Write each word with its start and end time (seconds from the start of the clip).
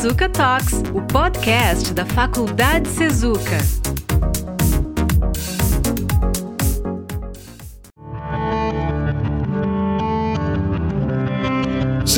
Sezuca 0.00 0.28
Talks, 0.28 0.74
o 0.94 1.02
podcast 1.02 1.92
da 1.92 2.06
Faculdade 2.06 2.88
Sezuca. 2.88 3.77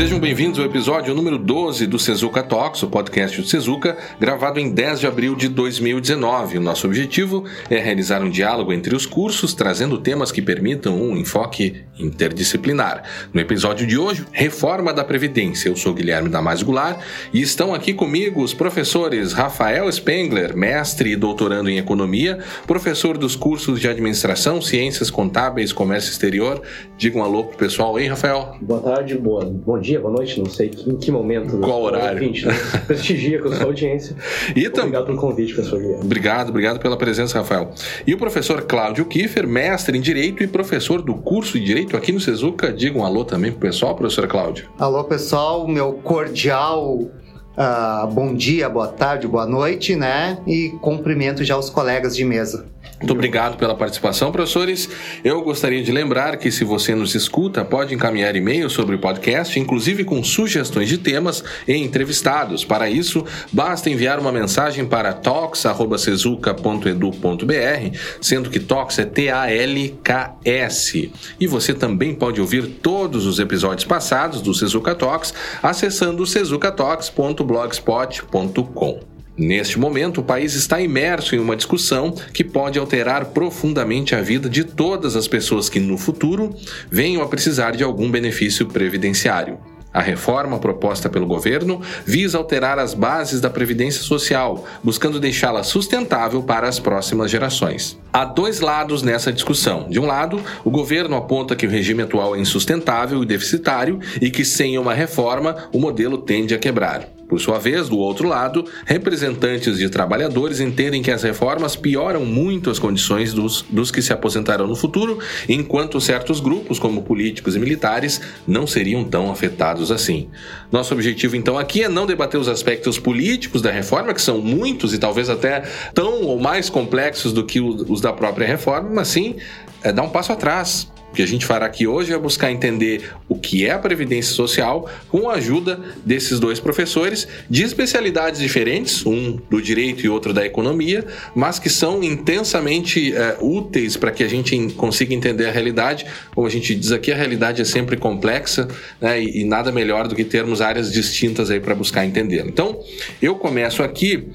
Sejam 0.01 0.19
bem-vindos 0.19 0.59
ao 0.59 0.65
episódio 0.65 1.15
número 1.15 1.37
12 1.37 1.87
do 1.87 1.99
Sezuca 1.99 2.43
Talks, 2.43 2.83
o 2.83 2.89
podcast 2.89 3.39
do 3.39 3.47
Sezuca, 3.47 3.99
gravado 4.19 4.59
em 4.59 4.73
10 4.73 5.01
de 5.01 5.07
abril 5.07 5.37
de 5.37 5.47
2019. 5.47 6.57
O 6.57 6.61
nosso 6.63 6.87
objetivo 6.87 7.45
é 7.69 7.77
realizar 7.77 8.23
um 8.23 8.31
diálogo 8.31 8.73
entre 8.73 8.97
os 8.97 9.05
cursos, 9.05 9.53
trazendo 9.53 9.99
temas 9.99 10.33
que 10.33 10.41
permitam 10.41 10.99
um 10.99 11.19
enfoque 11.19 11.85
interdisciplinar. 11.99 13.03
No 13.31 13.43
episódio 13.43 13.87
de 13.87 13.99
hoje, 13.99 14.25
Reforma 14.33 14.91
da 14.91 15.05
Previdência. 15.05 15.69
Eu 15.69 15.77
sou 15.77 15.93
Guilherme 15.93 16.31
Damasio 16.31 16.65
Goulart 16.65 16.99
e 17.31 17.43
estão 17.43 17.75
aqui 17.75 17.93
comigo 17.93 18.43
os 18.43 18.55
professores 18.55 19.35
Rafael 19.35 19.93
Spengler, 19.93 20.57
mestre 20.57 21.11
e 21.11 21.17
doutorando 21.17 21.69
em 21.69 21.77
Economia, 21.77 22.39
professor 22.67 23.19
dos 23.19 23.37
cursos 23.37 23.79
de 23.79 23.87
Administração, 23.87 24.63
Ciências 24.63 25.11
Contábeis, 25.11 25.75
Comércio 25.75 26.11
Exterior. 26.11 26.63
Diga 26.97 27.19
um 27.19 27.23
alô 27.23 27.45
pro 27.45 27.59
pessoal, 27.59 28.01
hein, 28.01 28.09
Rafael? 28.09 28.57
Boa 28.63 28.81
tarde, 28.81 29.19
boa, 29.19 29.45
bom 29.45 29.79
dia 29.79 29.90
dia, 29.91 30.01
boa 30.01 30.13
noite, 30.13 30.39
não 30.39 30.47
sei 30.47 30.71
em 30.87 30.97
que 30.97 31.11
momento. 31.11 31.59
Qual 31.59 31.83
horário? 31.83 32.23
Ouvinte, 32.23 32.47
né? 32.47 32.55
Prestigia 32.87 33.41
com 33.41 33.49
a 33.49 33.57
sua 33.57 33.67
audiência. 33.67 34.15
E 34.55 34.69
tam... 34.71 34.85
Obrigado 34.85 35.07
pelo 35.07 35.19
convite, 35.19 35.53
professor 35.53 35.81
Guilherme. 35.81 36.05
Obrigado, 36.05 36.49
obrigado 36.51 36.79
pela 36.79 36.97
presença, 36.97 37.39
Rafael. 37.39 37.73
E 38.07 38.15
o 38.15 38.19
professor 38.19 38.63
Cláudio 38.63 39.05
Kiefer, 39.05 39.49
mestre 39.49 39.99
em 39.99 40.01
Direito 40.01 40.45
e 40.45 40.47
professor 40.47 41.03
do 41.03 41.15
curso 41.15 41.59
de 41.59 41.65
Direito 41.65 41.97
aqui 41.97 42.13
no 42.13 42.21
Sezuca. 42.21 42.73
Diga 42.73 42.99
um 42.99 43.05
alô 43.05 43.25
também 43.25 43.51
pro 43.51 43.61
pessoal, 43.61 43.97
professor 43.97 44.29
Cláudio. 44.29 44.69
Alô, 44.79 45.03
pessoal, 45.05 45.67
meu 45.67 45.95
cordial 45.95 47.11
Uh, 47.51 48.07
bom 48.07 48.35
dia, 48.35 48.71
boa 48.71 48.87
tarde, 48.89 49.29
boa 49.29 49.45
noite, 49.45 49.95
né? 49.95 50.39
E 50.47 50.71
cumprimento 50.81 51.45
já 51.45 51.59
os 51.59 51.69
colegas 51.69 52.17
de 52.17 52.25
mesa. 52.25 52.67
Muito 53.01 53.13
obrigado 53.13 53.57
pela 53.57 53.75
participação, 53.75 54.31
professores. 54.31 54.87
Eu 55.25 55.41
gostaria 55.41 55.83
de 55.83 55.91
lembrar 55.91 56.37
que 56.37 56.53
se 56.53 56.65
você 56.65 56.95
nos 56.95 57.15
escuta, 57.15 57.65
pode 57.65 57.95
encaminhar 57.95 58.37
e-mail 58.37 58.69
sobre 58.69 58.95
o 58.95 58.99
podcast, 58.99 59.59
inclusive 59.59 60.05
com 60.05 60.23
sugestões 60.23 60.87
de 60.87 60.99
temas 60.99 61.43
e 61.67 61.75
entrevistados. 61.75 62.63
Para 62.63 62.91
isso, 62.91 63.25
basta 63.51 63.89
enviar 63.89 64.21
uma 64.21 64.31
mensagem 64.31 64.85
para 64.85 65.15
talks@sezuca.edu.br, 65.15 67.99
sendo 68.21 68.51
que 68.51 68.61
talks 68.61 68.99
é 68.99 69.07
T 69.07 69.31
A 69.31 69.51
L 69.51 69.99
K 70.05 70.37
S. 70.45 71.11
E 71.41 71.47
você 71.47 71.73
também 71.73 72.15
pode 72.15 72.39
ouvir 72.39 72.67
todos 72.83 73.25
os 73.25 73.39
episódios 73.39 73.87
passados 73.87 74.43
do 74.43 74.53
Sezuca 74.53 74.95
Talks 74.95 75.33
acessando 75.63 76.27
sezucatalks.blogspot.com. 76.27 79.20
Neste 79.41 79.79
momento, 79.79 80.21
o 80.21 80.23
país 80.23 80.55
está 80.55 80.83
imerso 80.83 81.35
em 81.35 81.39
uma 81.39 81.57
discussão 81.57 82.15
que 82.31 82.45
pode 82.45 82.79
alterar 82.79 83.25
profundamente 83.25 84.15
a 84.15 84.21
vida 84.21 84.51
de 84.51 84.65
todas 84.65 85.17
as 85.17 85.27
pessoas 85.27 85.71
que, 85.71 85.81
no 85.81 85.97
futuro, 85.97 86.55
venham 86.91 87.23
a 87.23 87.27
precisar 87.27 87.71
de 87.71 87.83
algum 87.83 88.11
benefício 88.11 88.67
previdenciário. 88.67 89.59
A 89.95 90.03
reforma 90.03 90.59
proposta 90.59 91.09
pelo 91.09 91.27
governo 91.27 91.81
visa 92.05 92.37
alterar 92.37 92.79
as 92.79 92.93
bases 92.93 93.41
da 93.41 93.49
Previdência 93.49 94.03
Social, 94.03 94.67
buscando 94.85 95.19
deixá-la 95.19 95.63
sustentável 95.63 96.43
para 96.43 96.69
as 96.69 96.79
próximas 96.79 97.31
gerações. 97.31 97.99
Há 98.13 98.27
dois 98.27 98.61
lados 98.61 99.03
nessa 99.03 99.33
discussão. 99.33 99.89
De 99.89 99.99
um 99.99 100.05
lado, 100.05 100.39
o 100.63 100.71
governo 100.71 101.17
aponta 101.17 101.57
que 101.57 101.67
o 101.67 101.71
regime 101.71 102.03
atual 102.03 102.37
é 102.37 102.41
insustentável 102.41 103.23
e 103.23 103.27
deficitário 103.27 104.01
e 104.21 104.31
que, 104.31 104.45
sem 104.45 104.77
uma 104.77 104.93
reforma, 104.93 105.57
o 105.73 105.79
modelo 105.79 106.19
tende 106.19 106.55
a 106.55 106.59
quebrar. 106.59 107.20
Por 107.31 107.41
sua 107.41 107.61
vez, 107.61 107.89
do 107.89 107.97
outro 107.97 108.27
lado, 108.27 108.65
representantes 108.85 109.79
de 109.79 109.89
trabalhadores 109.89 110.59
entendem 110.59 111.01
que 111.01 111.13
as 111.13 111.23
reformas 111.23 111.77
pioram 111.77 112.25
muito 112.25 112.71
as 112.71 112.81
condições 112.81 113.33
dos, 113.33 113.65
dos 113.71 113.93
que 113.93 114.03
se 114.03 114.13
aposentarão 114.13 114.67
no 114.67 114.75
futuro, 114.75 115.21
enquanto 115.49 116.01
certos 116.01 116.41
grupos, 116.41 116.81
como 116.81 117.03
políticos 117.03 117.55
e 117.55 117.61
militares, 117.61 118.21
não 118.49 118.67
seriam 118.67 119.05
tão 119.05 119.31
afetados 119.31 119.93
assim. 119.93 120.29
Nosso 120.73 120.93
objetivo, 120.93 121.37
então, 121.37 121.57
aqui 121.57 121.85
é 121.85 121.89
não 121.89 122.05
debater 122.05 122.41
os 122.41 122.49
aspectos 122.49 122.99
políticos 122.99 123.63
da 123.63 123.71
reforma, 123.71 124.13
que 124.13 124.21
são 124.21 124.41
muitos 124.41 124.93
e 124.93 124.99
talvez 124.99 125.31
até 125.31 125.63
tão 125.95 126.25
ou 126.25 126.41
mais 126.41 126.69
complexos 126.69 127.33
do 127.33 127.47
que 127.47 127.61
os 127.61 128.01
da 128.01 128.13
própria 128.13 128.45
reforma, 128.45 128.91
mas 128.93 129.07
sim 129.07 129.37
é 129.85 129.93
dar 129.93 130.03
um 130.03 130.11
passo 130.11 130.33
atrás 130.33 130.91
o 131.11 131.15
que 131.15 131.23
a 131.23 131.27
gente 131.27 131.45
fará 131.45 131.67
aqui 131.67 131.87
hoje 131.87 132.13
é 132.13 132.19
buscar 132.19 132.53
entender 132.53 133.11
o 133.29 133.37
que 133.37 133.67
é 133.67 133.73
a 133.73 133.79
Previdência 133.79 134.33
Social 134.33 134.89
com 135.09 135.29
a 135.29 135.35
ajuda 135.35 135.81
desses 136.05 136.39
dois 136.39 136.61
professores 136.61 137.27
de 137.49 137.65
especialidades 137.65 138.41
diferentes, 138.41 139.05
um 139.05 139.39
do 139.51 139.61
direito 139.61 140.07
e 140.07 140.09
outro 140.09 140.33
da 140.33 140.47
economia, 140.47 141.05
mas 141.35 141.59
que 141.59 141.69
são 141.69 142.03
intensamente 142.03 143.13
é, 143.13 143.37
úteis 143.41 143.97
para 143.97 144.13
que 144.13 144.23
a 144.23 144.29
gente 144.29 144.57
consiga 144.75 145.13
entender 145.13 145.47
a 145.47 145.51
realidade. 145.51 146.07
Como 146.33 146.47
a 146.47 146.51
gente 146.51 146.75
diz 146.75 146.93
aqui, 146.93 147.11
a 147.11 147.17
realidade 147.17 147.61
é 147.61 147.65
sempre 147.65 147.97
complexa 147.97 148.69
né, 149.01 149.21
e, 149.21 149.41
e 149.41 149.45
nada 149.45 149.73
melhor 149.73 150.07
do 150.07 150.15
que 150.15 150.25
termos 150.25 150.61
áreas 150.61 150.93
distintas 150.93 151.51
aí 151.51 151.59
para 151.59 151.75
buscar 151.75 152.07
entender. 152.07 152.45
Então, 152.47 152.81
eu 153.21 153.35
começo 153.35 153.83
aqui 153.83 154.31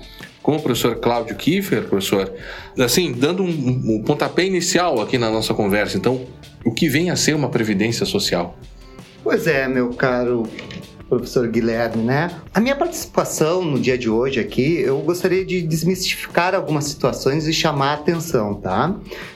com 0.45 0.57
o 0.57 0.61
professor 0.61 0.97
Cláudio 0.97 1.35
Kiefer, 1.35 1.85
professor, 1.85 2.31
assim, 2.77 3.11
dando 3.11 3.41
um, 3.41 3.95
um 3.95 4.03
pontapé 4.03 4.45
inicial 4.45 5.01
aqui 5.01 5.17
na 5.17 5.31
nossa 5.31 5.55
conversa. 5.55 5.97
Então, 5.97 6.21
o 6.63 6.71
que 6.71 6.87
vem 6.87 7.09
a 7.09 7.15
ser 7.15 7.33
uma 7.33 7.49
previdência 7.49 8.05
social? 8.05 8.55
Pois 9.23 9.47
é, 9.47 9.67
meu 9.67 9.89
caro 9.95 10.43
professor 11.09 11.47
Guilherme, 11.47 12.03
né? 12.03 12.31
A 12.53 12.59
minha 12.59 12.75
participação 12.75 13.63
no 13.63 13.79
dia 13.79 13.97
de 13.97 14.09
hoje 14.09 14.39
aqui, 14.39 14.79
eu 14.79 14.99
gostaria 14.99 15.45
de 15.45 15.61
desmistificar 15.61 16.55
algumas 16.55 16.85
situações 16.85 17.47
e 17.47 17.53
chamar 17.53 17.91
a 17.91 17.93
atenção, 17.93 18.55
tá? 18.55 18.95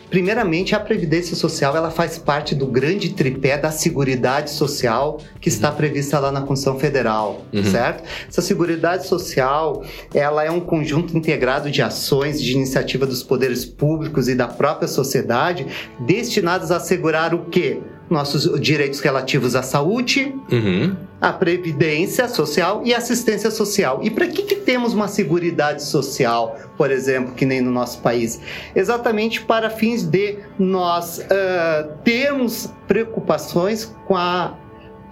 Primeiramente, 0.09 0.74
a 0.74 0.80
previdência 0.80 1.35
social, 1.35 1.78
ela 1.78 1.91
faz 1.91 2.18
parte 2.18 2.56
do 2.56 2.66
grande 2.66 3.13
tripé 3.13 3.57
da 3.59 3.69
seguridade 3.69 4.50
social 4.50 5.19
que 5.40 5.50
está 5.50 5.72
prevista 5.72 6.18
lá 6.19 6.31
na 6.31 6.41
Constituição 6.41 6.80
Federal, 6.80 7.46
uhum. 7.53 7.63
certo? 7.63 8.03
Essa 8.28 8.41
seguridade 8.41 9.06
social, 9.06 9.84
ela 10.12 10.44
é 10.44 10.50
um 10.50 10.59
conjunto 10.59 11.16
integrado 11.16 11.69
de 11.69 11.84
ações 11.84 12.41
de 12.41 12.53
iniciativa 12.53 13.06
dos 13.06 13.22
poderes 13.22 13.63
públicos 13.63 14.28
e 14.28 14.34
da 14.34 14.47
própria 14.47 14.88
sociedade 14.88 15.68
destinadas 16.00 16.72
a 16.72 16.78
assegurar 16.78 17.36
o 17.36 17.46
quê? 17.46 17.80
Nossos 18.09 18.59
direitos 18.59 19.00
relativos 19.00 19.56
à 19.56 19.62
saúde, 19.62 20.36
uhum. 20.52 20.96
à 21.22 21.31
previdência 21.31 22.28
social 22.28 22.81
e 22.84 22.94
assistência 22.94 23.52
social. 23.52 24.00
E 24.03 24.09
para 24.09 24.28
que, 24.28 24.44
que 24.44 24.56
temos 24.56 24.94
uma 24.94 25.08
seguridade 25.08 25.84
social, 25.84 26.58
por 26.75 26.92
exemplo, 26.92 27.34
que 27.34 27.46
nem 27.46 27.62
no 27.62 27.72
nosso 27.72 28.00
país? 28.02 28.40
Exatamente 28.75 29.42
para 29.42 29.69
fins 29.69 30.03
de 30.03 30.40
nós 30.58 31.19
uh, 31.19 31.92
termos 32.03 32.69
preocupações 32.88 33.96
com 34.08 34.16
a 34.16 34.58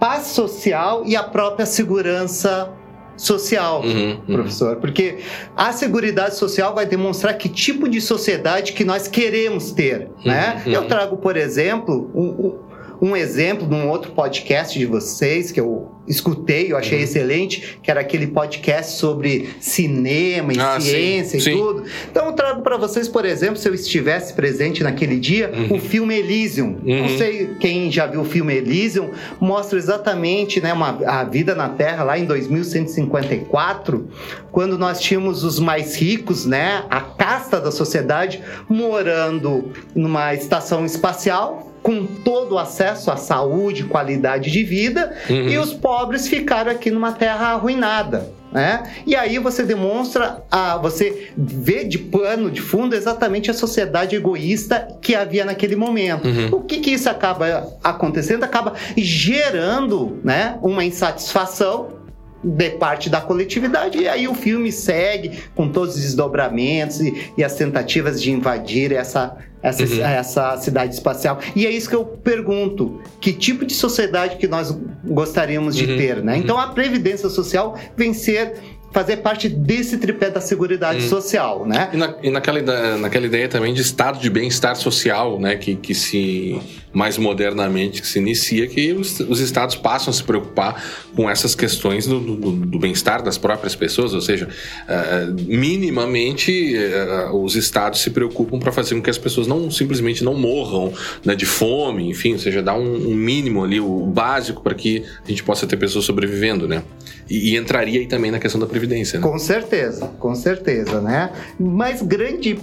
paz 0.00 0.28
social 0.28 1.02
e 1.04 1.16
a 1.16 1.22
própria 1.22 1.66
segurança 1.66 2.72
social, 3.16 3.82
uhum, 3.82 4.20
uhum. 4.28 4.34
professor, 4.36 4.76
porque 4.76 5.18
a 5.56 5.72
seguridade 5.72 6.36
social 6.36 6.72
vai 6.72 6.86
demonstrar 6.86 7.36
que 7.36 7.48
tipo 7.48 7.88
de 7.88 8.00
sociedade 8.00 8.72
que 8.72 8.84
nós 8.84 9.08
queremos 9.08 9.72
ter, 9.72 10.08
né? 10.24 10.62
Uhum. 10.64 10.72
Eu 10.72 10.84
trago, 10.86 11.16
por 11.16 11.36
exemplo, 11.36 12.10
um, 12.14 12.67
um 13.00 13.16
exemplo 13.16 13.66
de 13.66 13.74
um 13.74 13.88
outro 13.88 14.12
podcast 14.12 14.78
de 14.78 14.86
vocês 14.86 15.52
que 15.52 15.60
eu 15.60 15.98
escutei, 16.08 16.72
eu 16.72 16.76
achei 16.76 16.98
uhum. 16.98 17.04
excelente, 17.04 17.78
que 17.82 17.90
era 17.90 18.00
aquele 18.00 18.28
podcast 18.28 18.96
sobre 18.96 19.50
cinema 19.60 20.52
e 20.52 20.58
ah, 20.58 20.80
ciência 20.80 21.38
sim, 21.38 21.50
e 21.50 21.52
sim. 21.52 21.52
tudo. 21.52 21.84
Então 22.10 22.26
eu 22.26 22.32
trago 22.32 22.62
para 22.62 22.76
vocês, 22.76 23.06
por 23.06 23.24
exemplo, 23.24 23.56
se 23.56 23.68
eu 23.68 23.74
estivesse 23.74 24.32
presente 24.32 24.82
naquele 24.82 25.18
dia, 25.20 25.52
uhum. 25.54 25.76
o 25.76 25.80
filme 25.80 26.16
Elysium. 26.16 26.78
Uhum. 26.84 27.02
Não 27.02 27.18
sei 27.18 27.50
quem 27.60 27.90
já 27.90 28.06
viu 28.06 28.22
o 28.22 28.24
filme 28.24 28.54
Elysium, 28.54 29.10
mostra 29.38 29.78
exatamente 29.78 30.60
né, 30.60 30.72
uma, 30.72 30.98
a 31.06 31.24
vida 31.24 31.54
na 31.54 31.68
Terra 31.68 32.02
lá 32.02 32.18
em 32.18 32.24
2154, 32.24 34.08
quando 34.50 34.78
nós 34.78 35.00
tínhamos 35.00 35.44
os 35.44 35.58
mais 35.58 35.94
ricos, 35.94 36.46
né, 36.46 36.84
a 36.88 37.00
casta 37.00 37.60
da 37.60 37.70
sociedade, 37.70 38.42
morando 38.68 39.70
numa 39.94 40.34
estação 40.34 40.86
espacial 40.86 41.67
com 41.88 42.04
todo 42.04 42.56
o 42.56 42.58
acesso 42.58 43.10
à 43.10 43.16
saúde, 43.16 43.84
qualidade 43.84 44.50
de 44.50 44.62
vida, 44.62 45.16
uhum. 45.30 45.48
e 45.48 45.56
os 45.56 45.72
pobres 45.72 46.28
ficaram 46.28 46.70
aqui 46.70 46.90
numa 46.90 47.12
terra 47.12 47.54
arruinada. 47.54 48.30
Né? 48.52 48.82
E 49.06 49.16
aí 49.16 49.38
você 49.38 49.62
demonstra, 49.62 50.42
a, 50.50 50.76
você 50.76 51.30
vê 51.34 51.84
de 51.84 51.96
pano, 51.96 52.50
de 52.50 52.60
fundo, 52.60 52.94
exatamente 52.94 53.50
a 53.50 53.54
sociedade 53.54 54.14
egoísta 54.14 54.86
que 55.00 55.14
havia 55.14 55.46
naquele 55.46 55.76
momento. 55.76 56.28
Uhum. 56.28 56.58
O 56.58 56.60
que, 56.60 56.78
que 56.80 56.90
isso 56.90 57.08
acaba 57.08 57.66
acontecendo? 57.82 58.44
Acaba 58.44 58.74
gerando 58.94 60.18
né, 60.22 60.58
uma 60.60 60.84
insatisfação 60.84 61.97
de 62.42 62.70
parte 62.70 63.10
da 63.10 63.20
coletividade, 63.20 63.98
e 63.98 64.08
aí 64.08 64.28
o 64.28 64.34
filme 64.34 64.70
segue 64.70 65.38
com 65.54 65.68
todos 65.68 65.96
os 65.96 66.02
desdobramentos 66.02 67.00
e, 67.00 67.32
e 67.36 67.42
as 67.42 67.54
tentativas 67.54 68.22
de 68.22 68.30
invadir 68.30 68.92
essa, 68.92 69.36
essa, 69.62 69.84
uhum. 69.84 70.00
essa 70.02 70.56
cidade 70.56 70.94
espacial. 70.94 71.38
E 71.56 71.66
é 71.66 71.70
isso 71.70 71.88
que 71.88 71.96
eu 71.96 72.04
pergunto: 72.04 73.02
que 73.20 73.32
tipo 73.32 73.64
de 73.64 73.74
sociedade 73.74 74.36
que 74.36 74.46
nós 74.46 74.76
gostaríamos 75.04 75.74
de 75.74 75.90
uhum. 75.90 75.96
ter, 75.96 76.22
né? 76.22 76.36
Então 76.38 76.58
a 76.58 76.68
previdência 76.68 77.28
social 77.28 77.76
vem 77.96 78.14
ser 78.14 78.54
fazer 78.90 79.18
parte 79.18 79.48
desse 79.48 79.98
tripé 79.98 80.30
da 80.30 80.40
Seguridade 80.40 81.04
hum. 81.04 81.08
Social, 81.08 81.66
né? 81.66 81.90
E, 81.92 81.96
na, 81.96 82.14
e, 82.22 82.30
naquela, 82.30 82.96
naquela 82.96 83.26
ideia 83.26 83.48
também 83.48 83.74
de 83.74 83.82
estado 83.82 84.18
de 84.18 84.30
bem-estar 84.30 84.76
social, 84.76 85.38
né? 85.38 85.56
Que, 85.56 85.76
que 85.76 85.94
se 85.94 86.60
mais 86.92 87.18
modernamente 87.18 88.00
que 88.00 88.08
se 88.08 88.18
inicia, 88.18 88.66
que 88.66 88.92
os, 88.92 89.20
os 89.20 89.40
estados 89.40 89.76
passam 89.76 90.10
a 90.10 90.14
se 90.14 90.22
preocupar 90.22 90.82
com 91.14 91.28
essas 91.28 91.54
questões 91.54 92.06
do, 92.06 92.18
do, 92.20 92.52
do 92.52 92.78
bem-estar 92.78 93.22
das 93.22 93.36
próprias 93.36 93.74
pessoas, 93.74 94.14
ou 94.14 94.20
seja, 94.20 94.48
uh, 94.48 95.42
minimamente 95.46 96.74
uh, 96.76 97.36
os 97.36 97.56
estados 97.56 98.00
se 98.00 98.10
preocupam 98.10 98.58
para 98.58 98.72
fazer 98.72 98.94
com 98.94 99.02
que 99.02 99.10
as 99.10 99.18
pessoas 99.18 99.46
não 99.46 99.70
simplesmente 99.70 100.24
não 100.24 100.34
morram 100.34 100.92
né, 101.24 101.34
de 101.34 101.46
fome, 101.46 102.08
enfim, 102.08 102.32
ou 102.32 102.38
seja, 102.38 102.62
dá 102.62 102.74
um, 102.74 103.10
um 103.10 103.14
mínimo 103.14 103.64
ali, 103.64 103.80
o 103.80 104.06
básico 104.06 104.62
para 104.62 104.74
que 104.74 105.04
a 105.24 105.28
gente 105.28 105.42
possa 105.42 105.66
ter 105.66 105.76
pessoas 105.76 106.04
sobrevivendo, 106.04 106.66
né? 106.66 106.82
E, 107.28 107.52
e, 107.52 107.56
entraria 107.56 108.00
aí 108.00 108.06
também 108.06 108.30
na 108.30 108.38
questão 108.38 108.60
da 108.60 108.66
previdência, 108.66 109.20
né? 109.20 109.26
Com 109.26 109.38
certeza, 109.38 110.06
com 110.18 110.34
certeza, 110.34 111.00
né? 111.00 111.30
Mas 111.58 112.00
grande 112.02 112.58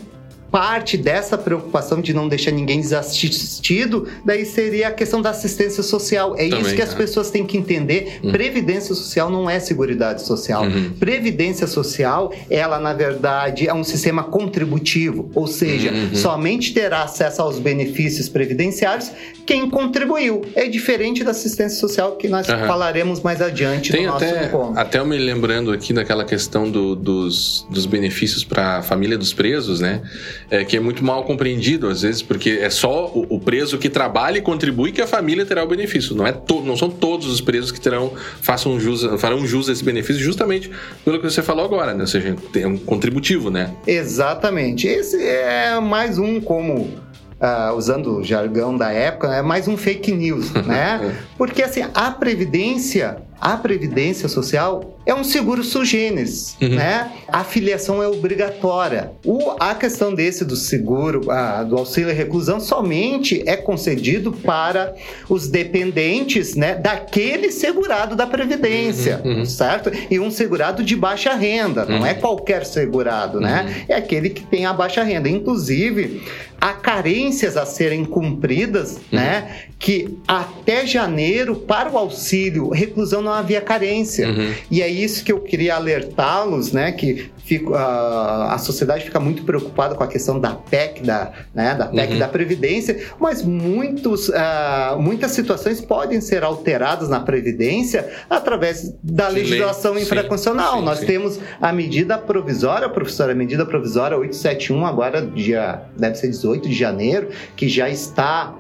parte 0.56 0.96
dessa 0.96 1.38
preocupação 1.38 2.00
de 2.00 2.14
não 2.14 2.30
deixar 2.30 2.50
ninguém 2.52 2.80
desassistido, 2.80 4.08
daí 4.24 4.46
seria 4.46 4.88
a 4.88 4.92
questão 4.92 5.22
da 5.22 5.32
assistência 5.32 5.84
social. 5.84 6.34
É 6.38 6.48
Também, 6.48 6.62
isso 6.62 6.74
que 6.74 6.82
as 6.82 6.94
é. 6.94 6.96
pessoas 6.96 7.30
têm 7.30 7.46
que 7.46 7.58
entender. 7.58 8.22
Uhum. 8.24 8.32
Previdência 8.32 8.96
social 8.96 9.30
não 9.30 9.50
é 9.50 9.60
seguridade 9.60 10.22
social. 10.22 10.64
Uhum. 10.64 10.94
Previdência 10.98 11.68
social, 11.68 12.34
ela 12.50 12.80
na 12.80 12.94
verdade 12.94 13.68
é 13.68 13.74
um 13.74 13.84
sistema 13.84 14.24
contributivo, 14.24 15.30
ou 15.36 15.46
seja, 15.46 15.92
uhum. 15.92 16.16
somente 16.16 16.74
terá 16.74 17.04
acesso 17.04 17.42
aos 17.42 17.60
benefícios 17.60 18.30
previdenciários 18.30 19.12
quem 19.46 19.70
contribuiu. 19.70 20.42
É 20.56 20.70
diferente 20.70 21.22
da 21.22 21.32
assistência 21.32 21.78
social 21.78 22.16
que 22.16 22.30
nós 22.30 22.48
falaremos 22.48 23.20
mais 23.22 23.42
adiante 23.42 23.92
Tem 23.92 24.06
no 24.06 24.14
nosso 24.14 24.24
até, 24.24 24.46
encontro. 24.46 24.80
Até 24.80 25.00
eu 25.00 25.06
me 25.06 25.18
lembrando 25.18 25.74
aqui 25.74 25.92
daquela 25.92 26.24
questão 26.24 26.72
do, 26.72 26.96
dos, 26.96 27.68
dos 27.70 27.86
benefícios 27.86 28.46
para 28.46 28.78
a 28.78 28.82
família 28.82 29.18
dos 29.18 29.34
presos, 29.34 29.82
né? 29.82 30.02
É, 30.50 30.64
que 30.64 30.78
é 30.78 30.80
muito 30.80 31.04
mal 31.04 31.24
compreendido 31.24 31.88
às 31.88 32.02
vezes, 32.02 32.22
porque 32.22 32.60
é 32.62 32.70
só 32.70 33.08
o, 33.08 33.26
o, 33.30 33.40
preso 33.40 33.78
que 33.78 33.90
trabalha 33.90 34.38
e 34.38 34.42
contribui 34.42 34.92
que 34.92 35.02
a 35.02 35.08
família 35.08 35.46
terá 35.46 35.64
o 35.64 35.68
benefício. 35.68 36.16
Não, 36.16 36.26
é 36.26 36.32
to, 36.32 36.62
não 36.62 36.76
são 36.76 36.90
todos 36.90 37.28
os 37.28 37.42
presos 37.42 37.72
que 37.72 37.80
terão, 37.80 38.14
façam 38.42 38.80
jus, 38.80 39.04
farão 39.20 39.46
jus 39.46 39.70
a 39.70 39.72
esse 39.72 39.84
benefício, 39.84 40.22
justamente 40.22 40.70
pelo 41.04 41.20
que 41.20 41.30
você 41.30 41.42
falou 41.42 41.66
agora, 41.66 41.94
né? 41.94 42.02
Ou 42.02 42.08
seja, 42.08 42.36
é 42.56 42.68
um 42.68 42.78
contributivo, 42.78 43.50
né? 43.50 43.74
Exatamente. 43.86 44.88
Esse 44.88 45.22
é 45.24 45.80
mais 45.80 46.18
um 46.18 46.40
como 46.40 47.06
Uh, 47.36 47.76
usando 47.76 48.20
o 48.20 48.24
jargão 48.24 48.78
da 48.78 48.94
época, 48.94 49.28
é 49.36 49.42
mais 49.42 49.68
um 49.68 49.76
fake 49.76 50.10
news, 50.10 50.54
né? 50.54 51.16
Porque 51.38 51.62
assim, 51.62 51.86
a 51.94 52.10
previdência 52.10 53.18
a 53.40 53.58
previdência 53.58 54.28
social 54.28 54.96
é 55.06 55.14
um 55.14 55.24
seguro 55.24 55.64
sugênis, 55.64 56.58
uhum. 56.60 56.70
né? 56.70 57.12
A 57.28 57.44
filiação 57.44 58.02
é 58.02 58.08
obrigatória. 58.08 59.12
O, 59.24 59.52
a 59.60 59.76
questão 59.76 60.14
desse 60.14 60.44
do 60.44 60.56
seguro, 60.56 61.30
a, 61.30 61.64
do 61.64 61.78
auxílio 61.78 62.10
e 62.10 62.14
reclusão, 62.14 62.60
somente 62.60 63.44
é 63.46 63.56
concedido 63.56 64.32
para 64.32 64.96
os 65.30 65.48
dependentes, 65.48 66.56
né, 66.56 66.76
daquele 66.76 67.52
segurado 67.52 68.16
da 68.16 68.26
previdência, 68.26 69.22
uhum. 69.24 69.40
uhum. 69.40 69.46
certo? 69.46 69.92
E 70.10 70.20
um 70.20 70.32
segurado 70.32 70.84
de 70.84 70.96
baixa 70.96 71.34
renda, 71.34 71.86
uhum. 71.86 72.00
não 72.00 72.06
é 72.06 72.14
qualquer 72.16 72.66
segurado, 72.66 73.40
né? 73.40 73.66
Uhum. 73.68 73.86
É 73.90 73.96
aquele 73.96 74.30
que 74.30 74.44
tem 74.44 74.66
a 74.66 74.74
baixa 74.74 75.04
renda. 75.04 75.30
Inclusive, 75.30 76.24
há 76.60 76.74
carências 76.74 77.58
a 77.58 77.66
serem 77.66 78.04
cumpridas, 78.06 79.00
né? 79.12 79.66
Que 79.78 80.18
até 80.28 80.86
janeiro, 80.86 81.56
para 81.56 81.90
o 81.92 81.98
auxílio 81.98 82.70
reclusão 82.70 83.22
não 83.22 83.32
havia 83.32 83.62
carência. 83.62 84.30
Uhum. 84.30 84.54
E 84.70 84.82
é 84.82 84.88
isso 84.88 85.24
que 85.24 85.32
eu 85.32 85.40
queria 85.42 85.76
alertá-los, 85.76 86.72
né? 86.72 86.92
Que 86.92 87.30
fico, 87.46 87.74
uh, 87.74 87.76
a 87.76 88.58
sociedade 88.58 89.06
fica 89.06 89.20
muito 89.20 89.44
preocupada 89.44 89.96
com 89.96 90.04
a 90.04 90.08
questão 90.08 90.40
da 90.40 90.56
PEC, 90.56 91.04
da, 91.04 91.32
né, 91.54 91.76
da 91.76 91.88
PEC 91.88 92.14
uhum. 92.14 92.20
da 92.20 92.28
Previdência, 92.28 93.06
mas 93.20 93.44
muitos, 93.44 94.30
uh, 94.30 95.00
muitas 95.00 95.32
situações 95.32 95.80
podem 95.80 96.20
ser 96.20 96.44
alteradas 96.44 97.08
na 97.08 97.20
Previdência 97.20 98.12
através 98.30 98.94
da 99.02 99.28
legislação 99.28 99.94
lei. 99.94 100.04
infraconstitucional. 100.04 100.80
Sim, 100.80 100.86
Nós 100.86 101.00
sim. 101.00 101.06
temos 101.06 101.40
a 101.62 101.72
medida 101.72 102.18
provisória, 102.18 102.90
professora, 102.90 103.32
a 103.32 103.36
medida 103.36 103.66
provisória 103.66 104.18
871, 104.18 104.86
agora 104.86 105.22
dia, 105.22 105.84
deve 105.96 106.16
ser 106.16 106.30
18 106.30 106.68
de 106.68 106.76
janeiro, 106.76 107.30
que 107.56 107.70
já 107.70 107.88
está 107.88 108.56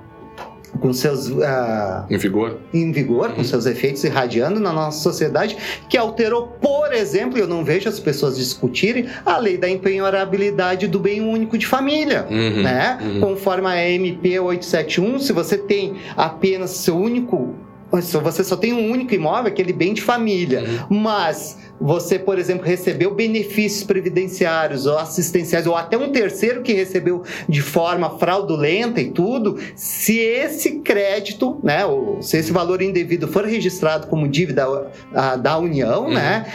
com 0.79 0.93
seus 0.93 1.29
uh, 1.29 2.05
em 2.09 2.17
vigor, 2.17 2.57
em 2.73 2.91
vigor 2.91 3.29
uhum. 3.29 3.35
com 3.35 3.43
seus 3.43 3.65
efeitos 3.65 4.03
irradiando 4.03 4.59
na 4.59 4.71
nossa 4.71 5.01
sociedade, 5.01 5.57
que 5.89 5.97
alterou, 5.97 6.47
por 6.61 6.93
exemplo, 6.93 7.37
eu 7.37 7.47
não 7.47 7.63
vejo 7.63 7.89
as 7.89 7.99
pessoas 7.99 8.37
discutirem 8.37 9.07
a 9.25 9.37
lei 9.37 9.57
da 9.57 9.69
empenhorabilidade 9.69 10.87
do 10.87 10.99
bem 10.99 11.21
único 11.21 11.57
de 11.57 11.65
família, 11.65 12.25
uhum. 12.29 12.61
né? 12.61 12.97
Uhum. 13.01 13.19
Conforme 13.21 13.67
a 13.67 13.89
MP 13.89 14.39
871, 14.39 15.19
se 15.19 15.33
você 15.33 15.57
tem 15.57 15.95
apenas 16.15 16.71
seu 16.71 16.97
único 16.97 17.55
se 18.01 18.17
você 18.17 18.43
só 18.43 18.57
tem 18.57 18.73
um 18.73 18.91
único 18.91 19.13
imóvel, 19.13 19.51
aquele 19.51 19.71
bem 19.71 19.93
de 19.93 20.01
família, 20.01 20.63
uhum. 20.89 20.99
mas 20.99 21.57
você, 21.79 22.17
por 22.17 22.39
exemplo, 22.39 22.65
recebeu 22.65 23.13
benefícios 23.13 23.83
previdenciários 23.83 24.85
ou 24.85 24.97
assistenciais, 24.97 25.67
ou 25.67 25.75
até 25.75 25.97
um 25.97 26.11
terceiro 26.11 26.61
que 26.61 26.73
recebeu 26.73 27.23
de 27.47 27.61
forma 27.61 28.17
fraudulenta 28.17 29.01
e 29.01 29.11
tudo, 29.11 29.59
se 29.75 30.17
esse 30.17 30.79
crédito, 30.79 31.59
né, 31.63 31.85
ou 31.85 32.21
se 32.21 32.37
esse 32.37 32.51
valor 32.51 32.81
indevido 32.81 33.27
for 33.27 33.45
registrado 33.45 34.07
como 34.07 34.27
dívida 34.27 34.65
a, 35.13 35.35
da 35.35 35.57
União, 35.57 36.05
uhum. 36.05 36.13
né, 36.13 36.45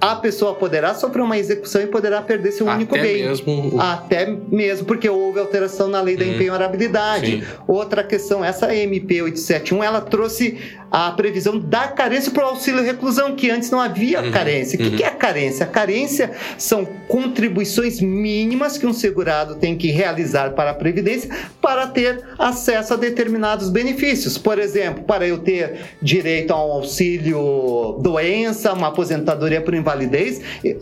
a 0.00 0.16
pessoa 0.16 0.54
poderá 0.54 0.94
sofrer 0.94 1.22
uma 1.22 1.36
execução 1.36 1.82
e 1.82 1.86
poderá 1.86 2.22
perder 2.22 2.52
seu 2.52 2.66
único 2.66 2.94
Até 2.94 3.04
bem. 3.04 3.26
Mesmo... 3.26 3.80
Até 3.80 4.26
mesmo 4.26 4.86
porque 4.86 5.08
houve 5.08 5.38
alteração 5.38 5.88
na 5.88 6.00
lei 6.00 6.16
da 6.16 6.24
uhum. 6.24 6.34
empenhorabilidade. 6.34 7.40
Sim. 7.40 7.44
Outra 7.68 8.02
questão, 8.02 8.44
essa 8.44 8.74
MP 8.74 9.20
871, 9.22 9.84
ela 9.84 10.00
trouxe 10.00 10.58
a 10.90 11.10
previsão 11.12 11.58
da 11.58 11.86
carência 11.88 12.32
para 12.32 12.44
o 12.44 12.48
auxílio 12.48 12.82
reclusão, 12.82 13.36
que 13.36 13.50
antes 13.50 13.70
não 13.70 13.80
havia 13.80 14.22
uhum. 14.22 14.30
carência. 14.30 14.78
O 14.80 14.82
uhum. 14.82 14.96
que 14.96 15.04
é 15.04 15.06
a 15.06 15.12
carência? 15.12 15.64
A 15.64 15.68
carência 15.68 16.32
são 16.58 16.84
contribuições 17.06 18.00
mínimas 18.00 18.76
que 18.76 18.86
um 18.86 18.92
segurado 18.92 19.56
tem 19.56 19.76
que 19.76 19.90
realizar 19.90 20.50
para 20.50 20.70
a 20.70 20.74
Previdência 20.74 21.30
para 21.60 21.86
ter 21.86 22.24
acesso 22.38 22.94
a 22.94 22.96
determinados 22.96 23.68
benefícios. 23.68 24.38
Por 24.38 24.58
exemplo, 24.58 25.04
para 25.04 25.26
eu 25.26 25.38
ter 25.38 25.80
direito 26.00 26.52
a 26.52 26.56
um 26.56 26.72
auxílio 26.72 27.98
doença, 28.00 28.72
uma 28.72 28.88
aposentadoria 28.88 29.60
por 29.60 29.74
invalidez, 29.74 29.89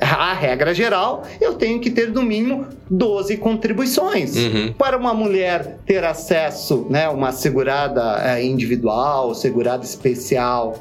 a 0.01 0.33
regra 0.33 0.75
geral, 0.75 1.25
eu 1.41 1.55
tenho 1.55 1.81
que 1.81 1.91
ter 1.91 2.11
no 2.11 2.23
mínimo 2.23 2.67
12 2.91 3.37
contribuições. 3.37 4.37
Uhum. 4.37 4.73
Para 4.73 4.97
uma 4.97 5.15
mulher 5.15 5.79
ter 5.87 6.05
acesso, 6.05 6.87
né, 6.89 7.09
uma 7.09 7.33
segurada 7.33 8.21
é, 8.25 8.45
individual, 8.45 9.35
segurada 9.35 9.85
especial, 9.85 10.75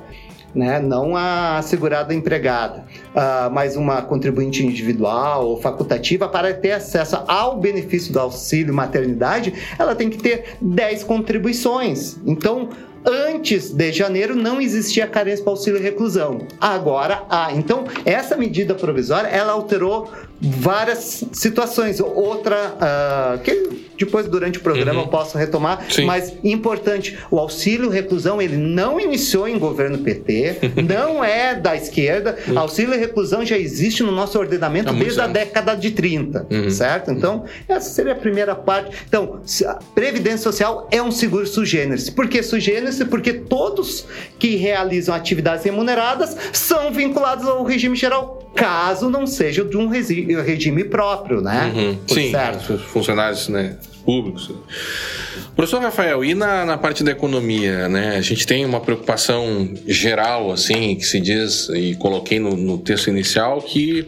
né? 0.58 0.80
não 0.80 1.16
a 1.16 1.62
segurada 1.62 2.14
empregada, 2.14 2.84
uh, 3.10 3.52
mas 3.52 3.76
uma 3.76 4.02
contribuinte 4.02 4.66
individual 4.66 5.46
ou 5.46 5.62
facultativa, 5.62 6.28
para 6.28 6.54
ter 6.54 6.72
acesso 6.72 7.24
ao 7.28 7.60
benefício 7.60 8.12
do 8.12 8.20
auxílio 8.20 8.74
maternidade, 8.74 9.54
ela 9.78 9.94
tem 9.94 10.10
que 10.10 10.18
ter 10.18 10.58
10 10.60 11.04
contribuições. 11.04 12.18
Então, 12.26 12.70
antes 13.08 13.72
de 13.72 13.92
janeiro 13.94 14.36
não 14.36 14.60
existia 14.60 15.08
carência 15.08 15.44
para 15.44 15.54
auxílio 15.54 15.82
reclusão. 15.82 16.46
Agora 16.60 17.24
há. 17.30 17.54
Então, 17.54 17.86
essa 18.04 18.36
medida 18.36 18.76
provisória, 18.76 19.30
ela 19.30 19.54
alterou 19.54 20.12
várias 20.42 21.24
situações. 21.34 22.00
Outra, 22.00 22.76
uh, 22.76 23.40
que 23.40 23.88
depois, 23.98 24.28
durante 24.28 24.60
o 24.60 24.62
programa, 24.62 25.00
uhum. 25.00 25.06
eu 25.06 25.08
posso 25.08 25.38
retomar, 25.38 25.84
Sim. 25.90 26.06
mas 26.06 26.34
importante, 26.44 27.18
o 27.32 27.40
auxílio 27.40 27.90
reclusão, 27.90 28.42
ele 28.42 28.56
não 28.56 29.00
iniciou 29.00 29.48
em 29.48 29.58
governo 29.58 29.98
PT, 29.98 30.58
não 30.88 31.24
é 31.24 31.56
da 31.56 31.76
esquerda, 31.76 32.38
uhum. 32.48 32.60
auxílio 32.60 32.98
reclusão 32.98 33.44
já 33.46 33.58
existe 33.58 34.04
no 34.04 34.12
nosso 34.12 34.38
ordenamento 34.38 34.94
desde 34.94 35.20
anos. 35.20 35.32
a 35.32 35.40
década 35.40 35.76
de 35.76 35.92
30, 35.92 36.48
uhum. 36.50 36.70
certo? 36.70 37.12
Então, 37.12 37.46
essa 37.68 37.90
seria 37.90 38.14
a 38.14 38.16
primeira 38.16 38.56
parte. 38.56 38.96
Então, 39.08 39.42
Previdência 39.96 40.38
Social 40.38 40.88
é 40.92 41.02
um 41.02 41.12
seguro 41.12 41.48
sugêneres. 41.48 42.10
Por 42.10 42.28
que 42.28 42.44
sugêneres? 42.44 43.04
Porque 43.04 43.34
todos 43.34 44.06
que 44.38 44.56
realizam 44.56 45.16
atividades 45.16 45.66
remuneradas 45.66 46.38
são 46.54 46.92
vinculados 46.92 47.48
ao 47.48 47.64
regime 47.64 47.96
geral 47.96 48.37
caso 48.56 49.10
não 49.10 49.28
seja 49.28 49.64
de 49.64 49.78
um 49.78 49.88
regime 49.88 50.84
próprio, 50.84 51.42
né? 51.42 51.72
Uhum. 51.76 51.98
Sim, 52.08 52.32
certo. 52.32 52.78
funcionários 52.78 53.48
né, 53.50 53.78
públicos. 54.06 54.52
Professor 55.56 55.82
Rafael, 55.82 56.24
e 56.24 56.36
na, 56.36 56.66
na 56.66 56.78
parte 56.78 57.04
da 57.04 57.12
economia, 57.12 57.90
né? 57.90 58.16
A 58.16 58.22
gente 58.22 58.46
tem 58.46 58.64
uma 58.64 58.80
preocupação 58.80 59.74
geral, 59.88 60.52
assim, 60.52 60.96
que 60.96 61.04
se 61.06 61.20
diz, 61.20 61.70
e 61.70 61.96
coloquei 61.96 62.40
no, 62.40 62.56
no 62.56 62.78
texto 62.78 63.10
inicial, 63.10 63.62
que 63.62 64.08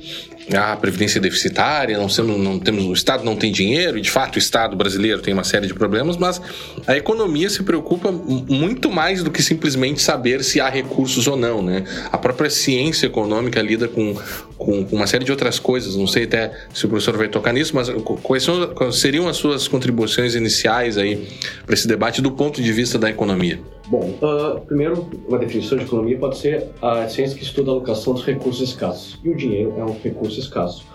a 0.56 0.75
previdência 0.75 1.20
deficitária, 1.20 1.98
não, 1.98 2.08
temos, 2.08 2.39
não 2.39 2.60
temos, 2.60 2.86
o 2.86 2.94
Estado 2.94 3.24
não 3.24 3.36
tem 3.36 3.51
dinheiro, 3.51 3.98
e 3.98 4.01
de 4.01 4.10
fato 4.10 4.36
o 4.36 4.39
Estado 4.39 4.75
brasileiro 4.75 5.22
tem 5.22 5.34
uma 5.34 5.44
série 5.44 5.68
de 5.68 5.74
problemas, 5.74 6.18
mas 6.18 6.41
a 6.88 6.96
economia 6.98 7.50
se 7.50 7.63
preocupa 7.63 8.12
muito 8.12 8.89
mais 8.89 9.24
do 9.24 9.32
que 9.32 9.41
simplesmente 9.41 10.01
saber 10.01 10.44
se 10.44 10.60
há 10.60 10.70
recursos 10.70 11.27
ou 11.27 11.38
não, 11.38 11.62
né? 11.62 11.84
A 12.12 12.18
própria 12.18 12.50
ciência 12.50 13.06
econômica 13.06 13.62
lida 13.62 13.88
com, 13.88 14.15
com, 14.58 14.86
com 14.86 14.96
uma 14.96 15.08
série 15.08 15.24
de 15.24 15.32
outras 15.32 15.60
coisas. 15.60 15.96
Não 15.96 16.08
sei 16.08 16.24
até 16.24 16.51
se 16.74 16.86
o 16.86 16.89
professor 16.89 17.18
vai 17.18 17.27
tocar 17.27 17.53
nisso, 17.53 17.75
mas 17.75 17.89
quais, 18.24 18.44
são, 18.44 18.68
quais 18.74 18.96
seriam 18.98 19.27
as 19.27 19.38
suas 19.38 19.68
contribuições 19.68 20.36
iniciais 20.36 20.98
aí 20.98 21.27
para 21.65 21.74
esse 21.74 21.88
debate 21.88 22.22
do 22.22 22.32
ponto 22.32 22.62
de 22.62 22.72
vista 22.72 22.98
da 22.98 23.10
economia? 23.10 23.60
Bom, 23.89 24.08
uh, 24.22 24.62
primeiro, 24.67 25.10
uma 25.27 25.39
definição 25.39 25.75
de 25.75 25.84
economia 25.84 26.15
pode 26.15 26.38
ser 26.38 26.67
a 26.79 27.10
ciência 27.10 27.36
que 27.36 27.43
estuda 27.43 27.72
a 27.72 27.74
alocação 27.74 28.13
dos 28.13 28.24
recursos 28.24 28.69
escassos. 28.69 29.19
E 29.24 29.29
o 29.29 29.36
dinheiro 29.36 29.74
é 29.79 29.84
um 29.84 29.98
recurso 30.00 30.39
escasso. 30.39 30.86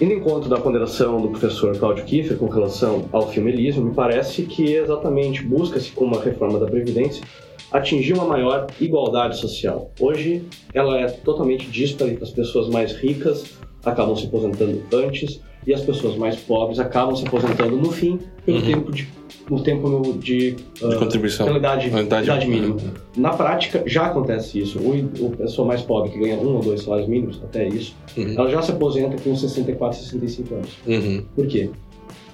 Indo 0.00 0.12
em 0.12 0.20
conta 0.20 0.48
da 0.48 0.56
ponderação 0.56 1.20
do 1.20 1.28
professor 1.30 1.76
Claudio 1.76 2.04
Kiefer 2.04 2.36
com 2.36 2.46
relação 2.46 3.08
ao 3.10 3.28
filmelismo, 3.28 3.86
me 3.86 3.94
parece 3.94 4.42
que 4.42 4.74
exatamente 4.74 5.42
busca-se 5.42 5.90
com 5.90 6.04
uma 6.04 6.22
reforma 6.22 6.60
da 6.60 6.66
Previdência 6.66 7.24
atingir 7.72 8.12
uma 8.12 8.26
maior 8.26 8.68
igualdade 8.80 9.38
social. 9.38 9.90
Hoje, 9.98 10.44
ela 10.72 11.00
é 11.00 11.08
totalmente 11.08 11.66
dispara, 11.68 12.16
as 12.22 12.30
pessoas 12.30 12.68
mais 12.68 12.92
ricas 12.92 13.58
acabam 13.84 14.14
se 14.14 14.26
aposentando 14.26 14.84
antes 14.92 15.40
e 15.66 15.74
as 15.74 15.82
pessoas 15.82 16.16
mais 16.16 16.36
pobres 16.36 16.78
acabam 16.78 17.14
se 17.16 17.26
aposentando 17.26 17.76
no 17.76 17.90
fim 17.90 18.18
pelo 18.44 18.58
uhum. 18.58 18.64
tempo 18.64 18.92
de 18.92 19.08
no 19.50 19.62
tempo 19.62 20.18
de, 20.18 20.56
uh, 20.82 20.88
de 20.88 20.96
contribuição 20.96 21.56
idade, 21.56 21.88
idade, 21.88 22.48
mínima. 22.48 22.76
Na 23.16 23.30
prática 23.30 23.82
já 23.86 24.06
acontece 24.06 24.60
isso. 24.60 24.78
O, 24.78 25.26
o 25.26 25.30
pessoa 25.30 25.66
mais 25.66 25.82
pobre 25.82 26.10
que 26.10 26.18
ganha 26.18 26.36
um 26.36 26.56
ou 26.56 26.62
dois 26.62 26.82
salários 26.82 27.08
mínimos, 27.08 27.40
até 27.44 27.66
isso, 27.66 27.94
uhum. 28.16 28.34
ela 28.36 28.50
já 28.50 28.62
se 28.62 28.72
aposenta 28.72 29.16
com 29.22 29.36
64, 29.36 29.98
65 29.98 30.54
anos. 30.54 30.70
Uhum. 30.86 31.24
Por 31.34 31.46
quê? 31.46 31.70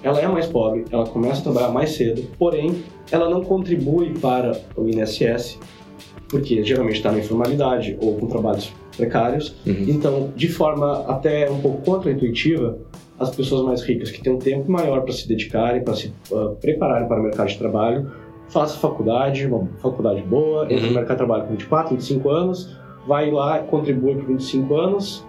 Ela 0.01 0.19
é 0.21 0.27
mais 0.27 0.47
pobre, 0.47 0.85
ela 0.91 1.05
começa 1.05 1.39
a 1.39 1.43
trabalhar 1.43 1.69
mais 1.69 1.91
cedo, 1.91 2.23
porém 2.37 2.83
ela 3.11 3.29
não 3.29 3.43
contribui 3.43 4.13
para 4.19 4.59
o 4.75 4.89
INSS, 4.89 5.59
porque 6.27 6.63
geralmente 6.63 6.95
está 6.95 7.11
na 7.11 7.19
informalidade 7.19 7.97
ou 8.01 8.15
com 8.17 8.27
trabalhos 8.27 8.73
precários. 8.97 9.55
Uhum. 9.65 9.85
Então, 9.87 10.33
de 10.35 10.49
forma 10.49 11.05
até 11.07 11.49
um 11.49 11.59
pouco 11.61 11.83
contraintuitiva, 11.83 12.77
as 13.23 13.35
pessoas 13.35 13.65
mais 13.65 13.81
ricas 13.81 14.11
que 14.11 14.21
têm 14.21 14.33
um 14.33 14.39
tempo 14.39 14.71
maior 14.71 15.01
para 15.01 15.13
se 15.13 15.27
dedicarem, 15.27 15.83
para 15.83 15.95
se 15.95 16.13
uh, 16.31 16.55
prepararem 16.61 17.07
para 17.07 17.19
o 17.19 17.23
mercado 17.23 17.47
de 17.47 17.57
trabalho, 17.57 18.11
faça 18.49 18.77
faculdade, 18.77 19.47
uma 19.47 19.67
faculdade 19.79 20.21
boa, 20.21 20.65
entra 20.65 20.77
uhum. 20.77 20.87
no 20.87 20.93
mercado 20.93 21.17
de 21.17 21.17
trabalho 21.17 21.43
com 21.43 21.51
24, 21.51 21.95
25 21.95 22.29
anos, 22.29 22.77
vai 23.07 23.31
lá, 23.31 23.59
contribui 23.59 24.15
por 24.15 24.25
25 24.25 24.75
anos, 24.75 25.25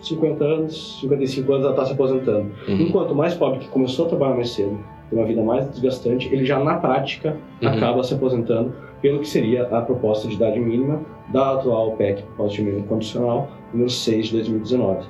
50 0.00 0.44
anos, 0.44 0.98
55 1.00 1.52
anos, 1.52 1.64
ela 1.64 1.74
está 1.74 1.86
se 1.86 1.92
aposentando. 1.92 2.50
Uhum. 2.68 2.80
Enquanto 2.80 3.14
mais 3.14 3.34
pobre 3.34 3.58
que 3.60 3.68
começou 3.68 4.06
a 4.06 4.08
trabalhar 4.08 4.34
mais 4.34 4.50
cedo, 4.50 4.78
tem 5.10 5.18
uma 5.18 5.26
vida 5.26 5.42
mais 5.42 5.68
desgastante, 5.70 6.28
ele 6.32 6.44
já 6.44 6.58
na 6.62 6.76
prática 6.76 7.36
uhum. 7.62 7.68
acaba 7.68 8.02
se 8.02 8.14
aposentando 8.14 8.72
pelo 9.00 9.20
que 9.20 9.28
seria 9.28 9.64
a 9.66 9.82
proposta 9.82 10.28
de 10.28 10.34
idade 10.34 10.58
mínima 10.58 11.00
da 11.32 11.54
atual 11.54 11.92
PEC, 11.92 12.22
Proposta 12.22 12.56
de 12.56 12.62
Mínimo 12.62 12.86
Condicional, 12.86 13.48
número 13.72 13.90
6 13.90 14.26
de 14.26 14.32
2019. 14.34 15.06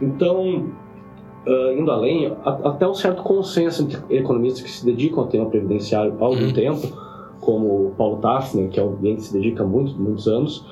Então, 0.00 0.70
uh, 1.46 1.72
indo 1.78 1.90
além, 1.90 2.26
a, 2.44 2.50
até 2.70 2.86
um 2.86 2.94
certo 2.94 3.22
consenso 3.22 3.82
entre 3.82 4.16
economistas 4.16 4.62
que 4.62 4.70
se 4.70 4.84
dedicam 4.84 5.20
ao 5.20 5.26
tema 5.26 5.46
previdenciário 5.46 6.14
há 6.20 6.24
algum 6.24 6.46
uhum. 6.46 6.52
tempo, 6.52 6.88
como 7.40 7.92
Paulo 7.96 8.18
Tafner, 8.18 8.68
que 8.68 8.78
é 8.78 8.82
alguém 8.82 9.16
que 9.16 9.22
se 9.22 9.32
dedica 9.32 9.62
há 9.62 9.66
muitos, 9.66 9.94
muitos 9.94 10.26
anos, 10.28 10.64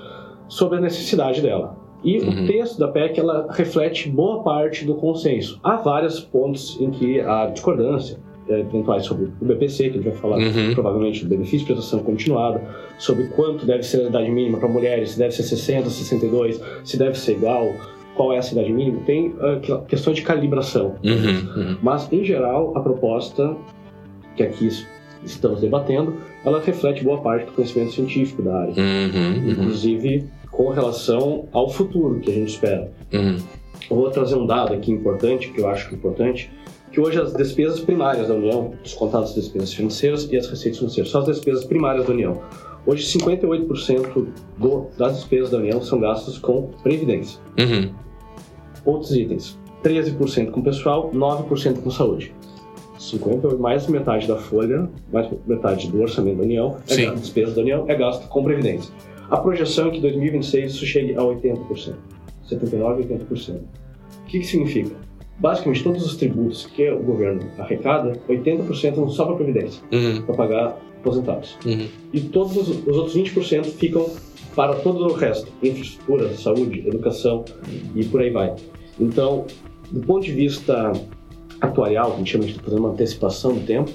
sobre 0.48 0.78
a 0.78 0.80
necessidade 0.80 1.40
dela. 1.40 1.76
E 2.04 2.18
uhum. 2.18 2.44
o 2.44 2.46
texto 2.46 2.78
da 2.78 2.88
PEC 2.88 3.18
ela 3.18 3.46
reflete 3.50 4.08
boa 4.08 4.42
parte 4.42 4.84
do 4.84 4.94
consenso. 4.94 5.58
Há 5.62 5.76
vários 5.76 6.20
pontos 6.20 6.78
em 6.80 6.90
que 6.90 7.20
há 7.20 7.46
discordância, 7.46 8.18
é, 8.48 8.60
eventuais 8.60 9.04
sobre 9.04 9.24
o 9.40 9.44
BPC, 9.44 9.84
que 9.84 9.90
a 9.90 9.92
gente 9.94 10.04
vai 10.04 10.14
falar 10.14 10.38
uhum. 10.38 10.72
provavelmente 10.72 11.24
do 11.24 11.28
benefício 11.28 11.60
de 11.60 11.64
prestação 11.64 11.98
continuada, 12.00 12.62
sobre 12.96 13.24
quanto 13.28 13.66
deve 13.66 13.82
ser 13.82 14.02
a 14.02 14.08
idade 14.08 14.30
mínima 14.30 14.58
para 14.58 14.68
mulheres, 14.68 15.10
se 15.12 15.18
deve 15.18 15.34
ser 15.34 15.42
60, 15.42 15.90
62, 15.90 16.62
se 16.84 16.96
deve 16.96 17.18
ser 17.18 17.32
igual, 17.32 17.72
qual 18.16 18.32
é 18.32 18.38
a 18.38 18.42
cidade 18.42 18.72
mínima, 18.72 19.00
tem 19.04 19.28
uh, 19.28 19.84
questões 19.86 20.16
de 20.16 20.22
calibração. 20.22 20.96
Uhum, 21.04 21.62
uhum. 21.62 21.76
Mas, 21.82 22.10
em 22.12 22.24
geral, 22.24 22.76
a 22.76 22.80
proposta 22.80 23.54
que 24.34 24.42
aqui 24.42 24.68
estamos 25.24 25.60
debatendo, 25.60 26.14
ela 26.44 26.60
reflete 26.60 27.04
boa 27.04 27.20
parte 27.20 27.46
do 27.46 27.52
conhecimento 27.52 27.92
científico 27.92 28.42
da 28.42 28.60
área. 28.60 28.74
Uhum, 28.76 29.44
uhum. 29.44 29.50
inclusive 29.50 30.24
com 30.50 30.70
relação 30.70 31.46
ao 31.52 31.68
futuro 31.68 32.18
que 32.20 32.30
a 32.30 32.34
gente 32.34 32.48
espera. 32.48 32.90
Uhum. 33.12 33.36
Vou 33.90 34.10
trazer 34.10 34.36
um 34.36 34.46
dado 34.46 34.72
aqui 34.72 34.90
importante, 34.90 35.50
que 35.50 35.60
eu 35.60 35.68
acho 35.68 35.94
importante, 35.94 36.50
que 36.90 37.00
hoje 37.00 37.20
as 37.20 37.34
despesas 37.34 37.80
primárias 37.80 38.28
da 38.28 38.34
União, 38.34 38.72
descontadas 38.82 39.30
as 39.30 39.34
despesas 39.34 39.72
financeiras 39.72 40.28
e 40.30 40.36
as 40.36 40.48
receitas 40.48 40.78
financeiras, 40.78 41.10
são 41.10 41.20
as 41.20 41.26
despesas 41.26 41.64
primárias 41.64 42.06
da 42.06 42.12
União. 42.12 42.40
Hoje, 42.86 43.04
58% 43.18 44.28
do, 44.56 44.86
das 44.96 45.16
despesas 45.16 45.50
da 45.50 45.58
União 45.58 45.82
são 45.82 46.00
gastas 46.00 46.38
com 46.38 46.70
previdência. 46.82 47.40
Uhum. 47.58 47.92
Outros 48.86 49.14
itens, 49.14 49.58
13% 49.84 50.50
com 50.50 50.62
pessoal, 50.62 51.10
9% 51.12 51.82
com 51.82 51.90
saúde. 51.90 52.32
58, 52.98 53.58
mais 53.58 53.86
metade 53.88 54.26
da 54.26 54.36
folha, 54.36 54.88
mais 55.12 55.28
metade 55.46 55.88
do 55.90 56.00
orçamento 56.00 56.38
da 56.38 56.44
União, 56.44 56.76
é 56.88 56.94
Sim. 56.94 57.14
despesas 57.14 57.54
da 57.54 57.60
União, 57.60 57.84
é 57.88 57.94
gasto 57.94 58.26
com 58.28 58.42
previdência. 58.42 58.92
A 59.30 59.36
projeção 59.36 59.88
é 59.88 59.90
que 59.90 59.98
em 59.98 60.00
2026 60.00 60.72
isso 60.72 60.86
chegue 60.86 61.14
a 61.14 61.20
80%, 61.20 61.94
79% 62.48 63.26
80%. 63.28 63.56
O 63.56 64.26
que, 64.26 64.40
que 64.40 64.46
significa? 64.46 64.96
Basicamente, 65.38 65.84
todos 65.84 66.06
os 66.06 66.16
tributos 66.16 66.66
que 66.66 66.88
o 66.90 67.02
governo 67.02 67.42
arrecada, 67.58 68.12
80% 68.28 68.96
não 68.96 69.10
só 69.10 69.24
para 69.26 69.34
a 69.34 69.36
Previdência, 69.36 69.82
uhum. 69.92 70.22
para 70.22 70.34
pagar 70.34 70.78
aposentados. 70.98 71.58
Uhum. 71.66 71.86
E 72.12 72.20
todos 72.20 72.56
os, 72.56 72.68
os 72.86 72.96
outros 72.96 73.16
20% 73.16 73.64
ficam 73.64 74.08
para 74.54 74.74
todo 74.76 75.04
o 75.04 75.12
resto, 75.12 75.52
infraestrutura, 75.62 76.34
saúde, 76.34 76.88
educação 76.88 77.44
e 77.94 78.04
por 78.06 78.22
aí 78.22 78.30
vai. 78.30 78.54
Então, 78.98 79.46
do 79.90 80.00
ponto 80.00 80.24
de 80.24 80.32
vista 80.32 80.92
atuarial, 81.60 82.14
a 82.14 82.16
gente 82.16 82.32
chama 82.32 82.44
de 82.44 82.54
fazer 82.54 82.76
uma 82.76 82.90
antecipação 82.90 83.54
do 83.54 83.60
tempo, 83.64 83.90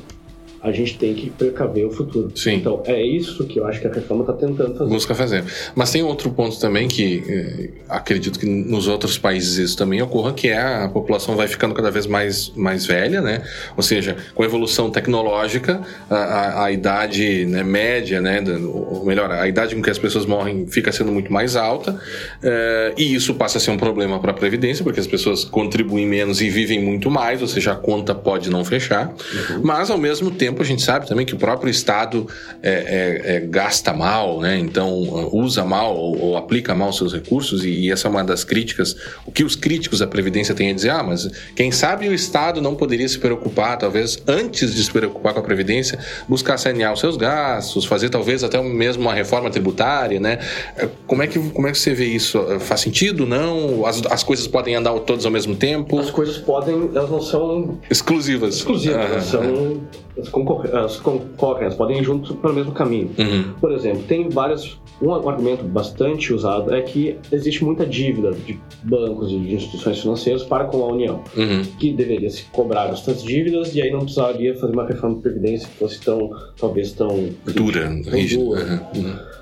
a 0.64 0.72
gente 0.72 0.98
tem 0.98 1.14
que 1.16 1.30
precaver 1.30 1.86
o 1.86 1.92
futuro. 1.92 2.32
Sim. 2.36 2.56
Então, 2.56 2.84
é 2.86 3.02
isso 3.02 3.46
que 3.46 3.60
eu 3.60 3.66
acho 3.66 3.82
que 3.82 3.88
a 3.88 3.92
reforma 3.92 4.22
está 4.22 4.34
tentando 4.34 4.78
fazer. 4.78 4.90
Busca 4.92 5.16
fazer. 5.16 5.44
Mas 5.76 5.92
tem 5.92 6.04
outro 6.04 6.30
ponto 6.32 6.60
também 6.60 6.88
que 6.88 7.24
eh, 7.28 7.70
acredito 7.90 8.40
que 8.40 8.46
nos 8.46 8.88
outros 8.88 9.18
países 9.18 9.58
isso 9.58 9.78
também 9.78 10.02
ocorra, 10.02 10.34
que 10.34 10.50
é 10.50 10.60
a 10.60 10.88
população 10.88 11.36
vai 11.36 11.48
ficando 11.48 11.74
cada 11.74 11.90
vez 11.90 12.06
mais, 12.06 12.52
mais 12.56 12.86
velha, 12.86 13.22
né? 13.22 13.42
Ou 13.76 13.82
seja, 13.82 14.16
com 14.36 14.44
a 14.44 14.46
evolução 14.46 14.92
tecnológica, 14.92 15.82
a, 16.10 16.16
a, 16.16 16.66
a 16.66 16.72
idade 16.72 17.46
né, 17.46 17.64
média, 17.64 18.22
né? 18.22 18.44
Ou 18.64 19.04
melhor, 19.04 19.32
a 19.32 19.48
idade 19.48 19.76
com 19.76 19.82
que 19.82 19.90
as 19.90 19.98
pessoas 19.98 20.28
morrem 20.28 20.68
fica 20.68 20.92
sendo 20.92 21.12
muito 21.12 21.34
mais 21.34 21.56
alta, 21.56 22.00
eh, 22.44 22.94
e 22.98 23.16
isso 23.16 23.34
passa 23.34 23.58
a 23.58 23.62
ser 23.62 23.72
um 23.72 23.78
problema 23.78 24.20
para 24.20 24.32
a 24.32 24.34
Previdência, 24.34 24.84
porque 24.84 25.00
as 25.00 25.08
pessoas 25.08 25.44
contribuem 25.44 26.06
menos 26.06 26.42
e 26.42 26.50
vivem 26.50 26.84
muito 26.84 27.10
mais, 27.10 27.42
ou 27.42 27.48
seja, 27.48 27.72
a 27.72 27.76
conta 27.76 28.14
pode 28.14 28.50
não 28.50 28.64
fechar. 28.64 29.08
Uhum. 29.10 29.62
Mas, 29.64 29.90
ao 29.90 29.98
mesmo 29.98 30.30
tempo, 30.30 30.51
tempo, 30.52 30.62
a 30.62 30.66
gente 30.66 30.82
sabe 30.82 31.08
também 31.08 31.26
que 31.26 31.34
o 31.34 31.38
próprio 31.38 31.70
Estado 31.70 32.28
é, 32.62 32.72
é, 32.72 33.36
é, 33.36 33.40
gasta 33.40 33.94
mal, 33.94 34.40
né? 34.42 34.58
então 34.58 35.02
uh, 35.02 35.36
usa 35.36 35.64
mal 35.64 35.96
ou, 35.96 36.20
ou 36.20 36.38
aplica 36.38 36.76
mal 36.76 36.92
seus 36.92 37.14
recursos, 37.14 37.64
e, 37.64 37.70
e, 37.70 37.92
essa 37.92 38.08
é 38.08 38.12
uma 38.12 38.24
das 38.24 38.44
críticas. 38.44 38.96
O 39.26 39.32
que 39.32 39.44
os 39.44 39.56
críticos 39.56 40.00
da 40.00 40.08
Previdência 40.08 40.54
têm 40.54 40.70
a 40.70 40.74
dizer, 40.74 40.90
ah, 40.90 41.04
mas 41.04 41.30
quem 41.56 41.72
sabe 41.72 42.08
o 42.08 42.14
Estado 42.14 42.62
não 42.62 42.76
poderia 42.76 43.08
se 43.08 43.18
preocupar, 43.18 43.78
talvez 43.78 44.22
antes 44.28 44.76
de 44.76 44.84
se 44.84 44.92
preocupar 44.92 45.34
com 45.34 45.40
a 45.40 45.44
Previdência, 45.44 45.98
buscar 46.28 46.58
sanear 46.58 46.94
os 46.94 47.00
seus 47.00 47.16
gastos, 47.18 47.86
fazer 47.86 48.10
talvez 48.10 48.44
até 48.44 48.62
mesmo 48.62 49.04
uma 49.04 49.14
reforma 49.14 49.50
tributária, 49.50 50.20
né? 50.20 50.40
É, 50.76 50.88
como 51.08 51.24
é 51.24 51.28
que, 51.28 51.40
como 51.52 51.68
é 51.68 51.72
que 51.72 51.78
você 51.78 51.94
vê 51.94 52.06
isso? 52.06 52.38
É, 52.50 52.60
faz 52.60 52.82
sentido? 52.82 53.26
Não? 53.26 53.86
As, 53.86 54.02
as 54.10 54.24
coisas 54.24 54.48
podem 54.48 54.76
andar 54.76 54.98
todas 55.00 55.26
ao 55.26 55.32
mesmo 55.32 55.56
tempo? 55.56 56.00
As 56.00 56.12
coisas 56.12 56.38
podem, 56.38 56.92
elas 56.94 57.10
não 57.10 57.22
são 57.22 57.80
exclusivas. 57.90 58.56
Exclusivas, 58.58 59.34
ah, 59.34 59.38
elas 59.38 60.30
são 60.46 60.66
elas 60.66 60.98
concorrem, 60.98 61.64
elas 61.64 61.76
podem 61.76 62.00
ir 62.00 62.04
juntos 62.04 62.36
para 62.36 62.52
o 62.52 62.54
mesmo 62.54 62.72
caminho. 62.72 63.12
Uhum. 63.18 63.54
Por 63.60 63.72
exemplo, 63.72 64.04
tem 64.04 64.30
várias. 64.30 64.80
Um 65.02 65.12
argumento 65.14 65.64
bastante 65.64 66.32
usado 66.32 66.74
é 66.76 66.82
que 66.82 67.18
existe 67.32 67.64
muita 67.64 67.88
dívida 67.88 68.32
de 68.32 68.60
bancos 68.84 69.32
e 69.32 69.40
de 69.40 69.56
instituições 69.56 70.00
financeiras 70.00 70.44
para 70.44 70.66
com 70.66 70.84
a 70.84 70.88
União, 70.88 71.24
uhum. 71.36 71.64
que 71.80 71.92
deveria 71.92 72.30
se 72.30 72.44
cobrar 72.52 72.90
essas 72.90 73.24
dívidas 73.24 73.74
e 73.74 73.82
aí 73.82 73.90
não 73.90 74.02
precisaria 74.02 74.56
fazer 74.56 74.74
uma 74.74 74.86
reforma 74.86 75.16
de 75.16 75.22
previdência 75.24 75.68
que 75.68 75.76
fosse 75.76 76.00
tão, 76.02 76.30
talvez 76.60 76.92
tão 76.92 77.30
dura, 77.46 77.90
rígida. 77.90 78.44
Uhum. 78.44 78.80
uhum. 78.96 79.41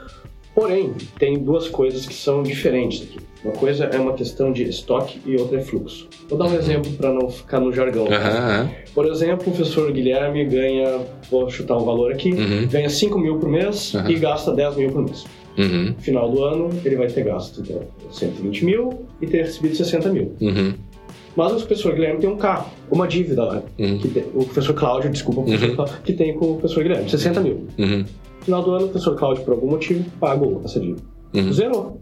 Porém, 0.60 0.92
tem 1.18 1.40
duas 1.40 1.70
coisas 1.70 2.06
que 2.06 2.14
são 2.14 2.44
diferentes 2.44 3.04
aqui. 3.04 3.18
Uma 3.46 3.54
coisa 3.54 3.86
é 3.86 3.98
uma 3.98 4.12
questão 4.12 4.52
de 4.52 4.64
estoque 4.64 5.22
e 5.26 5.38
outra 5.38 5.60
é 5.60 5.62
fluxo. 5.62 6.10
Vou 6.28 6.38
dar 6.38 6.48
um 6.48 6.56
exemplo 6.56 6.92
para 6.92 7.14
não 7.14 7.30
ficar 7.30 7.62
no 7.62 7.72
jargão. 7.72 8.04
Uhum. 8.04 8.70
Por 8.94 9.06
exemplo, 9.06 9.48
o 9.48 9.56
professor 9.56 9.90
Guilherme 9.90 10.44
ganha, 10.44 11.00
vou 11.32 11.50
chutar 11.50 11.78
um 11.78 11.86
valor 11.86 12.12
aqui, 12.12 12.34
uhum. 12.34 12.68
ganha 12.68 12.90
5 12.90 13.18
mil 13.18 13.40
por 13.40 13.48
mês 13.48 13.94
uhum. 13.94 14.10
e 14.10 14.16
gasta 14.16 14.52
10 14.52 14.76
mil 14.76 14.92
por 14.92 15.02
mês. 15.06 15.24
Uhum. 15.58 15.96
Final 15.98 16.30
do 16.30 16.44
ano, 16.44 16.70
ele 16.84 16.98
vai 16.98 17.08
ter 17.08 17.24
gasto 17.24 17.62
então, 17.62 17.82
120 18.12 18.66
mil 18.66 19.06
e 19.22 19.28
ter 19.28 19.46
recebido 19.46 19.78
60 19.78 20.10
mil. 20.10 20.36
Uhum. 20.42 20.74
Mas 21.38 21.54
o 21.54 21.56
professor 21.56 21.94
Guilherme 21.94 22.20
tem 22.20 22.30
um 22.30 22.36
carro, 22.36 22.70
uma 22.92 23.08
dívida 23.08 23.46
lá. 23.46 23.64
Uhum. 23.80 23.98
Tem, 23.98 24.26
o 24.36 24.44
professor 24.44 24.74
Cláudio, 24.74 25.10
desculpa, 25.10 25.42
professor 25.42 25.72
Cláudio, 25.78 25.96
que 26.04 26.12
tem 26.12 26.34
com 26.34 26.52
o 26.52 26.58
professor 26.58 26.84
Guilherme, 26.84 27.10
60 27.10 27.40
mil. 27.40 27.66
Final 28.50 28.64
do 28.64 28.72
ano, 28.72 28.86
o 28.86 28.90
professor 28.90 29.16
Cláudio, 29.16 29.44
por 29.46 29.54
algum 29.54 29.68
motivo, 29.68 30.10
pagou 30.20 30.62
essa 30.66 30.80
dívida. 30.80 31.02
Zerou. 31.54 32.02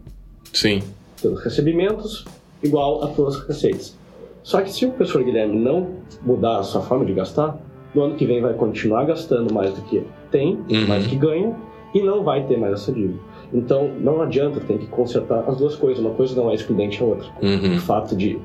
Sim 0.52 0.80
pelos 1.20 1.42
recebimentos, 1.42 2.24
igual 2.62 3.02
a 3.04 3.08
tuas 3.08 3.40
receitas. 3.46 3.96
Só 4.42 4.60
que 4.62 4.70
se 4.70 4.86
o 4.86 4.90
professor 4.92 5.22
Guilherme 5.24 5.58
não 5.58 5.88
mudar 6.22 6.58
a 6.58 6.62
sua 6.62 6.80
forma 6.80 7.04
de 7.04 7.12
gastar, 7.12 7.58
no 7.94 8.02
ano 8.02 8.14
que 8.14 8.24
vem 8.24 8.40
vai 8.40 8.54
continuar 8.54 9.04
gastando 9.04 9.52
mais 9.52 9.74
do 9.74 9.82
que 9.82 10.02
tem, 10.30 10.58
Uhum. 10.70 10.86
mais 10.86 11.04
do 11.04 11.10
que 11.10 11.16
ganha, 11.16 11.54
e 11.94 12.02
não 12.02 12.22
vai 12.22 12.44
ter 12.46 12.56
mais 12.56 12.74
essa 12.74 12.92
dívida. 12.92 13.18
Então, 13.52 13.90
não 14.00 14.20
adianta, 14.22 14.60
tem 14.60 14.78
que 14.78 14.86
consertar 14.86 15.42
as 15.48 15.56
duas 15.56 15.74
coisas. 15.74 15.98
Uma 16.04 16.14
coisa 16.14 16.36
não 16.36 16.50
é 16.50 16.54
excludente 16.54 17.02
à 17.02 17.06
outra. 17.06 17.28
Uhum. 17.42 17.76
O 17.76 17.80
fato 17.80 18.14
de 18.14 18.38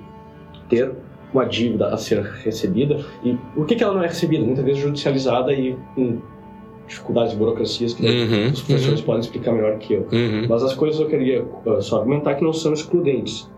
ter 0.69 0.91
uma 1.33 1.45
dívida 1.45 1.87
a 1.87 1.97
ser 1.97 2.21
recebida, 2.23 2.99
e 3.23 3.33
por 3.53 3.65
que, 3.65 3.75
que 3.75 3.83
ela 3.83 3.93
não 3.93 4.03
é 4.03 4.07
recebida? 4.07 4.43
Muitas 4.45 4.63
vezes 4.63 4.81
judicializada 4.81 5.53
e 5.53 5.75
com 5.95 6.19
dificuldades, 6.87 7.33
burocracias 7.33 7.93
que 7.93 8.05
Uhum. 8.05 8.51
os 8.51 8.61
professores 8.61 9.01
podem 9.01 9.21
explicar 9.21 9.51
melhor 9.53 9.77
que 9.77 9.93
eu. 9.93 10.07
Uhum. 10.11 10.45
Mas 10.47 10.63
as 10.63 10.73
coisas 10.73 10.99
eu 10.99 11.07
queria 11.07 11.45
uh, 11.65 11.81
só 11.81 11.97
argumentar 11.97 12.35
que 12.35 12.43
não 12.43 12.53
são 12.53 12.73
excludentes. 12.73 13.49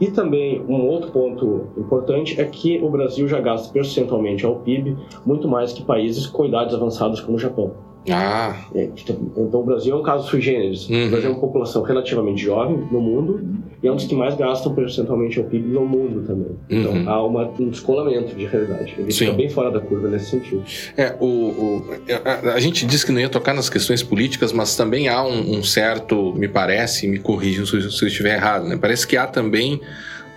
E 0.00 0.10
também 0.10 0.62
um 0.66 0.86
outro 0.86 1.10
ponto 1.10 1.66
importante 1.76 2.40
é 2.40 2.44
que 2.44 2.78
o 2.82 2.88
Brasil 2.88 3.28
já 3.28 3.38
gasta 3.38 3.70
percentualmente 3.70 4.46
ao 4.46 4.56
PIB 4.56 4.96
muito 5.26 5.46
mais 5.46 5.74
que 5.74 5.82
países 5.82 6.26
com 6.26 6.46
idades 6.46 6.74
avançadas 6.74 7.20
como 7.20 7.36
o 7.36 7.40
Japão. 7.40 7.72
Ah, 8.08 8.56
É, 8.74 8.88
Então 9.36 9.60
o 9.60 9.64
Brasil 9.64 9.94
é 9.94 9.98
um 9.98 10.02
caso 10.02 10.28
sui 10.28 10.40
generis. 10.40 10.88
Uhum. 10.88 11.06
O 11.06 11.10
Brasil 11.10 11.28
é 11.28 11.32
uma 11.32 11.40
população 11.40 11.82
relativamente 11.82 12.42
jovem 12.42 12.76
no 12.90 13.00
mundo 13.00 13.44
e 13.82 13.86
é 13.86 13.92
um 13.92 13.96
dos 13.96 14.06
que 14.06 14.14
mais 14.14 14.34
gastam 14.36 14.74
percentualmente 14.74 15.38
ao 15.38 15.44
PIB 15.44 15.68
no 15.68 15.84
mundo 15.84 16.22
também. 16.26 16.56
Então 16.70 16.92
Uhum. 16.92 17.08
há 17.08 17.26
uma, 17.26 17.50
um 17.60 17.68
descolamento 17.68 18.34
de 18.34 18.46
realidade. 18.46 18.94
Ele 18.98 19.12
Sim. 19.12 19.26
fica 19.26 19.36
bem 19.36 19.48
fora 19.50 19.70
da 19.70 19.80
curva 19.80 20.08
nesse 20.08 20.30
sentido. 20.30 20.62
É, 20.96 21.14
o, 21.20 21.26
o- 21.26 21.84
a, 22.24 22.54
a 22.54 22.60
gente 22.60 22.86
disse 22.86 23.04
que 23.04 23.12
não 23.12 23.20
ia 23.20 23.28
tocar 23.28 23.52
nas 23.54 23.68
questões 23.68 24.02
políticas, 24.02 24.52
mas 24.52 24.74
também 24.76 25.08
há 25.08 25.22
um, 25.22 25.58
um 25.58 25.62
certo, 25.62 26.32
me 26.34 26.48
parece, 26.48 27.06
me 27.06 27.18
corrijam 27.18 27.66
se, 27.66 27.76
eu- 27.76 27.90
se 27.90 28.02
eu 28.02 28.08
estiver 28.08 28.34
errado, 28.36 28.66
né? 28.66 28.78
Parece 28.80 29.06
que 29.06 29.16
há 29.16 29.26
também 29.26 29.78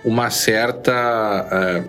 uma 0.04 0.28
certa. 0.30 1.48
eh, 1.50 1.84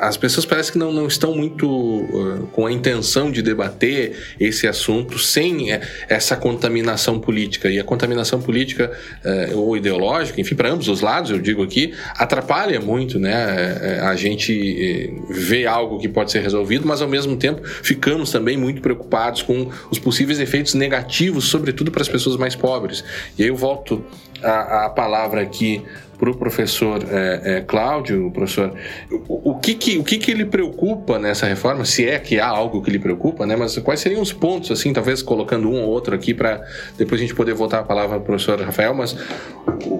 as 0.00 0.16
pessoas 0.16 0.44
parecem 0.44 0.72
que 0.72 0.78
não, 0.78 0.92
não 0.92 1.06
estão 1.06 1.34
muito 1.34 1.66
eh, 2.12 2.46
com 2.52 2.66
a 2.66 2.72
intenção 2.72 3.30
de 3.30 3.40
debater 3.40 4.16
esse 4.38 4.68
assunto 4.68 5.18
sem 5.18 5.72
eh, 5.72 5.80
essa 6.08 6.36
contaminação 6.36 7.18
política. 7.18 7.70
E 7.70 7.78
a 7.78 7.84
contaminação 7.84 8.40
política 8.40 8.92
ou 9.54 9.76
ideológica, 9.76 10.40
enfim, 10.40 10.54
para 10.54 10.70
ambos 10.70 10.88
os 10.88 11.00
lados, 11.00 11.30
eu 11.30 11.38
digo 11.38 11.62
aqui, 11.62 11.94
atrapalha 12.16 12.80
muito, 12.80 13.18
né? 13.18 14.00
A 14.02 14.14
gente 14.16 15.22
vê 15.30 15.66
algo 15.66 15.98
que 15.98 16.08
pode 16.08 16.30
ser 16.30 16.40
resolvido, 16.40 16.86
mas 16.86 17.00
ao 17.00 17.08
mesmo 17.08 17.36
tempo 17.36 17.62
ficamos 17.64 18.30
também 18.30 18.56
muito 18.56 18.82
preocupados 18.82 19.42
com 19.42 19.70
os 19.90 19.98
possíveis 19.98 20.38
efeitos 20.38 20.74
negativos, 20.74 21.46
sobretudo 21.46 21.90
para 21.90 22.02
as 22.02 22.08
pessoas 22.08 22.36
mais 22.36 22.54
pobres. 22.54 23.04
E 23.38 23.42
aí 23.42 23.48
eu 23.48 23.56
volto 23.56 24.04
a, 24.44 24.86
a 24.86 24.90
palavra 24.90 25.40
aqui 25.40 25.82
para 26.18 26.30
o 26.30 26.36
professor 26.36 27.02
é, 27.10 27.40
é, 27.44 27.60
Cláudio, 27.60 28.30
professor, 28.30 28.72
o, 29.10 29.50
o 29.50 29.58
que 29.58 29.74
que, 29.74 29.98
o 29.98 30.04
que 30.04 30.18
que 30.18 30.30
ele 30.30 30.44
preocupa 30.44 31.18
nessa 31.18 31.46
reforma, 31.46 31.84
se 31.84 32.08
é 32.08 32.18
que 32.18 32.38
há 32.38 32.46
algo 32.46 32.82
que 32.82 32.90
lhe 32.90 32.98
preocupa, 32.98 33.44
né? 33.44 33.56
Mas 33.56 33.76
quais 33.78 34.00
seriam 34.00 34.22
os 34.22 34.32
pontos, 34.32 34.70
assim, 34.70 34.92
talvez 34.92 35.22
colocando 35.22 35.68
um 35.68 35.82
ou 35.82 35.90
outro 35.90 36.14
aqui 36.14 36.32
para 36.32 36.64
depois 36.96 37.20
a 37.20 37.24
gente 37.24 37.34
poder 37.34 37.54
voltar 37.54 37.80
a 37.80 37.82
palavra 37.82 38.16
para 38.16 38.22
o 38.22 38.26
professor 38.26 38.60
Rafael, 38.60 38.94
mas 38.94 39.16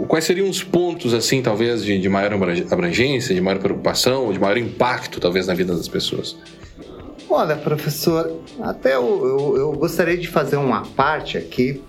quais 0.09 0.25
seriam 0.25 0.49
os 0.49 0.63
pontos, 0.63 1.13
assim, 1.13 1.43
talvez 1.43 1.85
de, 1.85 1.99
de 1.99 2.09
maior 2.09 2.33
abrangência, 2.71 3.35
de 3.35 3.41
maior 3.41 3.59
preocupação, 3.59 4.33
de 4.33 4.39
maior 4.39 4.57
impacto, 4.57 5.21
talvez, 5.21 5.47
na 5.47 5.55
vida 5.55 5.75
das 5.75 5.89
pessoas? 5.89 6.37
Olha, 7.29 7.57
professor, 7.57 8.31
até 8.61 8.95
eu, 8.95 9.03
eu, 9.03 9.57
eu 9.57 9.73
gostaria 9.73 10.17
de 10.17 10.29
fazer 10.29 10.57
uma 10.57 10.83
parte 10.83 11.37
aqui, 11.37 11.83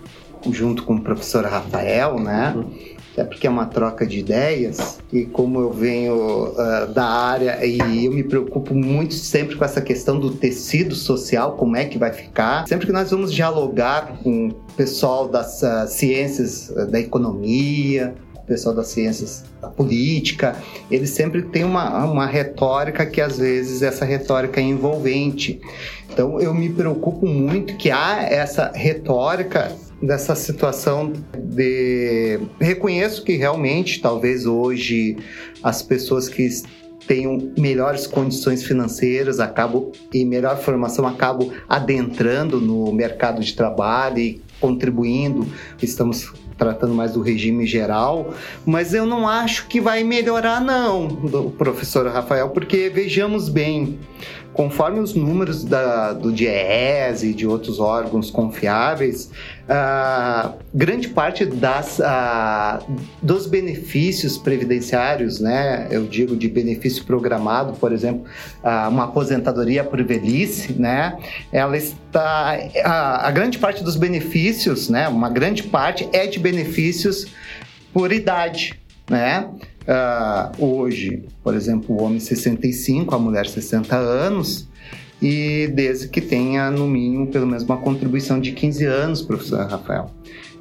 junto 0.52 0.82
com 0.84 0.94
o 0.94 1.00
professor 1.00 1.44
Rafael, 1.44 2.18
né? 2.18 2.54
Até 3.12 3.24
porque 3.24 3.46
é 3.46 3.50
uma 3.50 3.64
troca 3.64 4.06
de 4.06 4.18
ideias, 4.18 4.98
e 5.10 5.24
como 5.24 5.58
eu 5.58 5.72
venho 5.72 6.52
ah, 6.58 6.84
da 6.84 7.04
área 7.06 7.64
e 7.64 8.04
eu 8.04 8.12
me 8.12 8.22
preocupo 8.22 8.74
muito 8.74 9.14
sempre 9.14 9.56
com 9.56 9.64
essa 9.64 9.80
questão 9.80 10.20
do 10.20 10.32
tecido 10.32 10.94
social, 10.94 11.52
como 11.52 11.76
é 11.76 11.86
que 11.86 11.96
vai 11.96 12.12
ficar. 12.12 12.68
Sempre 12.68 12.86
que 12.86 12.92
nós 12.92 13.10
vamos 13.10 13.32
dialogar 13.32 14.18
com 14.22 14.48
o 14.48 14.54
pessoal 14.76 15.28
das 15.28 15.64
ah, 15.64 15.86
ciências 15.86 16.70
ah, 16.76 16.84
da 16.84 17.00
economia, 17.00 18.14
pessoal 18.46 18.74
das 18.74 18.88
ciências 18.88 19.44
da 19.60 19.68
política, 19.68 20.56
eles 20.90 21.10
sempre 21.10 21.42
têm 21.42 21.64
uma, 21.64 22.04
uma 22.04 22.26
retórica 22.26 23.04
que 23.04 23.20
às 23.20 23.38
vezes 23.38 23.82
essa 23.82 24.04
retórica 24.04 24.60
é 24.60 24.64
envolvente. 24.64 25.60
Então 26.10 26.40
eu 26.40 26.54
me 26.54 26.68
preocupo 26.68 27.26
muito 27.26 27.76
que 27.76 27.90
há 27.90 28.22
essa 28.22 28.70
retórica 28.74 29.72
dessa 30.02 30.34
situação 30.34 31.12
de 31.36 32.38
reconheço 32.60 33.24
que 33.24 33.36
realmente 33.36 34.00
talvez 34.00 34.46
hoje 34.46 35.16
as 35.62 35.82
pessoas 35.82 36.28
que 36.28 36.48
tenham 37.06 37.52
melhores 37.56 38.06
condições 38.06 38.64
financeiras 38.64 39.38
acabam 39.38 39.90
e 40.12 40.24
melhor 40.24 40.58
formação 40.58 41.06
acabam 41.06 41.50
adentrando 41.68 42.60
no 42.60 42.92
mercado 42.92 43.40
de 43.42 43.54
trabalho 43.54 44.18
e 44.18 44.42
contribuindo. 44.60 45.46
Estamos 45.80 46.32
tratando 46.58 46.94
mais 46.94 47.12
do 47.12 47.20
regime 47.20 47.66
geral, 47.66 48.34
mas 48.64 48.94
eu 48.94 49.06
não 49.06 49.28
acho 49.28 49.66
que 49.68 49.80
vai 49.80 50.02
melhorar 50.02 50.60
não, 50.60 51.06
do 51.06 51.50
professor 51.50 52.06
Rafael, 52.06 52.48
porque 52.48 52.88
vejamos 52.88 53.48
bem, 53.50 53.98
conforme 54.54 55.00
os 55.00 55.14
números 55.14 55.64
da, 55.64 56.14
do 56.14 56.32
DIEES 56.32 57.24
e 57.24 57.34
de 57.34 57.46
outros 57.46 57.78
órgãos 57.78 58.30
confiáveis, 58.30 59.30
ah, 59.68 60.52
grande 60.72 61.08
parte 61.08 61.44
das, 61.44 61.98
dos 63.22 63.46
benefícios 63.46 64.38
previdenciários, 64.38 65.40
né, 65.40 65.88
eu 65.90 66.06
digo 66.06 66.36
de 66.36 66.48
benefício 66.48 67.04
programado, 67.04 67.72
por 67.74 67.92
exemplo, 67.92 68.24
uma 68.88 69.04
aposentadoria 69.04 69.82
por 69.82 70.02
velhice, 70.02 70.72
né, 70.72 71.18
ela 71.52 71.76
está, 71.76 72.58
a, 72.84 73.28
a 73.28 73.30
grande 73.30 73.58
parte 73.58 73.82
dos 73.82 73.96
benefícios, 73.96 74.88
né, 74.88 75.08
uma 75.08 75.28
grande 75.28 75.64
parte 75.64 76.08
é 76.12 76.26
de 76.26 76.38
benefícios 76.38 77.26
por 77.92 78.12
idade, 78.12 78.78
né, 79.10 79.48
ah, 79.88 80.50
hoje, 80.58 81.24
por 81.42 81.54
exemplo, 81.54 81.94
o 81.96 82.02
homem 82.02 82.18
65, 82.18 83.14
a 83.14 83.18
mulher 83.18 83.46
60 83.46 83.96
anos, 83.96 84.68
e 85.20 85.68
desde 85.68 86.08
que 86.08 86.20
tenha, 86.20 86.70
no 86.70 86.86
mínimo, 86.86 87.28
pelo 87.28 87.46
menos 87.46 87.62
uma 87.62 87.78
contribuição 87.78 88.38
de 88.38 88.52
15 88.52 88.84
anos, 88.84 89.22
professor 89.22 89.66
Rafael. 89.66 90.10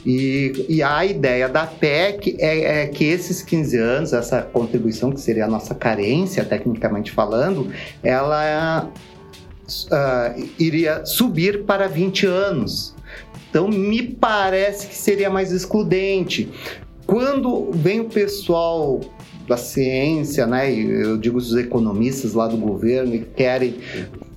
E, 0.05 0.65
e 0.69 0.83
a 0.83 1.03
ideia 1.03 1.49
da 1.49 1.65
PEC 1.65 2.37
é, 2.39 2.83
é 2.83 2.87
que 2.87 3.03
esses 3.03 3.41
15 3.41 3.77
anos, 3.77 4.13
essa 4.13 4.41
contribuição, 4.41 5.11
que 5.11 5.19
seria 5.19 5.45
a 5.45 5.47
nossa 5.47 5.73
carência, 5.73 6.45
tecnicamente 6.45 7.11
falando, 7.11 7.71
ela 8.03 8.91
ah, 9.91 10.35
iria 10.59 11.03
subir 11.05 11.63
para 11.63 11.87
20 11.87 12.27
anos. 12.27 12.95
Então, 13.49 13.67
me 13.67 14.03
parece 14.03 14.87
que 14.87 14.95
seria 14.95 15.29
mais 15.29 15.51
excludente. 15.51 16.51
Quando 17.07 17.71
vem 17.71 18.01
o 18.01 18.05
pessoal 18.05 19.01
da 19.47 19.57
ciência, 19.57 20.45
né, 20.45 20.71
eu 20.71 21.17
digo 21.17 21.37
os 21.37 21.55
economistas 21.55 22.33
lá 22.33 22.47
do 22.47 22.57
governo, 22.57 23.15
e 23.15 23.19
querem 23.19 23.75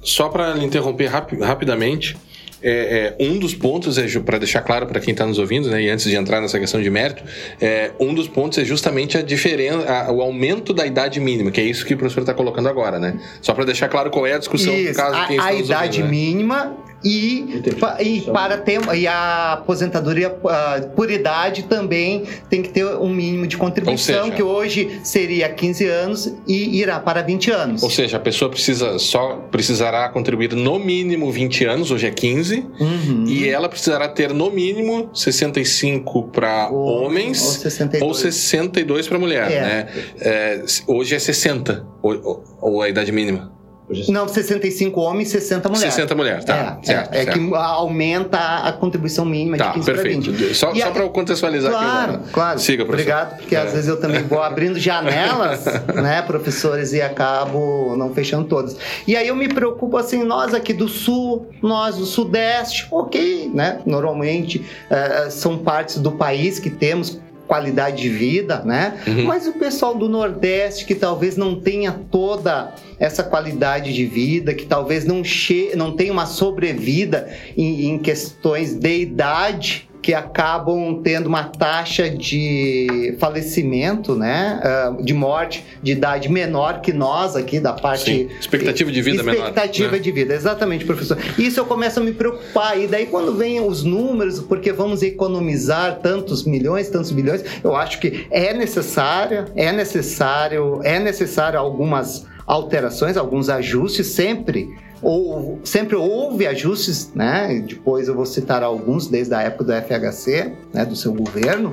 Só 0.03 0.29
para 0.29 0.57
interromper 0.59 1.07
rapi- 1.07 1.39
rapidamente, 1.41 2.17
é, 2.61 3.15
é, 3.19 3.25
um 3.25 3.39
dos 3.39 3.55
pontos, 3.55 3.99
é, 3.99 4.07
para 4.21 4.39
deixar 4.39 4.63
claro 4.63 4.87
para 4.87 4.99
quem 5.01 5.13
está 5.13 5.25
nos 5.25 5.39
ouvindo, 5.39 5.69
né, 5.71 5.83
e 5.83 5.89
antes 5.91 6.05
de 6.07 6.17
entrar 6.17 6.41
nessa 6.41 6.59
questão 6.59 6.83
de 6.83 6.91
mérito, 6.91 7.23
é, 7.61 7.93
um 8.01 8.13
dos 8.13 8.27
pontos 8.27 8.59
é 8.59 8.65
justamente 8.65 9.17
a 9.17 9.23
diferença, 9.23 9.89
a- 9.89 10.11
o 10.13 10.21
aumento 10.21 10.73
da 10.75 10.85
idade 10.87 11.21
mínima, 11.21 11.51
que 11.53 11.61
é 11.61 11.65
isso 11.65 11.85
que 11.87 11.95
o 11.95 11.97
professor 11.97 12.21
está 12.23 12.35
colocando 12.35 12.69
agora, 12.69 12.99
né? 12.99 13.19
Só 13.41 13.55
para 13.55 13.65
deixar 13.65 13.89
claro 13.89 14.11
qual 14.11 14.27
é 14.27 14.35
a 14.35 14.39
discussão 14.39 14.75
Isso, 14.75 14.95
caso 14.95 15.15
a, 15.15 15.45
a 15.45 15.55
idade 15.55 16.03
ouvindo, 16.03 16.05
né? 16.05 16.11
mínima 16.11 16.77
e, 17.05 17.63
e 18.01 18.21
para 18.23 18.59
ter 18.59 18.81
e 18.95 19.07
a 19.07 19.53
aposentadoria 19.53 20.35
ah, 20.47 20.81
por 20.97 21.11
idade 21.11 21.63
também 21.65 22.25
tem 22.51 22.63
que 22.63 22.71
ter 22.71 22.85
um 22.85 23.09
mínimo 23.09 23.47
de 23.47 23.57
contribuição 23.57 24.25
seja- 24.25 24.37
que 24.37 24.43
hoje 24.43 25.01
seria 25.05 25.49
15 25.49 25.87
anos 25.87 26.35
e 26.47 26.81
irá 26.81 26.99
para 26.99 27.23
20 27.23 27.51
anos. 27.51 27.83
Ou 27.83 27.91
seja, 27.91 28.17
a 28.17 28.21
pessoa 28.21 28.51
precisa 28.51 28.99
só 28.99 29.37
precisará 29.51 30.09
contribuir 30.09 30.55
no 30.55 30.79
mínimo 30.79 31.31
20 31.31 31.65
anos, 31.65 31.91
hoje 31.91 32.07
é 32.07 32.11
15, 32.11 32.67
Uhum. 32.81 33.25
e 33.27 33.49
ela 33.49 33.69
precisará 33.69 34.09
ter 34.09 34.33
no 34.35 34.51
mínimo 34.51 35.11
65 35.15 36.25
para 36.25 36.69
homens 36.71 37.43
ou 37.45 37.53
62. 37.53 38.03
ou 38.03 38.15
62 38.15 39.07
para 39.09 39.19
mulher, 39.19 39.51
É. 39.51 39.61
né? 39.61 39.89
É, 40.21 40.65
hoje 40.87 41.15
é 41.15 41.19
60, 41.19 41.87
ou, 42.03 42.13
ou- 42.25 42.45
ou 42.61 42.83
a 42.83 42.89
idade 42.89 43.13
mínima. 43.13 43.53
Hoje, 43.91 44.13
Não, 44.13 44.29
65 44.29 45.01
homens, 45.01 45.29
60 45.31 45.69
mulheres. 45.69 45.95
60 45.95 46.15
mulher, 46.15 46.45
tá? 46.45 46.79
é, 46.83 46.87
certo, 46.87 47.13
é, 47.15 47.19
é 47.21 47.25
certo. 47.25 47.39
que 47.39 47.55
aumenta 47.55 48.39
a 48.39 48.73
contribuição 48.73 49.25
mínima 49.25 49.57
Tá, 49.57 49.69
de 49.69 49.73
15 49.75 49.85
para 49.87 49.95
perfeito. 50.03 50.31
20. 50.33 50.55
Só, 50.55 50.73
E 50.73 50.81
só 50.81 50.89
a- 50.89 50.91
para 50.91 51.03
eu 51.05 51.11
contextualizar 51.11 51.71
Claro, 51.73 52.13
aqui. 52.13 52.23
né? 52.25 52.29
claro. 52.33 52.59
Siga, 52.59 52.85
professor. 52.85 53.11
Obrigado, 53.13 53.37
porque 53.39 53.57
É. 53.57 53.61
às 53.61 53.73
vezes 53.73 53.89
eu 53.89 53.99
também 53.99 54.23
vou 54.25 54.43
abrindo 54.43 54.79
janelas, 54.79 55.65
né, 55.95 56.21
professores, 56.23 56.93
e 56.93 57.01
acabo 57.01 57.97
não 57.97 58.13
fechando 58.13 58.47
todas. 58.47 58.77
E 59.07 59.17
aí 59.17 59.29
eu 59.29 59.35
me 59.37 59.49
preocupo 59.49 59.97
assim, 59.97 60.23
nós 60.23 60.53
aqui 60.53 60.73
do 60.73 60.89
sul, 60.89 61.49
nós 61.63 61.97
do 61.97 62.05
sudeste, 62.05 62.87
ok, 62.91 63.51
né? 63.55 63.81
Normalmente 63.87 64.65
eh, 64.91 65.29
são 65.31 65.57
partes 65.59 65.99
do 65.99 66.13
país 66.13 66.59
que 66.59 66.69
temos 66.71 67.19
qualidade 67.49 68.03
de 68.03 68.11
vida, 68.11 68.63
né? 68.65 69.01
Uhum. 69.07 69.25
Mas 69.25 69.49
o 69.49 69.55
pessoal 69.55 69.95
do 69.95 70.09
Nordeste 70.09 70.85
que 70.85 70.95
talvez 70.95 71.37
não 71.37 71.59
tenha 71.59 71.91
toda 71.93 72.75
essa 73.01 73.25
qualidade 73.25 73.93
de 73.93 74.05
vida, 74.05 74.55
que 74.55 74.67
talvez 74.67 75.05
não, 75.05 75.25
che 75.25 75.73
não 75.75 75.97
tenha 75.97 76.13
uma 76.13 76.27
sobrevida 76.27 77.29
em, 77.57 77.89
em 77.89 77.99
questões 77.99 78.75
de 78.75 79.01
idade, 79.01 79.88
que 80.01 80.15
acabam 80.15 81.01
tendo 81.03 81.27
uma 81.27 81.45
taxa 81.45 82.09
de 82.09 83.17
falecimento, 83.19 84.15
né, 84.15 84.61
ah, 84.63 84.97
de 85.01 85.13
morte 85.13 85.65
de 85.83 85.93
idade 85.93 86.29
menor 86.29 86.81
que 86.81 86.93
nós 86.93 87.37
aqui 87.37 87.61
da 87.61 87.73
parte 87.73 88.05
Sim. 88.05 88.29
Expectativa 88.41 88.91
de 88.91 89.03
vida 89.03 89.23
menor. 89.23 89.39
expectativa 89.39 89.93
né? 89.93 89.99
de 89.99 90.13
vida, 90.13 90.35
exatamente, 90.35 90.85
professor. 90.85 91.19
Isso 91.39 91.61
eu 91.61 91.67
começo 91.67 92.01
a 92.01 92.03
me 92.03 92.13
preocupar 92.13 92.79
e 92.79 92.87
daí 92.87 93.07
quando 93.07 93.35
vem 93.35 93.61
os 93.61 93.83
números, 93.83 94.41
porque 94.41 94.73
vamos 94.73 95.03
economizar 95.03 95.99
tantos 96.01 96.45
milhões, 96.45 96.89
tantos 96.89 97.11
bilhões, 97.11 97.45
eu 97.63 97.75
acho 97.75 97.99
que 97.99 98.27
é 98.31 98.55
necessária, 98.55 99.47
é 99.57 99.73
necessário, 99.73 100.81
é 100.85 100.99
necessário 100.99 101.59
algumas 101.59 102.27
alterações, 102.47 103.17
alguns 103.17 103.51
ajustes 103.51 104.07
sempre 104.07 104.75
ou 105.03 105.61
sempre 105.65 105.97
houve 105.97 106.47
ajustes, 106.47 107.13
né? 107.15 107.65
Depois 107.67 108.09
eu 108.09 108.15
vou 108.15 108.27
citar 108.27 108.63
alguns 108.63 109.07
desde 109.07 109.35
a 109.35 109.43
época 109.43 109.65
do 109.65 109.73
FHC, 109.73 110.53
né, 110.73 110.85
do 110.85 110.97
seu 110.97 111.13
governo. 111.13 111.71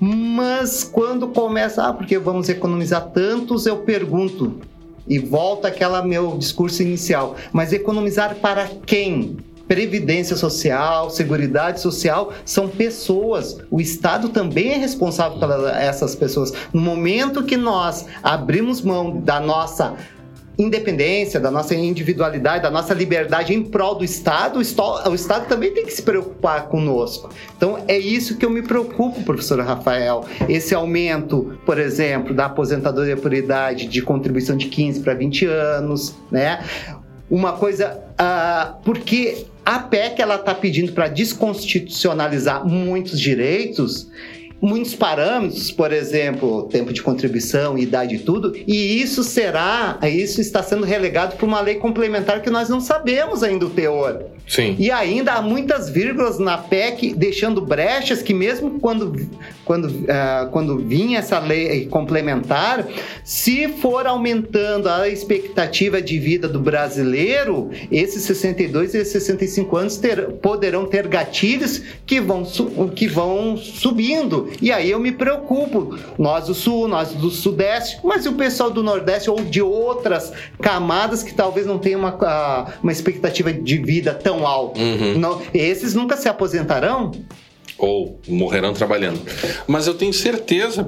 Mas 0.00 0.84
quando 0.84 1.28
começa, 1.28 1.84
ah, 1.84 1.92
porque 1.92 2.18
vamos 2.18 2.48
economizar 2.48 3.08
tantos, 3.08 3.66
eu 3.66 3.78
pergunto 3.78 4.60
e 5.08 5.18
volta 5.18 5.68
aquela 5.68 6.02
meu 6.02 6.36
discurso 6.36 6.82
inicial. 6.82 7.34
Mas 7.52 7.72
economizar 7.72 8.36
para 8.36 8.68
quem? 8.86 9.38
Previdência 9.66 10.34
social, 10.34 11.10
Seguridade 11.10 11.80
Social 11.80 12.32
são 12.44 12.68
pessoas. 12.68 13.58
O 13.70 13.80
Estado 13.80 14.30
também 14.30 14.70
é 14.70 14.76
responsável 14.78 15.38
por 15.38 15.50
essas 15.68 16.14
pessoas. 16.14 16.54
No 16.72 16.80
momento 16.80 17.44
que 17.44 17.56
nós 17.56 18.06
abrimos 18.22 18.80
mão 18.80 19.20
da 19.20 19.38
nossa 19.38 19.94
independência, 20.58 21.38
da 21.38 21.52
nossa 21.52 21.74
individualidade, 21.74 22.64
da 22.64 22.70
nossa 22.70 22.92
liberdade 22.92 23.54
em 23.54 23.62
prol 23.62 23.94
do 23.94 24.04
Estado, 24.04 24.58
o 24.58 25.14
Estado, 25.14 25.46
também 25.46 25.72
tem 25.72 25.86
que 25.86 25.92
se 25.92 26.02
preocupar 26.02 26.66
conosco. 26.66 27.30
Então 27.56 27.84
é 27.86 27.96
isso 27.96 28.36
que 28.36 28.44
eu 28.44 28.50
me 28.50 28.62
preocupo, 28.62 29.22
professor 29.22 29.60
Rafael. 29.60 30.24
Esse 30.48 30.74
aumento, 30.74 31.56
por 31.64 31.78
exemplo, 31.78 32.34
da 32.34 32.46
aposentadoria 32.46 33.16
por 33.16 33.32
idade 33.32 33.86
de 33.86 34.02
contribuição 34.02 34.56
de 34.56 34.66
15 34.66 35.00
para 35.00 35.14
20 35.14 35.46
anos, 35.46 36.16
né? 36.30 36.64
Uma 37.30 37.52
coisa, 37.52 38.00
uh, 38.20 38.82
porque 38.82 39.46
a 39.64 39.78
PEC 39.78 40.20
ela 40.20 40.36
está 40.36 40.54
pedindo 40.54 40.92
para 40.92 41.08
desconstitucionalizar 41.08 42.66
muitos 42.66 43.20
direitos 43.20 44.08
muitos 44.60 44.94
parâmetros, 44.94 45.70
por 45.70 45.92
exemplo, 45.92 46.64
tempo 46.64 46.92
de 46.92 47.02
contribuição, 47.02 47.78
idade 47.78 48.16
e 48.16 48.18
tudo, 48.18 48.54
e 48.66 49.00
isso 49.00 49.22
será, 49.22 49.98
isso 50.02 50.40
está 50.40 50.62
sendo 50.62 50.84
relegado 50.84 51.36
para 51.36 51.46
uma 51.46 51.60
lei 51.60 51.76
complementar 51.76 52.42
que 52.42 52.50
nós 52.50 52.68
não 52.68 52.80
sabemos 52.80 53.42
ainda 53.42 53.66
o 53.66 53.70
teor. 53.70 54.24
Sim. 54.48 54.74
E 54.78 54.90
ainda 54.90 55.34
há 55.34 55.42
muitas 55.42 55.90
vírgulas 55.90 56.38
na 56.38 56.56
PEC 56.56 57.14
deixando 57.14 57.60
brechas 57.60 58.22
que 58.22 58.32
mesmo 58.32 58.80
quando, 58.80 59.28
quando, 59.64 59.84
uh, 59.84 60.48
quando 60.50 60.78
vinha 60.78 61.18
essa 61.18 61.38
lei 61.38 61.86
complementar, 61.86 62.86
se 63.22 63.68
for 63.68 64.06
aumentando 64.06 64.88
a 64.88 65.06
expectativa 65.06 66.00
de 66.00 66.18
vida 66.18 66.48
do 66.48 66.58
brasileiro, 66.58 67.70
esses 67.92 68.22
62 68.24 68.94
e 68.94 69.04
65 69.04 69.76
anos 69.76 69.98
ter, 69.98 70.30
poderão 70.36 70.86
ter 70.86 71.06
gatilhos 71.06 71.82
que 72.06 72.18
vão, 72.18 72.44
que 72.94 73.06
vão 73.06 73.54
subindo. 73.58 74.50
E 74.62 74.72
aí 74.72 74.90
eu 74.90 74.98
me 74.98 75.12
preocupo. 75.12 75.98
Nós 76.18 76.46
do 76.46 76.54
Sul, 76.54 76.88
nós 76.88 77.12
do 77.12 77.30
Sudeste, 77.30 77.98
mas 78.02 78.24
e 78.24 78.28
o 78.30 78.32
pessoal 78.32 78.70
do 78.70 78.82
Nordeste 78.82 79.28
ou 79.28 79.44
de 79.44 79.60
outras 79.60 80.32
camadas 80.62 81.22
que 81.22 81.34
talvez 81.34 81.66
não 81.66 81.78
tenham 81.78 82.00
uma, 82.00 82.16
ah, 82.22 82.72
uma 82.82 82.92
expectativa 82.92 83.52
de 83.52 83.76
vida 83.76 84.14
tão 84.14 84.37
alta. 84.46 84.80
Uhum. 84.80 85.18
Não, 85.18 85.42
esses 85.52 85.94
nunca 85.94 86.16
se 86.16 86.28
aposentarão? 86.28 87.12
ou 87.78 88.20
morrerão 88.26 88.72
trabalhando. 88.74 89.20
Mas 89.66 89.86
eu 89.86 89.94
tenho 89.94 90.12
certeza, 90.12 90.84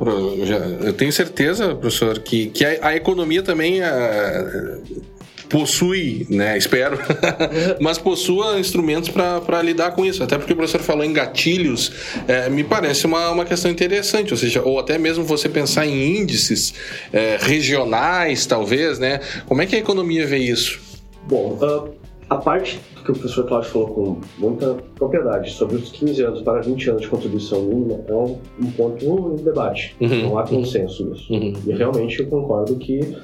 eu 0.83 0.93
tenho 0.93 1.13
certeza, 1.13 1.75
professor, 1.75 2.19
que, 2.19 2.47
que 2.47 2.65
a, 2.65 2.89
a 2.89 2.97
economia 2.97 3.43
também 3.43 3.81
uh, 3.81 5.03
possui, 5.49 6.27
né, 6.29 6.59
espero, 6.59 6.99
mas 7.81 7.97
possua 7.97 8.59
instrumentos 8.59 9.09
para 9.09 9.63
lidar 9.63 9.93
com 9.93 10.05
isso. 10.05 10.23
Até 10.23 10.37
porque 10.37 10.53
o 10.53 10.57
professor 10.57 10.81
falou 10.81 11.05
em 11.05 11.13
gatilhos, 11.13 11.93
é, 12.27 12.51
me 12.51 12.65
parece 12.65 13.07
uma, 13.07 13.31
uma 13.31 13.45
questão 13.45 13.71
interessante, 13.71 14.33
ou 14.33 14.39
seja, 14.39 14.61
ou 14.63 14.79
até 14.79 14.99
mesmo 14.99 15.23
você 15.25 15.49
pensar 15.49 15.87
em 15.87 16.19
índices 16.19 16.75
é, 17.13 17.39
regionais, 17.41 18.47
talvez, 18.47 18.99
né? 18.99 19.21
Como 19.47 19.63
é 19.63 19.67
que 19.67 19.77
a 19.77 19.79
economia 19.79 20.27
vê 20.27 20.39
isso? 20.39 20.81
Bom, 21.29 21.59
uh 21.61 22.00
a 22.31 22.37
parte 22.37 22.81
que 23.05 23.11
o 23.11 23.15
professor 23.15 23.45
Cláudio 23.45 23.71
falou 23.71 23.89
com 23.89 24.21
muita 24.39 24.75
propriedade 24.95 25.51
sobre 25.51 25.77
os 25.77 25.91
15 25.91 26.23
anos 26.23 26.43
para 26.43 26.61
20 26.61 26.91
anos 26.91 27.03
de 27.03 27.09
contribuição 27.09 27.63
mínima 27.63 28.01
é 28.07 28.13
um, 28.13 28.39
um 28.61 28.71
ponto 28.71 29.37
em 29.37 29.43
debate. 29.43 29.97
Uhum. 30.01 30.23
Não 30.23 30.39
há 30.39 30.47
consenso 30.47 31.11
nisso. 31.11 31.33
Uhum. 31.33 31.53
E 31.67 31.73
realmente 31.73 32.21
eu 32.21 32.27
concordo 32.29 32.77
que 32.77 33.17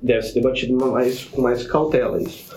deve 0.00 0.22
ser 0.22 0.34
debatido 0.34 0.74
mais, 0.74 1.24
com 1.24 1.42
mais 1.42 1.66
cautela 1.66 2.22
isso. 2.22 2.54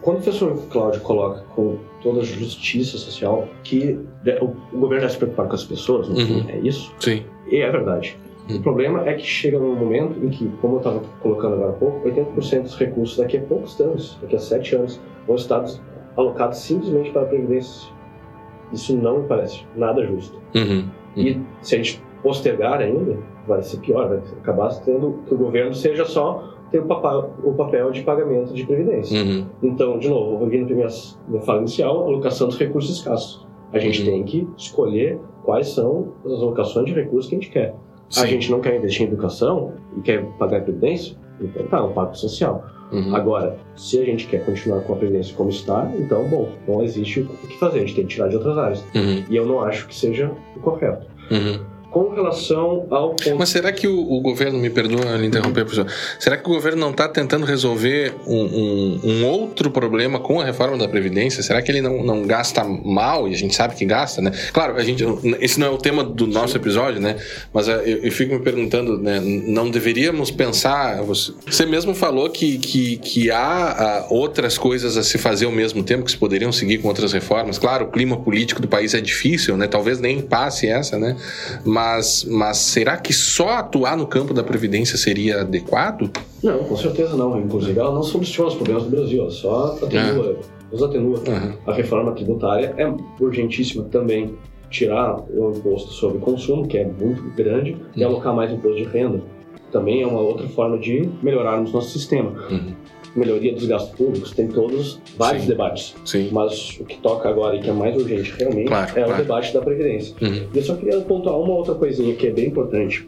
Quando 0.00 0.18
o 0.18 0.22
professor 0.22 0.56
Cláudio 0.70 1.00
coloca 1.00 1.40
com 1.56 1.78
toda 2.00 2.20
a 2.20 2.24
justiça 2.24 2.96
social 2.96 3.48
que 3.64 3.98
o 4.40 4.78
governo 4.78 5.00
deve 5.00 5.12
se 5.12 5.18
preocupar 5.18 5.48
com 5.48 5.54
as 5.56 5.64
pessoas, 5.64 6.08
uhum. 6.08 6.48
é 6.48 6.58
isso? 6.58 6.94
Sim. 7.00 7.24
E 7.50 7.56
é 7.56 7.68
verdade. 7.68 8.16
O 8.48 8.60
problema 8.60 9.04
é 9.08 9.14
que 9.14 9.26
chega 9.26 9.58
num 9.58 9.74
momento 9.74 10.24
em 10.24 10.28
que, 10.28 10.48
como 10.60 10.76
eu 10.76 10.78
estava 10.78 11.00
colocando 11.20 11.54
agora 11.54 11.70
há 11.70 11.74
pouco, 11.74 12.08
80% 12.08 12.62
dos 12.62 12.76
recursos 12.76 13.16
daqui 13.16 13.38
a 13.38 13.40
poucos 13.40 13.80
anos, 13.80 14.16
daqui 14.22 14.36
a 14.36 14.38
7 14.38 14.76
anos, 14.76 15.00
vão 15.26 15.36
estar 15.36 15.64
alocados 16.16 16.58
simplesmente 16.58 17.10
para 17.10 17.22
a 17.22 17.26
Previdência. 17.26 17.90
Isso 18.72 18.96
não 18.96 19.20
me 19.20 19.28
parece 19.28 19.64
nada 19.76 20.04
justo. 20.04 20.40
Uhum. 20.54 20.88
E 21.16 21.40
se 21.62 21.74
a 21.74 21.78
gente 21.78 22.02
postergar 22.22 22.80
ainda, 22.80 23.18
vai 23.46 23.62
ser 23.62 23.78
pior, 23.78 24.08
vai 24.08 24.18
acabar 24.40 24.68
tendo 24.84 25.20
que 25.26 25.34
o 25.34 25.38
governo 25.38 25.72
seja 25.74 26.04
só 26.04 26.52
ter 26.70 26.80
o 26.80 26.86
papel, 26.86 27.32
o 27.44 27.52
papel 27.52 27.90
de 27.92 28.02
pagamento 28.02 28.52
de 28.52 28.66
previdência. 28.66 29.22
Uhum. 29.22 29.46
Então, 29.62 29.98
de 29.98 30.08
novo, 30.08 30.38
vou 30.38 30.48
vir 30.48 30.64
minha, 30.64 30.88
minha 31.28 31.42
fala 31.42 31.60
inicial, 31.60 32.04
alocação 32.06 32.48
dos 32.48 32.58
recursos 32.58 32.98
escassos. 32.98 33.46
A 33.72 33.78
gente 33.78 34.00
Uhum. 34.00 34.06
tem 34.06 34.24
que 34.24 34.48
escolher 34.56 35.20
quais 35.44 35.68
são 35.68 36.12
as 36.24 36.32
alocações 36.32 36.86
de 36.86 36.94
recursos 36.94 37.28
que 37.28 37.36
a 37.36 37.38
gente 37.38 37.50
quer. 37.52 37.74
Sim. 38.08 38.22
A 38.22 38.26
gente 38.26 38.50
não 38.50 38.60
quer 38.60 38.76
investir 38.76 39.02
em 39.02 39.08
educação 39.08 39.72
e 39.96 40.00
quer 40.00 40.24
pagar 40.38 40.58
a 40.58 40.60
previdência, 40.60 41.16
então 41.40 41.66
tá, 41.66 41.78
é 41.78 41.82
um 41.82 41.92
pacto 41.92 42.18
social. 42.18 42.64
Uhum. 42.92 43.14
Agora, 43.14 43.58
se 43.76 43.98
a 43.98 44.04
gente 44.04 44.26
quer 44.26 44.44
continuar 44.44 44.80
com 44.82 44.92
a 44.92 44.96
previdência 44.96 45.34
como 45.34 45.50
está, 45.50 45.90
então, 45.98 46.28
bom, 46.28 46.52
não 46.68 46.82
existe 46.82 47.20
o 47.20 47.26
que 47.26 47.58
fazer, 47.58 47.78
a 47.78 47.80
gente 47.80 47.94
tem 47.94 48.06
que 48.06 48.14
tirar 48.14 48.28
de 48.28 48.36
outras 48.36 48.56
áreas. 48.56 48.84
Uhum. 48.94 49.24
E 49.28 49.36
eu 49.36 49.46
não 49.46 49.60
acho 49.60 49.88
que 49.88 49.94
seja 49.94 50.30
o 50.56 50.60
correto. 50.60 51.06
Uhum. 51.30 51.75
Com 51.96 52.14
relação 52.14 52.86
ao. 52.90 53.16
Mas 53.38 53.48
será 53.48 53.72
que 53.72 53.88
o, 53.88 53.98
o 53.98 54.20
governo, 54.20 54.58
me 54.58 54.68
perdoa 54.68 55.16
lhe 55.16 55.28
interromper, 55.28 55.64
professor, 55.64 55.90
será 56.20 56.36
que 56.36 56.46
o 56.46 56.52
governo 56.52 56.78
não 56.78 56.90
está 56.90 57.08
tentando 57.08 57.46
resolver 57.46 58.12
um, 58.26 58.34
um, 58.36 59.00
um, 59.02 59.26
outro 59.26 59.70
problema 59.70 60.20
com 60.20 60.38
a 60.38 60.44
reforma 60.44 60.76
da 60.76 60.86
Previdência? 60.86 61.42
Será 61.42 61.62
que 61.62 61.72
ele 61.72 61.80
não, 61.80 62.04
não 62.04 62.26
gasta 62.26 62.62
mal, 62.62 63.26
e 63.26 63.32
a 63.32 63.36
gente 63.36 63.54
sabe 63.54 63.74
que 63.74 63.86
gasta, 63.86 64.20
né? 64.20 64.30
Claro, 64.52 64.76
a 64.76 64.82
gente, 64.82 65.02
esse 65.40 65.58
não 65.58 65.68
é 65.68 65.70
o 65.70 65.78
tema 65.78 66.04
do 66.04 66.26
nosso 66.26 66.54
episódio, 66.58 67.00
né? 67.00 67.16
Mas 67.50 67.66
eu, 67.66 67.80
eu 67.80 68.12
fico 68.12 68.34
me 68.34 68.40
perguntando, 68.40 68.98
né? 68.98 69.18
Não 69.18 69.70
deveríamos 69.70 70.30
pensar. 70.30 71.02
Você, 71.02 71.32
você 71.46 71.64
mesmo 71.64 71.94
falou 71.94 72.28
que, 72.28 72.58
que, 72.58 72.98
que 72.98 73.30
há, 73.30 73.38
há 73.40 74.06
outras 74.10 74.58
coisas 74.58 74.98
a 74.98 75.02
se 75.02 75.16
fazer 75.16 75.46
ao 75.46 75.52
mesmo 75.52 75.82
tempo, 75.82 76.04
que 76.04 76.10
se 76.10 76.18
poderiam 76.18 76.52
seguir 76.52 76.76
com 76.76 76.88
outras 76.88 77.14
reformas. 77.14 77.58
Claro, 77.58 77.86
o 77.86 77.90
clima 77.90 78.18
político 78.18 78.60
do 78.60 78.68
país 78.68 78.92
é 78.92 79.00
difícil, 79.00 79.56
né? 79.56 79.66
Talvez 79.66 79.98
nem 79.98 80.20
passe 80.20 80.68
essa, 80.68 80.98
né? 80.98 81.16
Mas, 81.64 81.85
mas 82.28 82.56
será 82.58 82.96
que 82.96 83.12
só 83.12 83.50
atuar 83.50 83.96
no 83.96 84.06
campo 84.06 84.32
da 84.34 84.42
Previdência 84.42 84.96
seria 84.96 85.40
adequado? 85.42 86.10
Não, 86.42 86.58
com 86.64 86.76
certeza 86.76 87.16
não. 87.16 87.38
Inclusive, 87.40 87.78
ela 87.78 87.94
não 87.94 88.02
soluciona 88.02 88.48
os 88.50 88.54
problemas 88.56 88.84
do 88.84 88.90
Brasil, 88.90 89.22
ela 89.22 89.30
só 89.30 89.78
atenua, 89.82 90.38
os 90.70 90.82
atenua. 90.82 91.18
Uhum. 91.18 91.52
A 91.66 91.72
reforma 91.72 92.12
tributária 92.12 92.74
é 92.76 92.92
urgentíssima 93.22 93.84
também. 93.84 94.34
Tirar 94.68 95.20
o 95.30 95.52
imposto 95.56 95.90
sobre 95.92 96.18
consumo, 96.18 96.66
que 96.66 96.76
é 96.76 96.84
muito 96.84 97.22
grande, 97.36 97.76
e 97.94 98.02
Uhum. 98.04 98.10
alocar 98.10 98.34
mais 98.34 98.50
imposto 98.52 98.76
de 98.78 98.84
renda. 98.84 99.22
Também 99.70 100.02
é 100.02 100.06
uma 100.06 100.20
outra 100.20 100.46
forma 100.48 100.76
de 100.78 101.08
melhorarmos 101.22 101.72
nosso 101.72 101.90
sistema. 101.90 102.30
Uhum. 102.50 102.74
Melhoria 103.18 103.52
dos 103.52 103.66
gastos 103.66 103.94
públicos, 103.96 104.30
tem 104.32 104.48
todos 104.48 105.00
vários 105.16 105.42
Sim. 105.42 105.48
debates. 105.48 105.94
Sim. 106.04 106.28
Mas 106.32 106.76
o 106.80 106.84
que 106.84 106.98
toca 106.98 107.28
agora 107.28 107.56
e 107.56 107.60
que 107.60 107.68
é 107.70 107.72
mais 107.72 107.96
urgente 107.96 108.32
realmente 108.38 108.68
Claro, 108.68 108.90
é 108.90 108.92
claro. 109.02 109.12
o 109.12 109.16
debate 109.16 109.54
da 109.54 109.60
Previdência. 109.60 110.14
Uhum. 110.20 110.46
E 110.54 110.56
eu 110.58 110.62
só 110.62 110.74
queria 110.76 111.00
pontuar 111.00 111.38
uma 111.38 111.54
outra 111.54 111.74
coisinha 111.74 112.14
que 112.14 112.26
é 112.26 112.30
bem 112.30 112.46
importante, 112.46 113.06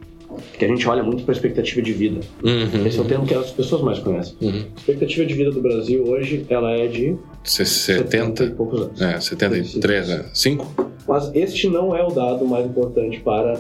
que 0.59 0.65
a 0.65 0.69
gente 0.69 0.89
olha 0.89 1.03
muito 1.03 1.25
para 1.25 1.33
a 1.33 1.37
expectativa 1.37 1.83
de 1.83 1.93
vida. 1.93 2.21
Uhum. 2.43 2.87
Esse 2.87 2.99
é 2.99 3.03
o 3.03 3.05
termo 3.05 3.27
que 3.27 3.35
as 3.35 3.51
pessoas 3.51 3.83
mais 3.83 3.99
conhecem. 3.99 4.35
Uhum. 4.41 4.65
A 4.77 4.79
expectativa 4.81 5.27
de 5.27 5.35
vida 5.35 5.51
do 5.51 5.61
Brasil 5.61 6.05
hoje, 6.05 6.47
ela 6.49 6.73
é 6.73 6.87
de 6.87 7.17
70 7.45 7.65
e 7.65 7.67
70? 7.67 8.51
poucos 8.57 8.81
anos. 8.83 9.01
É, 9.01 9.21
73, 9.21 10.09
né? 10.09 10.25
5? 10.33 10.91
Mas 11.07 11.31
este 11.35 11.69
não 11.69 11.97
é 11.97 12.05
o 12.05 12.09
dado 12.11 12.45
mais 12.47 12.67
importante 12.67 13.19
para 13.21 13.59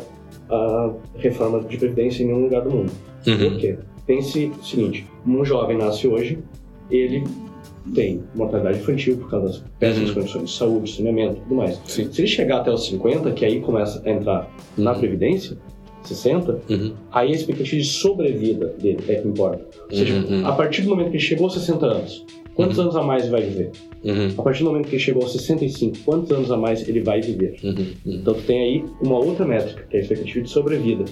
a 0.50 0.90
reforma 1.16 1.60
de 1.60 1.76
previdência 1.76 2.22
em 2.22 2.26
nenhum 2.26 2.42
lugar 2.44 2.62
do 2.62 2.70
mundo. 2.70 2.92
Uhum. 3.26 3.38
Por 3.50 3.58
quê? 3.58 3.76
Pense 4.06 4.52
o 4.58 4.64
seguinte: 4.64 5.06
um 5.36 5.44
jovem 5.44 5.76
nasce 5.76 6.06
hoje, 6.08 6.38
ele 6.90 7.24
tem 7.94 8.22
mortalidade 8.34 8.78
infantil 8.78 9.16
por 9.16 9.30
causa 9.30 9.46
das 9.48 9.62
péssimas 9.78 10.08
Uhum. 10.10 10.14
condições 10.16 10.44
de 10.50 10.56
saúde, 10.56 10.92
saneamento 10.92 11.36
e 11.38 11.40
tudo 11.40 11.54
mais. 11.54 11.80
Sim. 11.86 12.10
Se 12.12 12.20
ele 12.20 12.28
chegar 12.28 12.58
até 12.60 12.70
os 12.70 12.84
50, 12.86 13.30
que 13.32 13.44
aí 13.44 13.60
começa 13.60 14.02
a 14.04 14.10
entrar 14.10 14.50
na 14.76 14.92
Uhum. 14.92 14.98
previdência, 14.98 15.56
60, 16.04 16.60
Uhum. 16.68 16.92
aí 17.12 17.28
a 17.28 17.34
expectativa 17.34 17.76
de 17.80 17.86
sobrevida 17.88 18.66
dele 18.80 18.98
é 19.08 19.14
que 19.16 19.28
importa. 19.28 19.64
Ou 19.90 19.96
seja, 19.96 20.14
Uhum. 20.14 20.46
a 20.46 20.52
partir 20.52 20.82
do 20.82 20.90
momento 20.90 21.10
que 21.10 21.16
ele 21.16 21.22
chegou 21.22 21.44
aos 21.44 21.54
60 21.54 21.86
anos, 21.86 22.24
quantos 22.54 22.76
Uhum. 22.78 22.84
anos 22.84 22.96
a 22.96 23.02
mais 23.02 23.22
ele 23.22 23.30
vai 23.32 23.42
viver? 23.42 23.70
Uhum. 24.04 24.28
A 24.38 24.42
partir 24.42 24.64
do 24.64 24.70
momento 24.70 24.88
que 24.88 24.94
ele 24.96 25.02
chegou 25.02 25.22
aos 25.22 25.32
65, 25.32 25.98
quantos 26.04 26.30
anos 26.30 26.50
a 26.52 26.56
mais 26.56 26.86
ele 26.88 27.00
vai 27.00 27.20
viver? 27.20 27.56
Então 28.06 28.34
tu 28.34 28.42
tem 28.42 28.60
aí 28.60 28.84
uma 29.02 29.16
outra 29.18 29.44
métrica, 29.46 29.84
que 29.90 29.96
é 29.96 30.00
a 30.00 30.02
expectativa 30.02 30.42
de 30.44 30.50
sobrevida. 30.50 31.04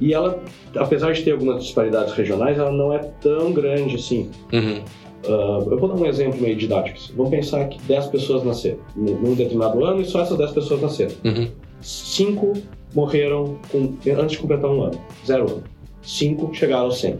E 0.00 0.14
ela, 0.14 0.42
apesar 0.76 1.12
de 1.12 1.22
ter 1.22 1.32
algumas 1.32 1.62
disparidades 1.62 2.14
regionais, 2.14 2.58
ela 2.58 2.72
não 2.72 2.92
é 2.92 2.98
tão 3.20 3.52
grande 3.52 3.96
assim. 3.96 4.30
Uhum. 4.52 4.80
Ah, 5.26 5.58
eu 5.70 5.78
vou 5.78 5.88
dar 5.88 5.94
um 5.96 6.06
exemplo 6.06 6.40
meio 6.40 6.56
didático. 6.56 6.98
Vamos 7.14 7.30
pensar 7.30 7.68
que 7.68 7.78
10 7.82 8.06
pessoas 8.06 8.42
nasceram 8.42 8.78
num 8.96 9.34
determinado 9.34 9.84
ano 9.84 10.00
e 10.00 10.04
só 10.06 10.22
essas 10.22 10.38
10 10.38 10.52
pessoas 10.52 10.80
nasceram. 10.80 11.12
Uhum. 11.24 11.48
5 11.82 12.52
morreram 12.94 13.58
com- 13.70 13.94
antes 14.18 14.32
de 14.32 14.38
completar 14.38 14.70
um 14.70 14.82
ano, 14.84 14.98
zero 15.26 15.44
ano. 15.50 15.62
5 16.02 16.54
chegaram 16.54 16.84
aos 16.84 16.98
100. 16.98 17.18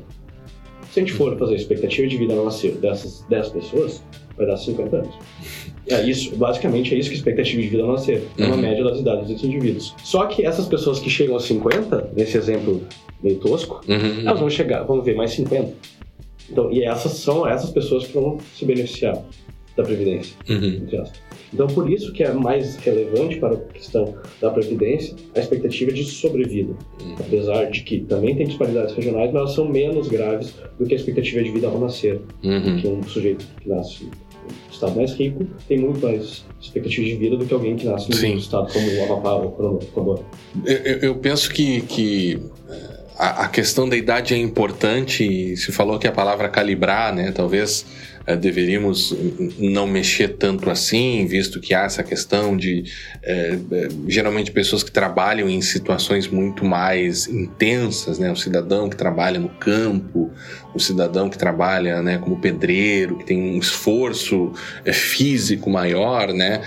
Se 0.91 0.99
a 1.01 1.03
gente 1.03 1.13
for 1.13 1.37
fazer 1.39 1.53
a 1.53 1.57
expectativa 1.57 2.09
de 2.09 2.17
vida 2.17 2.35
no 2.35 2.45
nascer 2.45 2.73
dessas 2.73 3.25
10 3.29 3.49
pessoas, 3.51 4.03
vai 4.37 4.47
dar 4.47 4.57
50 4.57 4.97
anos. 4.97 5.15
É 5.91 6.03
isso, 6.09 6.35
basicamente 6.37 6.95
é 6.95 6.99
isso 6.99 7.09
que 7.09 7.15
a 7.15 7.19
expectativa 7.19 7.61
de 7.63 7.69
vida 7.69 7.83
no 7.83 7.93
nascer. 7.93 8.23
É 8.39 8.45
uma 8.47 8.55
Uhum. 8.57 8.61
média 8.63 8.85
das 8.85 9.01
idades 9.01 9.29
dos 9.29 9.43
indivíduos. 9.45 9.95
Só 10.03 10.27
que 10.27 10.45
essas 10.45 10.67
pessoas 10.67 10.99
que 10.99 11.11
chegam 11.11 11.35
aos 11.35 11.45
50, 11.45 12.11
nesse 12.17 12.37
exemplo 12.37 12.83
meio 13.23 13.37
tosco, 13.39 13.81
Uhum. 13.89 14.21
elas 14.27 14.41
vão 14.41 14.49
chegar, 14.51 14.83
vão 14.85 15.03
ver 15.03 15.15
mais 15.15 15.33
50. 15.33 15.73
Então, 16.51 16.71
e 16.73 16.83
essas 16.83 17.13
são 17.13 17.47
essas 17.49 17.71
pessoas 17.71 18.07
que 18.07 18.13
vão 18.15 18.39
se 18.57 18.65
beneficiar 18.65 19.23
da 19.77 19.85
Previdência. 19.85 20.35
Uhum. 20.49 20.87
Então, 21.53 21.67
por 21.69 21.91
isso 21.91 22.13
que 22.13 22.23
é 22.23 22.33
mais 22.33 22.77
relevante 22.77 23.37
para 23.37 23.55
a 23.55 23.57
questão 23.57 24.15
da 24.41 24.51
Previdência 24.51 25.15
a 25.35 25.41
expectativa 25.41 25.93
de 25.93 26.05
sobrevida. 26.05 26.73
Uhum. 27.01 27.15
Apesar 27.21 27.65
de 27.71 27.83
que 27.83 28.01
também 28.01 28.35
tem 28.37 28.47
disparidades 28.47 28.95
regionais, 28.95 29.31
mas 29.33 29.41
elas 29.43 29.53
são 29.55 29.69
menos 29.69 30.09
graves 30.09 30.55
do 30.79 30.87
que 30.87 30.93
a 30.95 30.97
expectativa 30.97 31.43
de 31.43 31.51
vida 31.51 31.67
ao 31.69 31.79
nascer. 31.79 32.21
Uhum. 32.43 32.77
Que 32.81 32.89
um 32.89 33.03
sujeito 33.05 33.47
que 33.61 33.69
nasce 33.69 34.09
estado 34.71 34.97
mais 34.97 35.13
rico 35.13 35.47
tem 35.69 35.79
muito 35.79 36.01
mais 36.07 36.45
expectativa 36.61 37.07
de 37.07 37.15
vida 37.17 37.37
do 37.37 37.47
que 37.47 37.53
alguém 37.55 37.77
que 37.77 37.87
nasce 37.87 38.11
num 38.11 38.37
estado 38.39 38.73
como 38.73 38.87
o 38.91 39.05
Amapá 39.05 39.35
ou 39.35 39.47
o 39.49 39.87
Condor. 39.87 40.21
Eu, 40.65 40.77
eu- 40.77 41.15
penso 41.17 41.51
que, 41.51 41.81
que 41.83 42.39
a, 43.19 43.45
a 43.45 43.49
questão 43.49 43.89
da 43.89 43.97
idade 43.97 44.35
é 44.35 44.37
importante. 44.39 45.57
Se 45.57 45.73
falou 45.73 45.99
que 45.99 46.07
a 46.07 46.13
palavra 46.13 46.49
calibrar, 46.49 47.15
né? 47.15 47.33
Talvez 47.33 47.85
eh, 48.27 48.37
deveríamos 48.37 49.17
não 49.59 49.87
mexer 49.87 50.37
tanto 50.37 50.69
assim, 50.69 51.27
visto 51.27 51.61
que 51.61 51.73
há 51.73 51.85
essa 51.85 52.03
questão 52.03 52.57
de 52.57 52.85
eh, 53.23 53.59
eh, 53.73 53.89
geralmente 54.07 54.51
pessoas 54.51 54.83
que 54.83 54.91
trabalham 54.91 55.49
em 55.49 55.61
situações 55.63 56.29
muito 56.29 56.65
mais 56.65 57.27
intensas, 57.27 58.19
né? 58.19 58.31
O 58.31 58.37
cidadão 58.37 58.89
que 58.89 58.97
trabalha 58.97 59.39
no 59.39 59.49
campo, 59.49 60.31
o 60.75 60.79
cidadão 60.79 61.31
que 61.31 61.39
trabalha, 61.39 62.03
né? 62.03 62.19
Como 62.19 62.39
pedreiro, 62.41 63.17
que 63.17 63.25
tem 63.25 63.57
um 63.57 63.59
esforço 63.59 64.53
físico 64.93 65.71
maior, 65.71 66.33
né? 66.33 66.63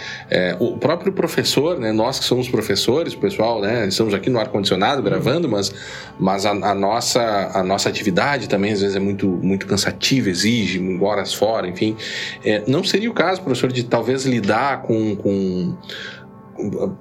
O 0.60 0.78
próprio 0.78 1.14
professor, 1.14 1.80
né? 1.80 1.92
Nós 1.92 2.20
que 2.20 2.26
somos 2.26 2.50
professores, 2.50 3.16
pessoal, 3.16 3.62
né? 3.62 3.88
Estamos 3.88 4.14
aqui 4.14 4.30
no 4.30 4.40
ar 4.40 4.48
condicionado 4.48 5.02
gravando, 5.02 5.48
mas, 5.48 5.74
mas 6.20 6.46
a, 6.46 6.52
a 6.52 6.74
nossa 6.74 7.52
a 7.54 7.64
nossa 7.64 7.90
atividade 7.90 8.50
também 8.50 8.74
às 8.74 8.82
vezes 8.82 8.96
é 8.96 9.00
muito 9.00 9.28
muito 9.28 9.66
cansativa, 9.68 10.30
exige 10.30 10.80
horas 11.02 11.34
fora, 11.44 11.68
enfim. 11.68 11.98
É, 12.46 12.64
não 12.66 12.86
seria 12.86 13.12
o 13.12 13.14
caso, 13.14 13.42
professor, 13.42 13.70
de 13.70 13.84
talvez 13.84 14.26
lidar 14.26 14.84
com, 14.84 15.14
com 15.18 15.76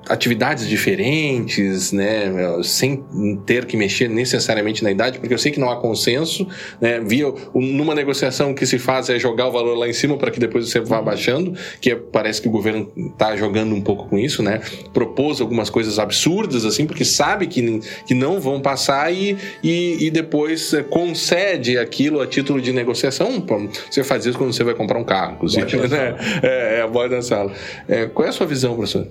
atividades 0.08 0.68
diferentes, 0.68 1.92
né, 1.92 2.32
sem 2.62 3.04
ter 3.46 3.64
que 3.64 3.76
mexer 3.76 4.08
necessariamente 4.08 4.82
na 4.82 4.90
idade, 4.90 5.18
porque 5.18 5.32
eu 5.32 5.38
sei 5.38 5.52
que 5.52 5.60
não 5.60 5.70
há 5.70 5.76
consenso, 5.76 6.46
né, 6.80 7.00
via 7.00 7.32
numa 7.54 7.94
negociação 7.94 8.54
que 8.54 8.66
se 8.66 8.78
faz 8.78 9.08
é 9.08 9.18
jogar 9.18 9.48
o 9.48 9.52
valor 9.52 9.76
lá 9.76 9.88
em 9.88 9.92
cima 9.92 10.16
para 10.16 10.30
que 10.30 10.40
depois 10.40 10.68
você 10.70 10.80
vá 10.80 11.00
baixando, 11.00 11.54
que 11.80 11.90
é- 11.90 11.96
parece 11.96 12.40
que 12.40 12.48
o 12.48 12.50
governo 12.50 12.90
está 12.96 13.36
jogando 13.36 13.74
um 13.74 13.80
pouco 13.80 14.08
com 14.08 14.18
isso, 14.18 14.42
né, 14.42 14.60
propôs 14.92 15.40
algumas 15.40 15.70
coisas 15.70 15.98
absurdas 15.98 16.64
assim, 16.64 16.86
porque 16.86 17.04
sabe 17.04 17.46
que, 17.46 17.80
que 18.06 18.14
não 18.14 18.40
vão 18.40 18.60
passar 18.60 19.12
e, 19.12 19.36
e, 19.62 20.06
e 20.06 20.10
depois 20.10 20.72
eh, 20.72 20.82
concede 20.82 21.78
aquilo 21.78 22.20
a 22.20 22.26
título 22.26 22.60
de 22.60 22.72
negociação. 22.72 23.44
Você 23.90 24.02
faz 24.04 24.26
isso 24.26 24.36
quando 24.38 24.52
você 24.52 24.64
vai 24.64 24.74
comprar 24.74 24.98
um 24.98 25.04
carro, 25.04 25.34
inclusive, 25.34 25.76
né? 25.88 26.16
É, 26.42 26.78
é 26.78 26.82
a 26.82 26.86
bola 26.88 27.08
da 27.08 27.22
sala. 27.22 27.52
É, 27.88 28.06
qual 28.06 28.26
é 28.26 28.28
a 28.30 28.32
sua 28.32 28.46
visão, 28.46 28.74
professor? 28.74 29.06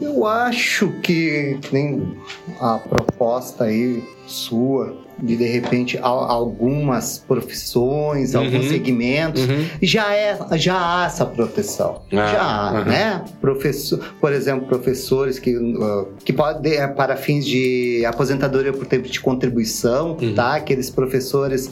Eu 0.00 0.24
acho 0.26 0.88
que, 1.02 1.58
que 1.60 1.72
nem 1.74 2.16
a 2.58 2.78
proposta 2.78 3.64
aí 3.64 4.02
sua 4.26 4.96
de 5.18 5.36
de 5.36 5.44
repente 5.44 5.98
al- 5.98 6.30
algumas 6.30 7.18
profissões, 7.28 8.32
Uhum. 8.34 8.40
alguns 8.44 8.68
segmentos, 8.68 9.42
Uhum. 9.46 9.66
já 9.82 10.14
é 10.14 10.38
já 10.56 10.74
há 11.02 11.04
essa 11.06 11.26
proteção. 11.26 12.00
Ah, 12.12 12.16
já 12.32 12.40
há, 12.42 12.68
aham. 12.70 12.84
né? 12.86 13.24
Professor, 13.42 13.98
por 14.18 14.32
exemplo, 14.32 14.66
professores 14.66 15.38
que 15.38 15.54
uh, 15.54 16.08
que 16.24 16.32
podem 16.32 16.72
é, 16.74 16.86
para 16.86 17.16
fins 17.16 17.44
de 17.44 18.02
aposentadoria 18.06 18.72
por 18.72 18.86
tempo 18.86 19.06
de 19.08 19.20
contribuição, 19.20 20.16
Uhum. 20.22 20.34
tá? 20.34 20.54
Aqueles 20.54 20.88
professores 20.88 21.70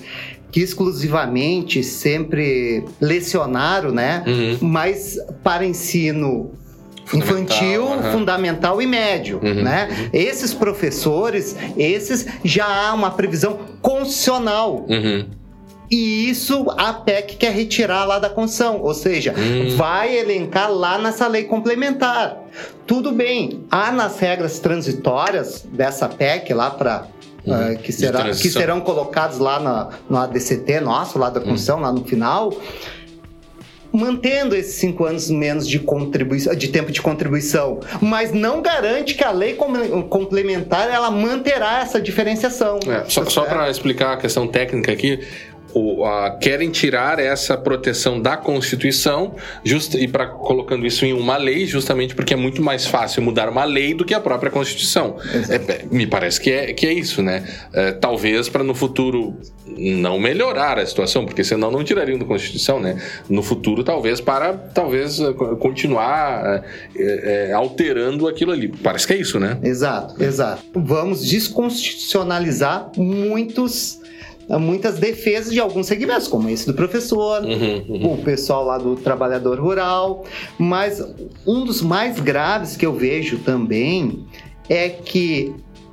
que 0.53 0.61
exclusivamente 0.61 1.83
sempre 1.83 2.85
lecionaram, 3.01 3.91
né? 3.93 4.23
Uhum. 4.27 4.59
Mas 4.69 5.17
para 5.43 5.65
ensino 5.65 6.51
infantil, 7.14 7.87
aham. 7.92 8.12
fundamental 8.12 8.81
e 8.83 8.87
médio, 8.87 9.40
Uhum, 9.42 9.62
né? 9.62 9.88
Esses 10.12 10.53
professores, 10.55 11.57
esses 11.77 12.27
já 12.44 12.66
há 12.66 12.92
uma 12.94 13.11
previsão 13.11 13.59
constitucional 13.81 14.85
Uhum. 14.88 15.27
e 15.90 16.29
isso 16.29 16.66
a 16.77 16.92
PEC 16.92 17.37
quer 17.37 17.53
retirar 17.53 18.05
lá 18.05 18.18
da 18.18 18.29
Constituição, 18.29 18.81
ou 18.83 18.92
seja, 18.94 19.35
Hum. 19.37 19.75
vai 19.77 20.16
elencar 20.16 20.71
lá 20.71 20.99
nessa 20.99 21.27
lei 21.27 21.44
complementar. 21.44 22.37
Tudo 22.87 23.12
bem, 23.12 23.64
há 23.71 23.90
nas 23.92 24.18
regras 24.18 24.59
transitórias 24.59 25.66
dessa 25.73 26.09
PEC 26.09 26.53
lá 26.53 26.71
para 26.71 27.07
Uhum. 27.47 27.77
que, 27.77 27.87
De 27.87 27.92
será, 27.92 28.25
que 28.25 28.51
serão 28.51 28.81
colocados 28.81 29.38
lá 29.38 29.59
na, 29.59 29.88
no 30.11 30.18
ADCT 30.18 30.81
nosso, 30.81 31.18
lá 31.18 31.31
da 31.31 31.40
Constituição, 31.40 31.81
lá 31.81 31.90
no 31.90 32.05
final, 32.05 32.53
mantendo 33.92 34.55
esses 34.55 34.74
cinco 34.74 35.05
anos 35.05 35.31
menos 35.31 35.66
de 35.66 35.79
contribuição, 35.79 36.55
de 36.55 36.68
tempo 36.68 36.92
de 36.92 37.01
contribuição, 37.01 37.81
mas 38.01 38.33
não 38.33 38.61
garante 38.62 39.14
que 39.14 39.24
a 39.24 39.31
lei 39.31 39.55
com- 39.55 40.03
complementar 40.03 40.88
ela 40.90 41.11
manterá 41.11 41.81
essa 41.81 42.01
diferenciação. 42.01 42.79
É, 42.87 43.05
só 43.09 43.24
só 43.27 43.44
para 43.44 43.70
explicar 43.70 44.12
a 44.12 44.16
questão 44.16 44.46
técnica 44.46 44.92
aqui, 44.92 45.20
o- 45.79 46.05
a- 46.05 46.31
querem 46.41 46.71
tirar 46.71 47.19
essa 47.19 47.57
proteção 47.57 48.21
da 48.21 48.37
Constituição 48.37 49.35
just, 49.64 49.95
e 49.95 50.07
para 50.09 50.27
colocando 50.27 50.87
isso 50.87 51.05
em 51.05 51.12
uma 51.12 51.37
lei, 51.37 51.67
justamente 51.67 52.14
porque 52.14 52.35
é 52.35 52.37
muito 52.37 52.62
mais 52.62 52.87
fácil 52.87 53.23
mudar 53.23 53.49
uma 53.49 53.64
lei 53.64 53.95
do 53.95 54.05
que 54.05 54.14
a 54.14 54.21
própria 54.21 54.51
Constituição. 54.51 55.17
É, 55.49 55.55
é, 55.73 55.85
me 55.91 56.07
parece 56.07 56.41
que 56.41 56.51
é, 56.51 56.73
que 56.73 56.87
é 56.87 56.93
isso, 56.93 57.23
né? 57.23 57.45
É, 57.73 57.93
talvez 57.93 58.49
para 58.49 58.62
no 58.64 58.75
futuro 58.75 59.37
não 59.77 60.19
melhorar 60.19 60.79
a 60.79 60.87
situação, 60.87 61.25
porque 61.27 61.45
senão 61.45 61.71
não 61.71 61.85
tirariam 61.85 62.19
da 62.19 62.25
Constituição, 62.25 62.81
né? 62.81 62.97
No 63.29 63.43
futuro, 63.43 63.85
talvez 63.85 64.21
para 64.21 64.53
talvez 64.55 65.21
eh, 65.21 65.33
co- 65.35 65.57
continuar 65.57 66.64
eh, 66.97 67.53
alterando 67.55 68.27
aquilo 68.27 68.51
ali. 68.53 68.69
Parece 68.69 69.07
que 69.07 69.12
é 69.12 69.17
isso, 69.19 69.38
né? 69.38 69.59
Exato, 69.62 70.23
exato. 70.23 70.62
Vamos 70.75 71.25
desconstitucionalizar 71.27 72.91
muitos, 72.97 73.98
muitas 74.57 74.99
defesas 74.99 75.53
de 75.53 75.61
alguns 75.61 75.87
segmentos, 75.87 76.29
como 76.29 76.49
esse 76.49 76.65
do 76.67 76.73
professor, 76.75 77.43
Uhum, 77.43 77.85
uhum. 77.89 78.13
o 78.15 78.19
pessoal 78.19 78.65
lá 78.65 78.79
do 78.79 78.95
trabalhador 78.97 79.59
rural. 79.61 80.25
Mas 80.57 81.05
um 81.47 81.65
dos 81.65 81.83
mais 81.83 82.19
graves 82.21 82.77
que 82.77 82.87
eu 82.87 82.95
vejo 82.95 83.39
também 83.41 84.25
é 84.69 84.89
que 84.89 85.53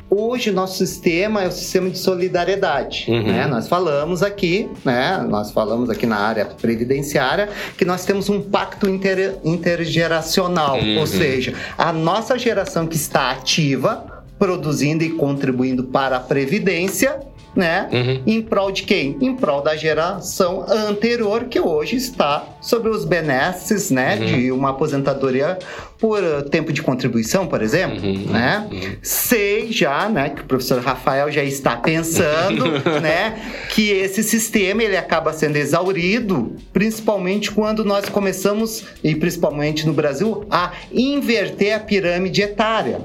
hoje 0.10 0.52
o 0.52 0.54
nosso 0.54 0.78
sistema 0.78 1.44
é 1.44 1.48
o 1.48 1.52
sistema 1.52 1.89
de 1.89 1.98
solidariedade. 1.98 3.06
Uhum. 3.10 3.24
né? 3.24 3.48
Nós 3.48 3.68
falamos 3.68 4.22
aqui, 4.24 4.70
né? 4.86 5.26
Nós 5.28 5.52
falamos 5.52 5.89
aqui 5.89 6.06
na 6.06 6.18
área 6.18 6.46
previdenciária 6.46 7.50
que 7.78 7.84
nós 7.84 8.06
temos 8.06 8.30
um 8.30 8.39
pacto 8.41 8.88
inter- 8.88 9.36
intergeracional, 9.44 10.78
Uhum. 10.80 11.00
ou 11.00 11.08
seja, 11.08 11.54
a 11.78 11.91
nossa 11.91 12.38
geração 12.38 12.86
que 12.88 12.96
está 12.96 13.32
ativa, 13.32 14.24
produzindo 14.38 15.04
e 15.04 15.10
contribuindo 15.12 15.86
para 15.86 16.18
a 16.18 16.20
previdência 16.20 17.20
né? 17.56 17.89
Uhum. 17.91 18.22
Em 18.26 18.41
prol 18.41 18.72
de 18.72 18.84
quem? 18.84 19.18
Em 19.22 19.36
prol 19.36 19.62
da 19.62 19.76
geração 19.76 20.65
anterior 20.68 21.46
que 21.46 21.60
hoje 21.60 21.96
está 21.96 22.58
sobre 22.62 22.89
os 22.89 23.06
benesses, 23.06 23.89
né? 23.89 24.18
Uhum. 24.20 24.26
De 24.26 24.52
uma 24.52 24.70
aposentadoria 24.72 25.58
por 25.98 26.22
uh, 26.22 26.44
tempo 26.44 26.74
de 26.74 26.82
contribuição, 26.82 27.48
por 27.48 27.62
exemplo, 27.62 28.06
Uhum, 28.06 28.26
né? 28.32 28.68
uhum. 28.72 28.96
Sei 29.02 29.72
já, 29.72 30.10
né, 30.10 30.30
que 30.30 30.41
o 30.41 30.46
professor 30.46 30.82
Rafael 30.82 31.32
já 31.32 31.44
está 31.44 31.76
pensando, 31.78 32.65
né, 33.02 33.39
que 33.70 33.91
esse 33.91 34.22
sistema 34.24 34.84
ele 34.84 34.98
acaba 34.98 35.32
sendo 35.34 35.56
exaurido, 35.56 36.56
principalmente 36.74 37.52
quando 37.52 37.84
nós 37.84 38.10
começamos 38.10 38.84
e 39.04 39.15
principalmente 39.15 39.86
no 39.88 39.94
Brasil 39.94 40.46
a 40.50 40.74
inverter 40.91 41.76
a 41.76 41.80
pirâmide 41.80 42.41
etária. 42.41 43.02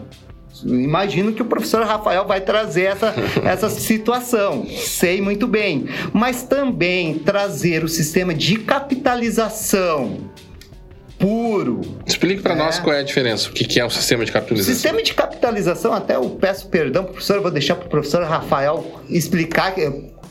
Imagino 0.64 1.33
que 1.33 1.42
o 1.42 1.44
professor 1.44 1.85
Rafael 1.85 2.27
vai 2.27 2.40
trazer 2.40 2.83
essa, 2.83 3.14
essa 3.44 3.68
situação, 3.70 4.66
sei 4.66 5.20
muito 5.20 5.46
bem. 5.46 5.87
Mas 6.12 6.42
também 6.42 7.18
trazer 7.18 7.83
o 7.85 7.88
sistema 7.88 8.35
de 8.35 8.57
capitalização 8.57 10.18
puro, 11.18 11.83
Explique 12.07 12.40
para 12.42 12.55
É. 12.55 12.57
nós 12.57 12.79
qual 12.79 12.96
é 12.96 13.01
a 13.01 13.03
diferença. 13.03 13.51
O 13.51 13.53
que 13.53 13.79
é 13.79 13.85
o 13.85 13.90
sistema 13.90 14.25
de 14.25 14.31
o 14.31 14.35
capitalização? 14.35 14.75
sistema 14.75 15.03
de 15.03 15.12
capitalização, 15.12 15.92
até 15.92 16.16
eu 16.16 16.31
peço 16.31 16.66
perdão 16.68 17.05
pro 17.05 17.12
professor, 17.12 17.37
eu 17.37 17.42
vou 17.42 17.51
deixar 17.51 17.75
pro 17.75 17.88
professor 17.90 18.23
Rafael 18.25 19.03
explicar 19.09 19.75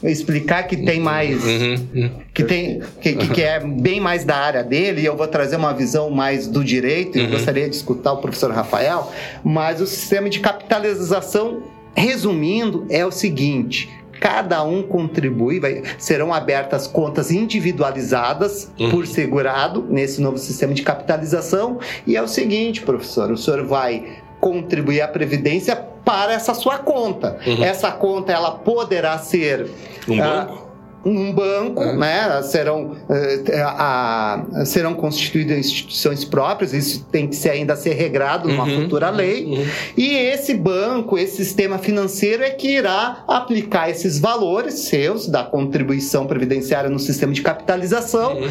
explicar 0.04 0.64
que 0.64 0.78
tem 0.78 1.00
mais. 1.00 1.44
Uhum, 1.44 1.88
uhum. 1.96 2.12
Que, 2.34 2.44
tem, 2.44 2.82
que, 3.02 3.14
que- 3.14 3.28
que 3.30 3.42
é 3.44 3.60
bem 3.60 4.00
mais 4.00 4.24
da 4.24 4.36
área 4.38 4.64
dele, 4.64 5.02
e 5.02 5.06
eu 5.06 5.16
vou 5.18 5.28
trazer 5.28 5.56
uma 5.58 5.74
visão 5.74 6.10
mais 6.10 6.48
do 6.48 6.64
direito, 6.64 7.18
e 7.18 7.22
eu 7.22 7.26
Uhum. 7.26 7.32
gostaria 7.32 7.70
de 7.70 7.76
escutar 7.76 8.14
o 8.14 8.18
professor 8.18 8.52
Rafael, 8.52 9.12
mas 9.44 9.82
o 9.82 9.88
sistema 9.88 10.30
de 10.30 10.40
capitalização, 10.40 11.64
resumindo, 11.96 12.86
é 12.90 13.06
o 13.06 13.12
seguinte. 13.12 13.90
Cada 14.20 14.64
um 14.64 14.82
contribui, 14.84 15.60
vai- 15.62 15.82
serão 15.98 16.34
abertas 16.34 16.88
contas 16.88 17.32
individualizadas 17.32 18.70
Uhum. 18.80 18.90
por 18.92 19.08
segurado 19.08 19.86
nesse 19.90 20.22
novo 20.22 20.38
sistema 20.38 20.74
de 20.74 20.82
capitalização. 20.84 21.80
E 22.06 22.16
é 22.16 22.22
o 22.22 22.28
seguinte, 22.28 22.82
professor, 22.82 23.32
o 23.32 23.38
senhor 23.38 23.66
vai 23.66 24.04
contribuir 24.40 25.02
à 25.02 25.08
previdência 25.08 25.76
para 26.10 26.34
essa 26.34 26.56
sua 26.56 26.80
conta. 26.80 27.38
Uhum. 27.46 27.64
Essa 27.64 27.92
conta 27.92 28.32
ela 28.34 28.50
poderá 28.52 29.20
ser 29.20 29.70
Um 30.08 30.20
ah, 30.20 30.46
banco? 30.48 30.70
um 31.06 31.32
banco, 31.32 31.84
É. 31.84 31.96
né? 31.96 32.42
Serão, 32.42 32.96
eh, 33.08 33.62
a- 33.62 34.42
a- 34.60 34.66
serão 34.66 34.96
constituídas 34.96 35.56
instituições 35.60 36.26
próprias, 36.26 36.74
isso 36.74 37.06
tem 37.12 37.28
que 37.28 37.36
ser 37.36 37.52
ainda 37.52 37.76
ser 37.76 37.94
regrado 37.94 38.50
numa 38.50 38.64
Uhum. 38.66 38.82
futura 38.82 39.12
lei. 39.12 39.46
Uhum. 39.46 39.66
E 39.96 40.16
esse 40.16 40.56
banco, 40.56 41.16
esse 41.16 41.38
sistema 41.46 41.78
financeiro 41.78 42.44
é 42.44 42.50
que 42.50 42.68
irá 42.70 43.24
aplicar 43.28 43.88
esses 43.92 44.20
valores 44.20 44.74
seus 44.80 45.28
da 45.28 45.44
contribuição 45.44 46.26
previdenciária 46.26 46.90
no 46.90 46.98
sistema 47.00 47.32
de 47.34 47.44
capitalização, 47.44 48.34
Uhum. 48.36 48.50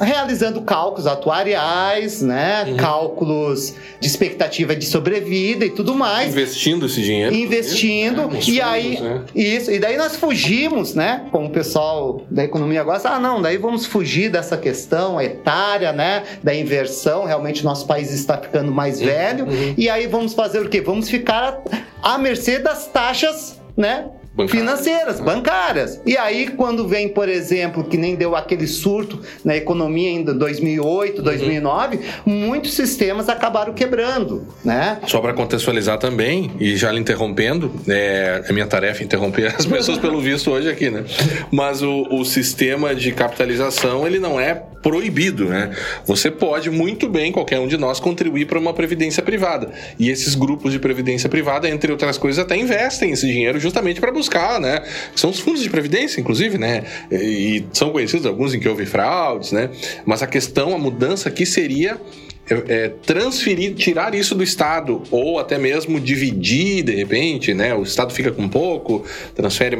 Realizando 0.00 0.62
cálculos 0.62 1.06
atuariais, 1.06 2.22
né? 2.22 2.64
Uhum. 2.68 2.76
Cálculos 2.76 3.74
de 4.00 4.06
expectativa 4.06 4.74
de 4.74 4.86
sobrevida 4.86 5.64
e 5.64 5.70
tudo 5.70 5.94
mais. 5.94 6.28
Investindo 6.28 6.86
esse 6.86 7.02
dinheiro. 7.02 7.34
Investindo, 7.34 8.22
É, 8.22 8.24
e 8.24 8.28
fundos, 8.28 8.60
aí 8.60 9.00
né? 9.00 9.22
isso, 9.34 9.70
e 9.70 9.78
daí 9.78 9.96
nós 9.96 10.16
fugimos, 10.16 10.94
né? 10.94 11.26
Como 11.30 11.46
o 11.46 11.50
pessoal 11.50 12.22
da 12.30 12.44
economia 12.44 12.82
gosta, 12.82 13.10
ah, 13.10 13.20
não, 13.20 13.40
daí 13.40 13.56
vamos 13.56 13.86
fugir 13.86 14.30
dessa 14.30 14.56
questão 14.56 15.20
etária, 15.20 15.92
né? 15.92 16.22
Da 16.42 16.54
inversão, 16.54 17.24
realmente 17.24 17.64
nosso 17.64 17.86
país 17.86 18.12
está 18.12 18.36
ficando 18.38 18.72
mais 18.72 19.00
velho, 19.00 19.46
uhum. 19.46 19.74
e 19.76 19.88
aí 19.88 20.06
vamos 20.06 20.34
fazer 20.34 20.60
o 20.60 20.68
quê? 20.68 20.80
Vamos 20.80 21.08
ficar 21.08 21.60
à 22.02 22.18
mercê 22.18 22.58
das 22.58 22.86
taxas, 22.86 23.60
né? 23.76 24.06
Bancárias. 24.34 24.60
Financeiras, 24.60 25.20
bancárias. 25.20 26.00
E 26.04 26.16
aí, 26.16 26.48
quando 26.48 26.88
vem, 26.88 27.08
por 27.08 27.28
exemplo, 27.28 27.84
que 27.84 27.96
nem 27.96 28.16
deu 28.16 28.34
aquele 28.34 28.66
surto 28.66 29.20
na 29.44 29.56
economia 29.56 30.10
em 30.10 30.24
2008, 30.24 31.18
Uhum. 31.18 31.24
2009, 31.24 32.00
muitos 32.26 32.74
sistemas 32.74 33.28
acabaram 33.28 33.72
quebrando, 33.72 34.46
né? 34.64 34.98
Só 35.06 35.20
para 35.20 35.32
contextualizar 35.32 35.98
também, 35.98 36.50
e 36.58 36.76
já 36.76 36.90
lhe 36.90 36.98
interrompendo, 36.98 37.70
é, 37.88 38.42
é 38.48 38.52
minha 38.52 38.66
tarefa 38.66 39.02
interromper 39.04 39.54
as 39.56 39.66
pessoas 39.66 39.98
pelo 39.98 40.20
visto 40.20 40.50
hoje 40.50 40.68
aqui, 40.68 40.90
né? 40.90 41.04
Mas 41.50 41.82
o, 41.82 42.06
o 42.10 42.24
sistema 42.24 42.94
de 42.94 43.12
capitalização, 43.12 44.06
ele 44.06 44.18
não 44.18 44.40
é 44.40 44.54
proibido, 44.82 45.46
né? 45.46 45.70
Você 46.04 46.30
pode 46.30 46.70
muito 46.70 47.08
bem, 47.08 47.32
qualquer 47.32 47.58
um 47.58 47.66
de 47.66 47.78
nós, 47.78 47.98
contribuir 47.98 48.46
para 48.46 48.58
uma 48.58 48.74
previdência 48.74 49.22
privada. 49.22 49.70
E 49.98 50.10
esses 50.10 50.34
grupos 50.34 50.72
de 50.72 50.78
previdência 50.78 51.28
privada, 51.28 51.68
entre 51.68 51.90
outras 51.90 52.18
coisas, 52.18 52.44
até 52.44 52.54
investem 52.56 53.10
esse 53.12 53.26
dinheiro 53.26 53.58
justamente 53.58 53.98
para 53.98 54.12
buscar, 54.12 54.23
né? 54.60 54.82
São 55.14 55.30
os 55.30 55.40
fundos 55.40 55.62
de 55.62 55.70
previdência, 55.70 56.20
inclusive, 56.20 56.58
né? 56.58 56.84
E, 57.10 57.64
são 57.72 57.90
conhecidos 57.90 58.26
alguns 58.26 58.54
em 58.54 58.60
que 58.60 58.68
houve 58.68 58.86
fraudes, 58.86 59.52
né? 59.52 59.70
Mas 60.04 60.22
a 60.22 60.26
questão, 60.26 60.74
a 60.74 60.78
mudança 60.78 61.28
aqui 61.28 61.46
seria 61.46 62.00
é, 62.48 62.90
transferir, 63.04 63.74
tirar 63.74 64.14
isso 64.14 64.34
do 64.34 64.42
Estado, 64.42 65.02
ou 65.10 65.38
até 65.38 65.58
mesmo 65.58 65.98
dividir 65.98 66.82
de 66.82 66.94
repente, 66.94 67.54
né? 67.54 67.74
O 67.74 67.82
Estado 67.82 68.12
fica 68.12 68.30
com 68.30 68.48
pouco, 68.48 69.04
transfere 69.34 69.76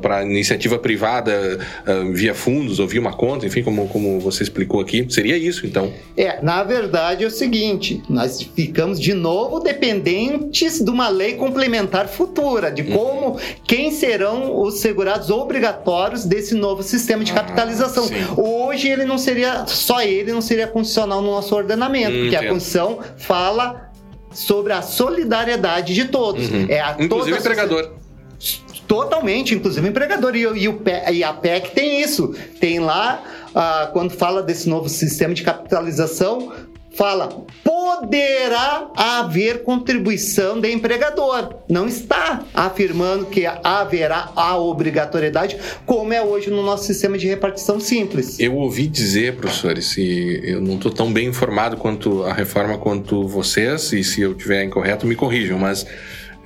para 0.00 0.22
iniciativa 0.22 0.78
privada 0.78 1.58
ah, 1.86 2.04
via 2.12 2.34
fundos 2.34 2.78
ou 2.78 2.86
via 2.86 3.00
uma 3.00 3.12
conta, 3.12 3.46
enfim, 3.46 3.62
como, 3.62 3.88
como 3.88 4.20
você 4.20 4.42
explicou 4.42 4.80
aqui. 4.80 5.06
Seria 5.08 5.36
isso, 5.36 5.66
então. 5.66 5.92
É, 6.16 6.42
na 6.42 6.62
verdade 6.62 7.24
é 7.24 7.26
o 7.26 7.30
seguinte, 7.30 8.02
nós 8.08 8.40
ficamos 8.42 9.00
de 9.00 9.14
novo 9.14 9.60
dependentes 9.60 10.80
de 10.80 10.90
uma 10.90 11.08
lei 11.08 11.34
complementar 11.34 12.08
futura, 12.08 12.70
de 12.70 12.84
como, 12.84 13.38
quem 13.66 13.90
serão 13.90 14.60
os 14.60 14.80
segurados 14.80 15.30
obrigatórios 15.30 16.24
desse 16.24 16.54
novo 16.54 16.82
sistema 16.82 17.24
de 17.24 17.32
capitalização. 17.32 18.04
sim. 18.06 18.14
Hoje 18.36 18.88
ele 18.88 19.04
não 19.04 19.18
seria, 19.18 19.66
só 19.66 20.02
ele 20.02 20.32
não 20.32 20.40
seria 20.40 20.66
constitucional 20.66 21.20
no 21.20 21.30
nosso 21.30 21.54
ordenamento, 21.54 21.79
Hum, 21.88 22.22
porque 22.22 22.36
a 22.36 22.38
entendo. 22.40 22.52
Constituição 22.52 22.98
fala 23.16 23.90
sobre 24.32 24.72
a 24.72 24.82
solidariedade 24.82 25.94
de 25.94 26.06
todos. 26.06 26.50
Uhum. 26.50 26.66
É 26.68 26.80
a 26.80 26.96
Inclusive 26.98 27.08
toda 27.08 27.34
a 27.36 27.38
empregador. 27.38 27.92
Totalmente, 28.86 29.54
inclusive 29.54 29.86
o 29.86 29.90
empregador. 29.90 30.34
E, 30.34 30.40
e 30.40 30.68
o 30.68 30.82
e 31.12 31.22
a 31.22 31.32
PEC 31.32 31.70
tem 31.72 32.00
isso. 32.00 32.34
Tem 32.58 32.80
lá, 32.80 33.22
ah, 33.54 33.88
quando 33.92 34.10
fala 34.10 34.42
desse 34.42 34.68
novo 34.68 34.88
sistema 34.88 35.32
de 35.32 35.42
capitalização, 35.42 36.52
fala 36.92 37.44
poderá 37.64 38.90
haver 38.96 39.62
contribuição 39.62 40.60
de 40.60 40.72
empregador. 40.72 41.54
Não 41.68 41.86
está 41.86 42.44
afirmando 42.54 43.26
que 43.26 43.46
haverá 43.46 44.32
a 44.34 44.56
obrigatoriedade, 44.56 45.56
como 45.86 46.12
é 46.12 46.22
hoje 46.22 46.50
no 46.50 46.62
nosso 46.62 46.84
sistema 46.84 47.16
de 47.18 47.26
repartição 47.26 47.78
simples. 47.78 48.38
Eu 48.38 48.56
ouvi 48.56 48.86
dizer, 48.86 49.36
professores, 49.36 49.96
e 49.96 50.40
eu 50.44 50.60
não 50.60 50.76
estou 50.76 50.90
tão 50.90 51.12
bem 51.12 51.28
informado 51.28 51.76
quanto 51.76 52.24
a 52.24 52.32
reforma 52.32 52.78
quanto 52.78 53.26
vocês, 53.26 53.92
e 53.92 54.02
se 54.02 54.20
eu 54.20 54.32
estiver 54.32 54.64
incorreto, 54.64 55.06
me 55.06 55.14
corrijam, 55.14 55.58
mas 55.58 55.86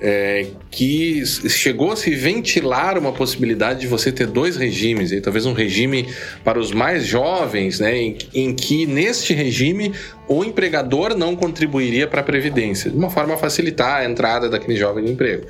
é, 0.07 0.45
que 0.69 1.25
chegou 1.25 1.91
a 1.91 1.95
se 1.95 2.11
ventilar 2.11 2.95
uma 2.95 3.11
possibilidade 3.11 3.79
de 3.79 3.87
você 3.87 4.11
ter 4.11 4.27
dois 4.27 4.55
regimes, 4.55 5.11
e 5.11 5.19
talvez 5.19 5.47
um 5.47 5.53
regime 5.53 6.07
para 6.43 6.59
os 6.59 6.71
mais 6.71 7.07
jovens, 7.07 7.79
né, 7.79 7.97
em, 7.97 8.17
em 8.31 8.53
que 8.53 8.85
neste 8.85 9.33
regime 9.33 9.91
o 10.27 10.43
empregador 10.43 11.17
não 11.17 11.35
contribuiria 11.35 12.05
para 12.05 12.21
a 12.21 12.23
previdência, 12.23 12.91
de 12.91 12.95
uma 12.95 13.09
forma 13.09 13.33
a 13.33 13.37
facilitar 13.37 14.01
a 14.01 14.05
entrada 14.05 14.47
daquele 14.47 14.77
jovem 14.77 15.03
no 15.03 15.09
emprego. 15.09 15.47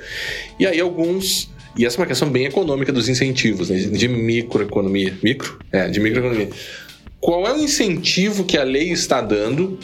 E 0.58 0.66
aí 0.66 0.80
alguns 0.80 1.54
e 1.76 1.84
essa 1.84 1.98
é 1.98 2.00
uma 2.00 2.06
questão 2.06 2.30
bem 2.30 2.46
econômica 2.46 2.90
dos 2.90 3.06
incentivos, 3.10 3.68
né, 3.68 3.76
de 3.76 4.08
microeconomia. 4.08 5.18
Micro? 5.22 5.58
É, 5.70 5.86
de 5.86 6.00
microeconomia. 6.00 6.48
Qual 7.20 7.46
é 7.46 7.52
o 7.52 7.58
incentivo 7.58 8.44
que 8.44 8.56
a 8.56 8.62
lei 8.62 8.90
está 8.90 9.20
dando 9.20 9.78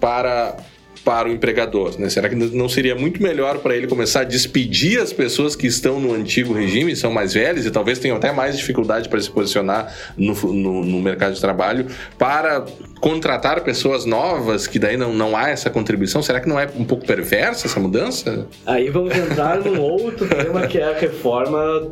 para, 0.00 0.56
para 1.04 1.28
o 1.28 1.32
empregador? 1.32 2.00
Né? 2.00 2.08
Será 2.08 2.28
que 2.28 2.34
não 2.34 2.68
seria 2.68 2.94
muito 2.94 3.22
melhor 3.22 3.58
para 3.58 3.76
ele 3.76 3.86
começar 3.86 4.20
a 4.20 4.24
despedir 4.24 5.00
as 5.00 5.12
pessoas 5.12 5.54
que 5.54 5.66
estão 5.66 6.00
no 6.00 6.12
antigo 6.12 6.52
regime, 6.52 6.96
são 6.96 7.12
mais 7.12 7.34
velhas 7.34 7.66
e 7.66 7.70
talvez 7.70 7.98
tenham 7.98 8.16
até 8.16 8.32
mais 8.32 8.56
dificuldade 8.56 9.08
para 9.08 9.20
se 9.20 9.30
posicionar 9.30 9.94
no, 10.16 10.34
no, 10.52 10.84
no 10.84 11.02
mercado 11.02 11.34
de 11.34 11.40
trabalho, 11.40 11.86
para 12.18 12.64
contratar 13.04 13.62
pessoas 13.62 14.06
novas 14.06 14.66
que 14.66 14.78
daí 14.78 14.96
não, 14.96 15.12
não 15.12 15.36
há 15.36 15.50
essa 15.50 15.68
contribuição? 15.68 16.22
Será 16.22 16.40
que 16.40 16.48
não 16.48 16.58
é 16.58 16.66
um 16.74 16.86
pouco 16.86 17.04
perversa 17.06 17.66
essa 17.66 17.78
mudança? 17.78 18.46
Aí 18.64 18.88
vamos 18.88 19.14
entrar 19.14 19.60
num 19.62 19.78
outro 19.78 20.26
tema 20.26 20.66
que 20.66 20.78
é 20.78 20.84
a 20.84 20.98
reforma 20.98 21.86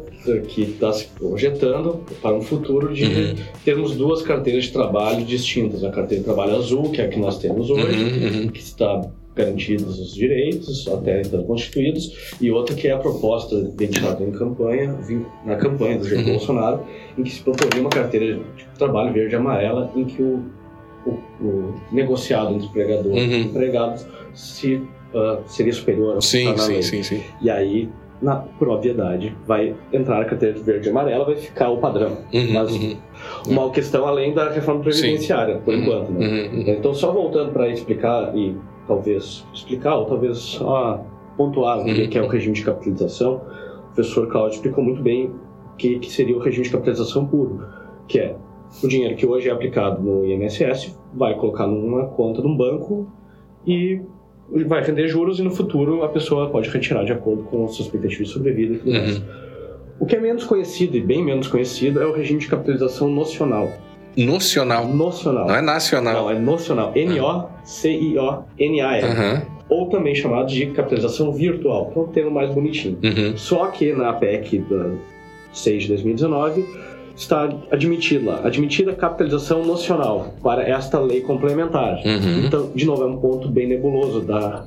que 0.48 0.62
está 0.62 0.90
se 0.90 1.08
projetando 1.08 2.02
para 2.22 2.34
um 2.34 2.40
futuro 2.40 2.94
de 2.94 3.02
Uhum. 3.04 3.34
termos 3.62 3.94
duas 3.94 4.22
carteiras 4.22 4.64
de 4.64 4.72
trabalho 4.72 5.22
distintas. 5.26 5.84
A 5.84 5.90
carteira 5.90 6.22
de 6.22 6.24
trabalho 6.24 6.56
azul, 6.56 6.90
que 6.90 7.02
é 7.02 7.04
a 7.04 7.08
que 7.08 7.18
nós 7.18 7.36
temos 7.38 7.68
hoje, 7.68 7.84
Uhum, 8.04 8.40
uhum. 8.44 8.48
que 8.48 8.60
está 8.60 9.02
garantidos 9.36 9.98
os 9.98 10.14
direitos, 10.14 10.88
até 10.88 11.20
então 11.20 11.42
constituídos, 11.44 12.36
e 12.40 12.50
outra 12.50 12.74
que 12.74 12.88
é 12.88 12.92
a 12.92 12.98
proposta 12.98 13.60
dedicada 13.60 14.22
em 14.24 14.30
campanha, 14.30 14.96
na 15.44 15.56
campanha 15.56 15.98
do 15.98 16.08
Jair 16.08 16.24
Uhum. 16.24 16.32
Bolsonaro, 16.32 16.80
em 17.18 17.22
que 17.22 17.30
se 17.30 17.40
proporia 17.42 17.80
uma 17.82 17.90
carteira 17.90 18.36
de 18.56 18.64
trabalho 18.78 19.12
verde 19.12 19.34
e 19.34 19.36
amarela, 19.36 19.90
em 19.96 20.04
que 20.04 20.22
o, 20.22 20.42
o, 21.06 21.10
o 21.44 21.74
negociado 21.90 22.54
entre 22.54 22.66
empregador 22.66 23.12
Uhum. 23.12 23.18
e 23.18 23.40
empregado 23.42 24.04
se, 24.34 24.82
ah, 25.14 25.40
seria 25.46 25.72
superior 25.72 26.14
ao 26.14 26.22
Sim, 26.22 26.56
sim, 26.56 26.82
sim, 26.82 27.02
sim. 27.02 27.22
E 27.40 27.50
aí 27.50 27.88
na, 28.22 28.36
por 28.36 28.68
obviedade, 28.68 29.36
vai 29.44 29.74
entrar 29.92 30.22
a 30.22 30.24
carteira 30.24 30.56
verde 30.60 30.86
e 30.88 30.90
amarela, 30.90 31.24
vai 31.24 31.34
ficar 31.36 31.70
o 31.70 31.78
padrão. 31.78 32.18
Uhum, 32.32 32.52
Mas 32.52 32.70
uhum. 32.70 32.96
uma 33.48 33.70
questão 33.70 34.06
além 34.06 34.32
da 34.32 34.48
reforma 34.48 34.80
previdenciária, 34.80 35.58
por 35.58 35.74
Uhum, 35.74 35.80
enquanto. 35.80 36.10
Né? 36.12 36.26
uhum, 36.26 36.58
uhum. 36.60 36.64
Então, 36.68 36.94
só 36.94 37.10
voltando 37.12 37.52
para 37.52 37.68
explicar 37.68 38.32
e 38.36 38.56
talvez 38.86 39.44
explicar, 39.52 39.96
ou 39.96 40.04
talvez 40.04 40.38
só 40.38 41.04
pontuar 41.36 41.80
o 41.80 41.84
que 41.84 42.06
que 42.08 42.18
é 42.18 42.22
o 42.22 42.28
regime 42.28 42.54
de 42.54 42.64
capitalização, 42.64 43.42
o 43.90 43.94
professor 43.94 44.28
Claudio 44.28 44.56
explicou 44.56 44.84
muito 44.84 45.02
bem 45.02 45.26
o 45.72 45.76
que, 45.76 45.98
que 45.98 46.10
seria 46.10 46.36
o 46.36 46.38
regime 46.38 46.64
de 46.64 46.70
capitalização 46.70 47.26
puro, 47.26 47.66
que 48.06 48.20
é 48.20 48.36
o 48.82 48.88
dinheiro 48.88 49.16
que 49.16 49.26
hoje 49.26 49.48
é 49.48 49.52
aplicado 49.52 50.00
no 50.02 50.24
INSS 50.24 50.96
vai 51.14 51.34
colocar 51.34 51.66
numa 51.66 52.06
conta 52.06 52.40
de 52.40 52.46
um 52.46 52.56
banco 52.56 53.10
e 53.66 54.00
vai 54.66 54.82
render 54.82 55.08
juros 55.08 55.38
e 55.38 55.42
no 55.42 55.50
futuro 55.50 56.02
a 56.02 56.08
pessoa 56.08 56.48
pode 56.50 56.68
retirar 56.68 57.04
de 57.04 57.12
acordo 57.12 57.42
com 57.44 57.64
as 57.64 57.72
suas 57.72 57.86
expectativas 57.86 58.28
de 58.28 58.32
sobrevida 58.32 58.74
e 58.74 58.78
tudo 58.78 58.92
mais. 58.92 59.18
Uhum. 59.18 59.24
O 60.00 60.06
que 60.06 60.16
é 60.16 60.20
menos 60.20 60.44
conhecido 60.44 60.96
e 60.96 61.00
bem 61.00 61.24
menos 61.24 61.46
conhecido 61.46 62.02
é 62.02 62.06
o 62.06 62.12
regime 62.12 62.40
de 62.40 62.48
capitalização 62.48 63.08
nocional. 63.08 63.70
Nocional. 64.16 64.86
Nocional. 64.88 65.46
Não 65.46 65.54
é 65.54 65.62
nacional. 65.62 66.14
Não, 66.14 66.30
é 66.30 66.38
nocional. 66.38 66.92
N-O-C-I-O-N-A-L. 66.94 67.46
Aham. 69.06 69.42
Ou 69.68 69.88
também 69.88 70.14
chamado 70.14 70.48
de 70.48 70.66
capitalização 70.66 71.32
virtual, 71.32 71.90
que 71.90 71.98
é 71.98 72.02
um 72.02 72.08
termo 72.08 72.30
mais 72.30 72.52
bonitinho. 72.52 72.98
Uhum. 73.02 73.36
Só 73.36 73.68
que 73.68 73.92
na 73.92 74.12
PEC 74.12 74.58
da 74.58 74.90
6 75.52 75.84
de 75.84 75.88
2019 75.90 76.66
está 77.16 77.48
admitida 77.70 78.92
a 78.92 78.94
capitalização 78.94 79.64
nocional 79.64 80.34
para 80.42 80.62
esta 80.68 80.98
lei 80.98 81.20
complementar. 81.20 82.00
Uhum. 82.04 82.46
Então, 82.46 82.70
de 82.74 82.84
novo, 82.84 83.02
é 83.02 83.06
um 83.06 83.18
ponto 83.18 83.48
bem 83.48 83.66
nebuloso 83.66 84.20
da, 84.20 84.64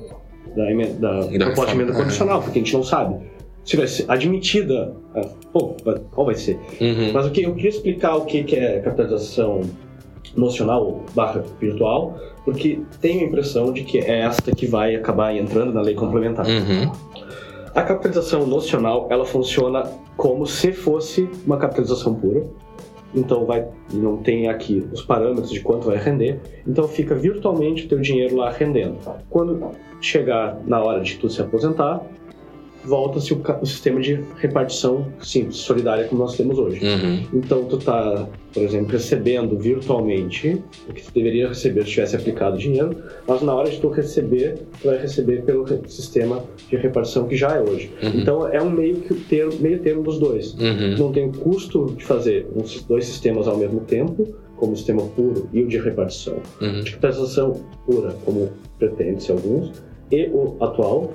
da, 0.54 0.70
emen- 0.70 0.94
da, 0.98 1.10
proposta 1.10 1.26
de 1.26 1.40
emenda 1.40 1.48
reforma, 1.48 1.94
condicional, 1.94 2.42
porque 2.42 2.58
a 2.58 2.62
gente 2.62 2.74
não 2.74 2.82
sabe. 2.82 3.16
Se 3.64 3.76
vai 3.76 3.88
ser 3.88 4.04
admitida, 4.08 4.94
ah, 5.14 5.28
pô, 5.52 5.74
qual 6.12 6.26
vai 6.26 6.36
ser? 6.36 6.58
Uhum. 6.80 7.12
Mas 7.12 7.26
o 7.26 7.30
que 7.30 7.42
eu 7.42 7.54
queria 7.54 7.70
explicar 7.70 8.14
o 8.16 8.24
que 8.24 8.44
que 8.44 8.56
é 8.56 8.78
capitalização 8.78 9.62
nocional 10.36 11.04
barra 11.14 11.42
virtual, 11.60 12.18
porque 12.44 12.78
tenho 13.00 13.22
a 13.22 13.24
impressão 13.24 13.72
de 13.72 13.82
que 13.82 13.98
é 13.98 14.20
esta 14.20 14.54
que 14.54 14.66
vai 14.66 14.94
acabar 14.94 15.34
entrando 15.34 15.72
na 15.72 15.80
lei 15.80 15.94
complementar. 15.94 16.46
Uhum. 16.46 16.92
A 17.76 17.82
capitalização 17.82 18.46
nocional, 18.46 19.06
ela 19.10 19.26
funciona 19.26 19.82
como 20.16 20.46
se 20.46 20.72
fosse 20.72 21.28
uma 21.44 21.58
capitalização 21.58 22.14
pura. 22.14 22.42
Então 23.14 23.44
vai, 23.44 23.68
não 23.92 24.16
tem 24.16 24.48
aqui 24.48 24.88
os 24.90 25.02
parâmetros 25.02 25.50
de 25.50 25.60
quanto 25.60 25.88
vai 25.88 25.98
render. 25.98 26.40
Então 26.66 26.88
fica 26.88 27.14
virtualmente 27.14 27.84
o 27.84 27.88
teu 27.90 28.00
dinheiro 28.00 28.34
lá 28.34 28.50
rendendo. 28.50 28.96
Quando 29.28 29.72
chegar 30.00 30.58
na 30.66 30.82
hora 30.82 31.02
de 31.02 31.18
tu 31.18 31.28
se 31.28 31.42
aposentar, 31.42 32.00
volta-se 32.86 33.32
o, 33.32 33.42
o 33.60 33.66
sistema 33.66 34.00
de 34.00 34.20
repartição 34.38 35.06
simples, 35.20 35.56
solidária 35.56 36.04
como 36.04 36.22
nós 36.22 36.36
temos 36.36 36.58
hoje. 36.58 36.80
Uhum. 36.84 37.24
Então 37.34 37.64
tu 37.64 37.78
tá, 37.78 38.28
por 38.52 38.62
exemplo, 38.62 38.92
recebendo 38.92 39.58
virtualmente 39.58 40.62
o 40.88 40.92
que 40.92 41.02
tu 41.02 41.12
deveria 41.12 41.48
receber 41.48 41.84
se 41.84 41.90
tivesse 41.90 42.16
aplicado 42.16 42.56
dinheiro, 42.56 42.96
mas 43.26 43.42
na 43.42 43.54
hora 43.54 43.70
de 43.70 43.80
tu 43.80 43.88
receber, 43.88 44.58
tu 44.80 44.88
vai 44.88 44.98
receber 44.98 45.42
pelo 45.42 45.66
sistema 45.88 46.44
de 46.68 46.76
repartição 46.76 47.26
que 47.26 47.36
já 47.36 47.56
é 47.56 47.60
hoje. 47.60 47.90
Uhum. 48.02 48.10
Então 48.14 48.48
é 48.48 48.62
um 48.62 48.70
meio 48.70 48.96
que 48.96 49.14
termo, 49.14 49.52
meio 49.60 49.80
termo 49.80 50.02
dos 50.02 50.18
dois. 50.18 50.54
Uhum. 50.54 50.96
Não 50.98 51.12
tem 51.12 51.28
o 51.28 51.32
custo 51.32 51.94
de 51.96 52.04
fazer 52.04 52.46
uns 52.54 52.82
dois 52.82 53.04
sistemas 53.04 53.48
ao 53.48 53.56
mesmo 53.56 53.80
tempo, 53.80 54.34
como 54.56 54.72
o 54.72 54.76
sistema 54.76 55.02
puro 55.02 55.48
e 55.52 55.62
o 55.62 55.68
de 55.68 55.78
repartição. 55.78 56.38
Uhum. 56.60 56.80
De 56.80 56.92
capitalização 56.92 57.60
pura, 57.84 58.14
como 58.24 58.48
pretende-se 58.78 59.30
alguns, 59.30 59.72
e 60.10 60.28
o 60.28 60.56
atual, 60.60 61.12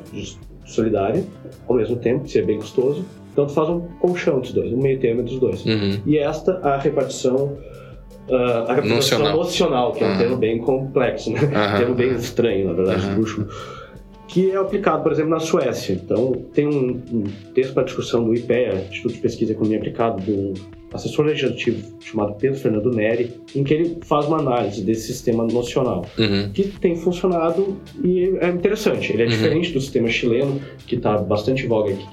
de 0.71 0.75
solidário, 0.75 1.23
ao 1.67 1.75
mesmo 1.75 1.97
tempo, 1.97 2.23
que 2.23 2.31
seria 2.31 2.47
bem 2.47 2.57
custoso. 2.57 3.05
Então 3.31 3.45
tu 3.45 3.53
faz 3.53 3.69
um 3.69 3.81
colchão 3.99 4.39
dos 4.39 4.51
dois, 4.51 4.73
um 4.73 4.77
meio 4.81 4.99
termo 4.99 5.23
dos 5.23 5.39
dois. 5.39 5.65
Uhum. 5.65 5.99
E 6.05 6.17
esta, 6.17 6.57
a 6.63 6.77
repartição. 6.77 7.57
ah, 8.29 8.63
a 8.69 8.75
capitalização 8.75 9.19
Nocional. 9.19 9.37
nocional, 9.37 9.91
que 9.93 10.03
é 10.03 10.07
um 10.07 10.09
Aham. 10.09 10.17
termo 10.19 10.37
bem 10.37 10.57
complexo, 10.59 11.31
né? 11.31 11.39
Aham. 11.53 11.75
Um 11.75 11.77
termo 11.77 11.95
bem 11.95 12.11
estranho, 12.15 12.67
na 12.67 12.73
verdade, 12.73 13.05
Aham. 13.05 13.17
luxo. 13.17 13.47
Que 14.27 14.51
é 14.51 14.55
aplicado, 14.55 15.03
por 15.03 15.11
exemplo, 15.11 15.31
na 15.31 15.39
Suécia. 15.39 15.93
Então, 15.93 16.31
tem 16.53 16.65
um, 16.67 17.01
um 17.11 17.23
texto 17.53 17.73
para 17.73 17.83
discussão 17.83 18.23
do 18.23 18.33
IPEA, 18.33 18.85
Instituto 18.89 19.15
de 19.15 19.19
Pesquisa 19.21 19.51
e 19.51 19.55
Economia 19.55 19.77
Aplicada, 19.79 20.21
um 20.27 20.53
assessor 20.93 21.25
legislativo 21.25 21.97
chamado 21.99 22.33
Pedro 22.35 22.59
Fernando 22.59 22.91
Neri, 22.91 23.33
em 23.55 23.63
que 23.63 23.73
ele 23.73 23.97
faz 24.03 24.25
uma 24.27 24.39
análise 24.39 24.83
desse 24.83 25.07
sistema 25.07 25.43
nocional 25.45 26.05
Uhum. 26.17 26.49
que 26.53 26.63
tem 26.63 26.95
funcionado 26.95 27.77
e 28.03 28.35
é 28.41 28.49
interessante. 28.49 29.11
Ele 29.13 29.23
é 29.23 29.25
Uhum. 29.25 29.31
diferente 29.31 29.71
do 29.71 29.79
sistema 29.81 30.09
chileno, 30.09 30.59
que 30.85 30.95
está 30.95 31.17
bastante 31.17 31.65
em 31.65 31.67
voga 31.67 31.93
aqui. 31.93 32.05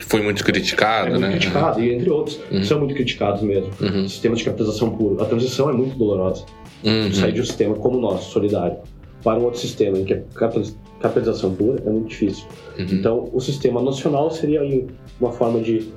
Foi 0.00 0.20
muito 0.22 0.44
criticado, 0.44 1.08
É 1.08 1.10
muito 1.12 1.22
né? 1.22 1.30
criticado, 1.32 1.82
e 1.82 1.92
entre 1.92 2.10
outros, 2.10 2.38
Uhum. 2.50 2.62
são 2.62 2.78
muito 2.78 2.94
criticados 2.94 3.42
mesmo. 3.42 3.70
Uhum. 3.80 4.06
Sistemas 4.08 4.38
de 4.38 4.44
capitalização 4.44 4.90
puro. 4.90 5.20
A 5.22 5.24
transição 5.26 5.70
é 5.70 5.72
muito 5.72 5.96
dolorosa. 5.96 6.44
Uhum. 6.84 7.12
Sair 7.12 7.32
de 7.32 7.40
um 7.40 7.44
sistema 7.44 7.74
como 7.74 7.96
o 7.98 8.00
nosso, 8.00 8.30
solidário, 8.30 8.76
para 9.24 9.38
um 9.40 9.44
outro 9.44 9.58
sistema 9.58 9.98
em 9.98 10.04
que 10.04 10.12
a 10.12 10.20
capital- 10.34 10.62
capitalização 11.00 11.54
pura 11.54 11.82
é 11.84 11.90
muito 11.90 12.08
difícil. 12.08 12.44
Uhum. 12.78 12.86
Então, 12.92 13.28
o 13.32 13.40
sistema 13.40 13.82
nacional 13.82 14.30
seria 14.30 14.60
aí 14.60 14.86
uma 15.20 15.32
forma 15.32 15.60
de 15.60 15.88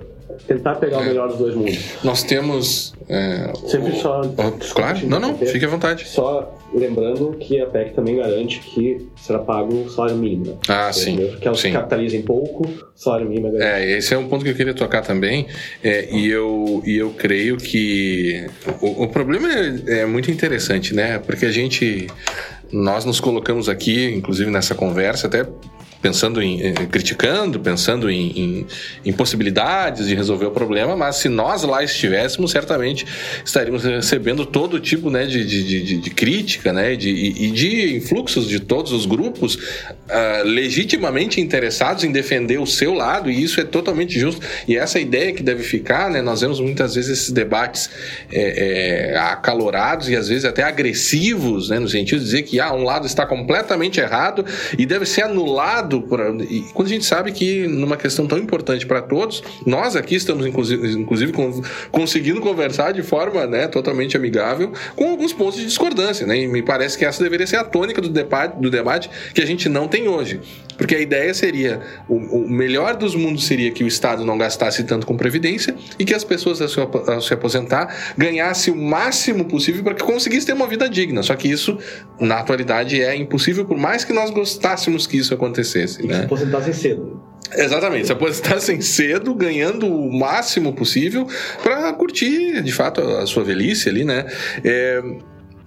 tentar 0.47 0.75
pegar 0.75 0.99
o 0.99 1.03
melhor 1.05 1.27
dos 1.29 1.37
dois 1.37 1.55
mundos. 1.55 1.79
Nós 2.03 2.23
temos. 2.23 2.93
é, 3.07 3.51
Sempre 3.67 3.91
o- 3.91 3.95
só. 3.95 4.21
claro, 4.73 4.99
não, 5.07 5.19
não, 5.19 5.37
fique 5.37 5.65
à 5.65 5.67
vontade. 5.67 6.07
Só 6.07 6.55
lembrando 6.73 7.31
que 7.39 7.59
a 7.59 7.65
PEC 7.65 7.93
também 7.95 8.17
garante 8.17 8.59
que 8.59 9.07
será 9.15 9.39
pago 9.39 9.73
o 9.73 9.89
salário 9.89 10.15
mínimo. 10.17 10.59
Ah, 10.67 10.93
sim. 10.93 11.17
Que 11.41 11.47
elas 11.47 11.59
sim. 11.59 11.71
capitalizem 11.71 12.21
pouco, 12.21 12.67
o 12.67 12.83
salário 12.95 13.27
mínimo 13.27 13.47
é 13.47 13.51
garantido. 13.51 13.81
É, 13.91 13.97
esse 13.97 14.13
é 14.13 14.17
um 14.17 14.27
ponto 14.27 14.43
que 14.45 14.51
eu 14.51 14.55
queria 14.55 14.73
tocar 14.73 15.01
também, 15.01 15.47
é, 15.83 16.13
e, 16.13 16.27
eu, 16.27 16.83
e 16.85 16.97
eu 16.97 17.09
creio 17.11 17.57
que 17.57 18.45
o, 18.81 19.03
o 19.03 19.07
problema 19.07 19.49
é, 19.51 20.01
é 20.01 20.05
muito 20.05 20.29
interessante, 20.29 20.93
né? 20.93 21.17
Porque 21.19 21.45
a 21.47 21.51
gente, 21.51 22.05
nós 22.71 23.03
nos 23.03 23.19
colocamos 23.19 23.67
aqui, 23.67 24.05
inclusive 24.13 24.51
nessa 24.51 24.75
conversa, 24.75 25.25
até 25.25 25.47
pensando 26.01 26.41
em, 26.41 26.61
eh, 26.61 26.73
criticando, 26.89 27.59
pensando 27.59 28.09
em, 28.09 28.29
em, 28.29 28.67
em 29.05 29.13
possibilidades 29.13 30.07
de 30.07 30.15
resolver 30.15 30.45
o 30.45 30.51
problema, 30.51 30.95
mas 30.95 31.17
se 31.17 31.29
nós 31.29 31.63
lá 31.63 31.83
estivéssemos, 31.83 32.51
certamente 32.51 33.05
estaríamos 33.43 33.83
recebendo 33.83 34.45
todo 34.45 34.79
tipo 34.79 35.09
né, 35.09 35.25
de, 35.25 35.45
de, 35.45 35.83
de, 35.83 35.97
de 35.97 36.09
crítica 36.09 36.71
né, 36.71 36.95
de, 36.95 37.09
e 37.09 37.51
de 37.51 37.97
influxos 37.97 38.47
de 38.47 38.59
todos 38.59 38.91
os 38.91 39.05
grupos 39.05 39.57
ah, 40.09 40.41
legitimamente 40.45 41.41
interessados 41.41 42.03
em 42.03 42.11
defender 42.11 42.59
o 42.59 42.65
seu 42.65 42.93
lado, 42.93 43.29
e 43.29 43.43
isso 43.43 43.59
é 43.59 43.63
totalmente 43.63 44.19
justo. 44.19 44.45
E 44.67 44.77
essa 44.77 44.99
ideia 44.99 45.33
que 45.33 45.43
deve 45.43 45.63
ficar, 45.63 46.09
né, 46.09 46.21
nós 46.21 46.41
vemos 46.41 46.59
muitas 46.59 46.95
vezes 46.95 47.19
esses 47.19 47.31
debates 47.31 47.89
é, 48.31 49.11
é, 49.11 49.17
acalorados 49.17 50.09
e 50.09 50.15
às 50.15 50.27
vezes 50.27 50.45
até 50.45 50.63
agressivos, 50.63 51.69
né, 51.69 51.79
no 51.79 51.87
sentido 51.87 52.19
de 52.19 52.25
dizer 52.25 52.43
que 52.43 52.59
ah, 52.59 52.73
um 52.73 52.83
lado 52.83 53.05
está 53.05 53.25
completamente 53.25 53.99
errado 53.99 54.45
e 54.77 54.85
deve 54.85 55.05
ser 55.05 55.23
anulado. 55.23 55.88
E 56.43 56.61
quando 56.73 56.87
a 56.87 56.91
gente 56.91 57.05
sabe 57.05 57.31
que 57.31 57.67
numa 57.67 57.97
questão 57.97 58.27
tão 58.27 58.37
importante 58.37 58.85
para 58.85 59.01
todos, 59.01 59.43
nós 59.65 59.95
aqui 59.95 60.15
estamos 60.15 60.45
inclusive, 60.45 60.91
inclusive 60.93 61.31
con- 61.31 61.61
conseguindo 61.91 62.39
conversar 62.41 62.91
de 62.91 63.01
forma 63.01 63.45
né, 63.47 63.67
totalmente 63.67 64.15
amigável 64.15 64.71
com 64.95 65.09
alguns 65.09 65.33
pontos 65.33 65.57
de 65.59 65.65
discordância. 65.65 66.25
Né, 66.25 66.41
e 66.41 66.47
me 66.47 66.61
parece 66.61 66.97
que 66.97 67.05
essa 67.05 67.23
deveria 67.23 67.47
ser 67.47 67.57
a 67.57 67.63
tônica 67.63 68.01
do 68.01 68.09
debate, 68.09 68.59
do 68.59 68.69
debate 68.69 69.09
que 69.33 69.41
a 69.41 69.45
gente 69.45 69.67
não 69.69 69.87
tem 69.87 70.07
hoje. 70.07 70.39
Porque 70.77 70.95
a 70.95 70.99
ideia 70.99 71.33
seria: 71.33 71.81
o, 72.07 72.15
o 72.15 72.49
melhor 72.49 72.95
dos 72.95 73.13
mundos 73.13 73.45
seria 73.45 73.69
que 73.69 73.83
o 73.83 73.87
Estado 73.87 74.23
não 74.23 74.37
gastasse 74.37 74.83
tanto 74.85 75.05
com 75.05 75.17
previdência 75.17 75.75
e 75.99 76.05
que 76.05 76.13
as 76.13 76.23
pessoas, 76.23 76.61
ao 76.61 76.69
se, 76.69 76.79
ao 76.79 77.21
se 77.21 77.33
aposentar, 77.33 78.13
ganhassem 78.17 78.73
o 78.73 78.77
máximo 78.77 79.43
possível 79.43 79.83
para 79.83 79.93
que 79.93 80.03
conseguissem 80.03 80.47
ter 80.47 80.53
uma 80.53 80.67
vida 80.67 80.87
digna. 80.87 81.21
Só 81.21 81.35
que 81.35 81.49
isso, 81.49 81.77
na 82.17 82.39
atualidade, 82.39 83.01
é 83.01 83.13
impossível, 83.13 83.65
por 83.65 83.77
mais 83.77 84.05
que 84.05 84.13
nós 84.13 84.29
gostássemos 84.29 85.05
que 85.05 85.17
isso 85.17 85.33
acontecesse. 85.33 85.78
E 85.83 85.85
que 85.97 86.01
se 86.01 86.07
Né? 86.07 86.23
aposentassem 86.25 86.73
cedo. 86.73 87.21
Exatamente, 87.55 88.05
se 88.05 88.11
aposentassem 88.13 88.79
cedo, 88.81 89.33
ganhando 89.33 89.87
o 89.87 90.11
máximo 90.19 90.73
possível 90.73 91.27
para 91.63 91.91
curtir, 91.93 92.61
de 92.61 92.71
fato, 92.71 93.01
a 93.01 93.25
sua 93.25 93.43
velhice 93.43 93.89
ali, 93.89 94.03
né? 94.03 94.25
É, 94.63 95.01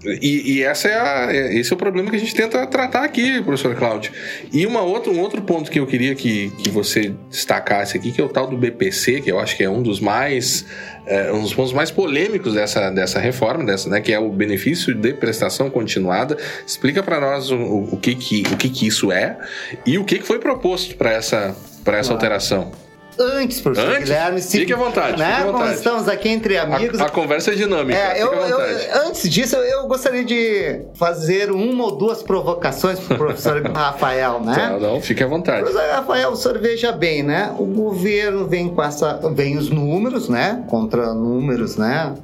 e, 0.05 0.55
e 0.59 0.63
essa 0.63 0.89
é 0.89 0.95
a- 0.95 1.29
é- 1.33 1.55
esse 1.59 1.73
é 1.73 1.75
o 1.75 1.79
problema 1.79 2.11
que 2.11 2.17
a 2.17 2.19
gente 2.19 2.35
tenta 2.35 2.67
tratar 2.67 3.05
aqui, 3.05 3.41
professor 3.43 3.75
Cláudio. 3.75 4.13
E 4.53 4.67
uma 4.67 4.81
outra, 4.83 5.11
um 5.13 5.21
outro 5.21 5.43
ponto 5.43 5.71
que 5.71 5.79
eu 5.79 5.87
queria 5.87 6.15
que, 6.15 6.51
que 6.63 6.69
você 6.71 7.15
destacasse 7.31 7.97
aqui, 7.97 8.11
que 8.13 8.21
é 8.21 8.25
o 8.25 8.29
tal 8.29 8.47
do 8.47 8.57
BPC, 8.57 9.21
que 9.21 9.31
eu 9.31 9.39
acho 9.39 9.57
que 9.57 9.63
é 9.65 9.71
um 9.71 9.83
dos 9.83 10.01
mais 10.01 10.65
é, 11.05 11.33
um 11.33 11.43
dos 11.43 11.53
pontos 11.53 11.73
mais 11.73 11.91
polêmicos 11.91 12.55
dessa, 12.55 12.89
dessa 12.91 13.19
reforma, 13.19 13.65
dessa, 13.65 13.89
né, 13.91 14.01
que 14.01 14.13
é 14.13 14.19
o 14.21 14.29
benefício 14.31 14.95
de 14.95 15.13
prestação 15.13 15.69
continuada. 15.69 16.37
Explica 16.67 17.03
para 17.03 17.21
nós 17.21 17.51
o, 17.51 17.57
o, 17.57 17.95
o 17.95 17.97
que, 17.97 18.15
que, 18.15 18.43
o 18.53 18.57
que, 18.57 18.69
que 18.69 18.87
isso 18.87 19.11
é 19.11 19.37
e 19.85 19.99
o 19.99 20.05
que, 20.05 20.19
que 20.19 20.27
foi 20.27 20.39
proposto 20.39 20.95
para 20.97 21.11
essa, 21.13 21.57
pra 21.85 21.99
essa 21.99 22.11
Claro. 22.11 22.15
alteração. 22.15 22.73
Antes, 23.19 23.61
professor 23.61 23.89
Antes? 23.91 24.05
Guilherme. 24.05 24.41
se- 24.41 24.59
Fique 24.59 24.73
à 24.73 24.77
vontade, 24.77 25.19
Né? 25.19 25.35
à 25.35 25.45
vontade. 25.45 25.75
estamos 25.75 26.09
aqui 26.09 26.29
entre 26.29 26.57
amigos. 26.59 27.01
A, 27.01 27.07
a 27.07 27.09
conversa 27.11 27.53
é 27.53 27.55
dinâmica. 27.55 27.99
É, 27.99 28.23
eu, 28.23 28.33
eu- 28.33 28.59
antes 29.07 29.29
disso, 29.29 29.57
eu, 29.57 29.87
gostaria 29.87 30.25
de 30.25 30.81
fazer 30.95 31.51
uma 31.51 31.85
ou 31.85 31.93
duas 31.97 32.23
provocações 32.23 32.99
para 33.01 33.15
o 33.15 33.19
professor 33.19 33.63
Rafael, 33.75 34.41
né? 34.41 34.55
Tá, 34.55 34.79
não, 34.79 35.01
fique 35.01 35.23
à 35.23 35.27
vontade. 35.27 35.63
Professor 35.65 35.91
Rafael, 35.91 36.31
o 36.31 36.37
senhor 36.37 36.59
veja 36.59 36.93
bem, 36.93 37.23
né? 37.23 37.55
O 37.59 37.65
governo 37.67 38.47
vem 38.47 38.69
com 38.69 38.83
essa. 38.83 39.21
vem 39.35 39.57
os 39.57 39.69
números, 39.71 40.29
né? 40.29 40.65
Contra 40.69 41.13
números, 41.13 41.77
né? 41.77 42.15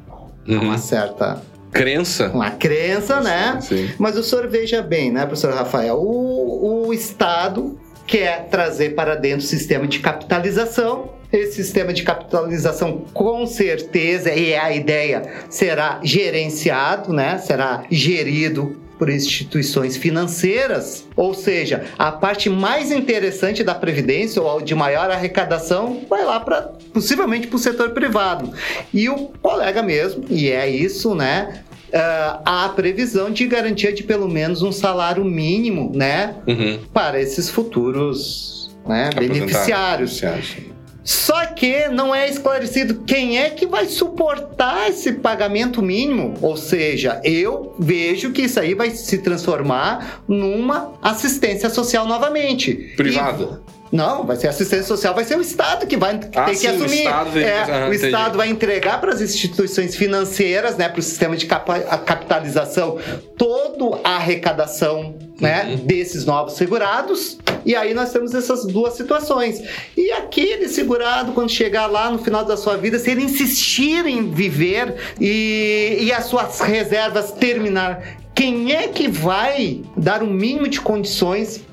Uhum. 0.48 0.60
Uma 0.62 0.78
certa. 0.78 1.42
Crença. 1.70 2.30
Uma 2.32 2.50
crença, 2.52 3.20
né? 3.20 3.58
Sim. 3.60 3.90
Mas 3.98 4.16
o 4.16 4.22
senhor 4.24 4.48
veja 4.48 4.80
bem, 4.80 5.12
né, 5.12 5.26
professor 5.26 5.52
Rafael? 5.52 5.96
O, 6.00 6.86
o 6.88 6.94
Estado 6.94 7.78
quer 8.08 8.48
trazer 8.50 8.94
para 8.94 9.14
dentro 9.14 9.44
o 9.44 9.48
sistema 9.48 9.86
de 9.86 10.00
capitalização. 10.00 11.16
Esse 11.30 11.62
sistema 11.62 11.92
de 11.92 12.02
capitalização, 12.02 13.04
com 13.12 13.46
certeza, 13.46 14.32
e 14.32 14.52
é 14.52 14.58
a 14.58 14.74
ideia, 14.74 15.30
será 15.50 16.00
gerenciado, 16.02 17.12
né? 17.12 17.36
Será 17.36 17.84
gerido 17.90 18.80
por 18.98 19.10
instituições 19.10 19.96
financeiras, 19.96 21.06
ou 21.14 21.32
seja, 21.32 21.84
a 21.96 22.10
parte 22.10 22.50
mais 22.50 22.90
interessante 22.90 23.62
da 23.62 23.74
previdência 23.74 24.42
ou 24.42 24.60
de 24.60 24.74
maior 24.74 25.08
arrecadação 25.10 26.04
vai 26.08 26.24
lá 26.24 26.40
para 26.40 26.72
possivelmente 26.92 27.46
para 27.46 27.56
o 27.56 27.60
setor 27.60 27.90
privado. 27.90 28.50
E 28.92 29.08
o 29.08 29.28
colega 29.40 29.82
mesmo, 29.82 30.24
e 30.28 30.50
é 30.50 30.68
isso, 30.68 31.14
né? 31.14 31.62
Ah, 31.92 32.40
há 32.44 32.64
a 32.66 32.68
previsão 32.70 33.30
de 33.30 33.46
garantia 33.46 33.92
de 33.92 34.02
pelo 34.02 34.28
menos 34.28 34.62
um 34.62 34.72
salário 34.72 35.24
mínimo, 35.24 35.92
né, 35.94 36.34
Uhum. 36.46 36.78
para 36.92 37.20
esses 37.20 37.48
futuros 37.50 38.70
né, 38.86 39.10
beneficiários. 39.14 40.20
Beneficiários. 40.20 40.68
Só 41.04 41.46
que 41.46 41.88
não 41.88 42.14
é 42.14 42.28
esclarecido 42.28 43.02
quem 43.06 43.38
é 43.38 43.48
que 43.48 43.66
vai 43.66 43.86
suportar 43.86 44.90
esse 44.90 45.12
pagamento 45.12 45.80
mínimo. 45.80 46.34
Ou 46.42 46.54
seja, 46.54 47.18
eu 47.24 47.74
vejo 47.78 48.30
que 48.30 48.42
isso 48.42 48.60
aí 48.60 48.74
vai 48.74 48.90
se 48.90 49.16
transformar 49.16 50.22
numa 50.28 50.92
assistência 51.00 51.70
social 51.70 52.06
novamente. 52.06 52.74
Privada. 52.94 53.62
E- 53.64 53.77
não, 53.92 54.24
vai 54.24 54.36
ser 54.36 54.48
assistência 54.48 54.84
social, 54.86 55.14
vai 55.14 55.24
ser 55.24 55.36
o 55.36 55.40
Estado 55.40 55.86
que 55.86 55.96
vai 55.96 56.18
ter 56.18 56.38
Ah, 56.38 56.44
que 56.46 56.56
sim, 56.56 56.66
o 56.66 56.70
assumir. 56.70 56.98
Estado 57.04 57.30
tem 57.32 57.42
que- 57.42 57.48
É, 57.48 57.62
ah, 57.62 57.88
o. 57.88 57.92
Estado 57.94 58.36
vai 58.36 58.48
entregar 58.48 59.00
para 59.00 59.12
as 59.12 59.20
instituições 59.20 59.94
financeiras, 59.96 60.76
né, 60.76 60.88
para 60.88 61.00
o 61.00 61.02
sistema 61.02 61.36
de 61.36 61.46
capitalização, 61.46 62.98
toda 63.36 64.00
a 64.04 64.16
arrecadação 64.16 65.14
né, 65.40 65.66
Uhum. 65.70 65.76
desses 65.86 66.24
novos 66.24 66.54
segurados. 66.54 67.38
E 67.64 67.76
aí 67.76 67.94
nós 67.94 68.10
temos 68.12 68.34
essas 68.34 68.66
duas 68.66 68.94
situações. 68.94 69.62
E 69.96 70.10
aquele 70.10 70.68
segurado, 70.68 71.30
quando 71.32 71.48
chegar 71.50 71.86
lá 71.86 72.10
no 72.10 72.18
final 72.18 72.44
da 72.44 72.56
sua 72.56 72.76
vida, 72.76 72.98
se 72.98 73.10
ele 73.10 73.22
insistir 73.22 74.04
em 74.06 74.30
viver 74.30 74.96
e, 75.20 75.98
e 76.00 76.12
as 76.12 76.24
suas 76.24 76.60
reservas 76.60 77.30
terminar, 77.30 78.02
quem 78.38 78.72
é 78.72 78.86
que 78.86 79.08
vai 79.08 79.82
dar 79.96 80.22
o 80.22 80.26
mínimo 80.28 80.68
de 80.68 80.80
condições 80.80 81.66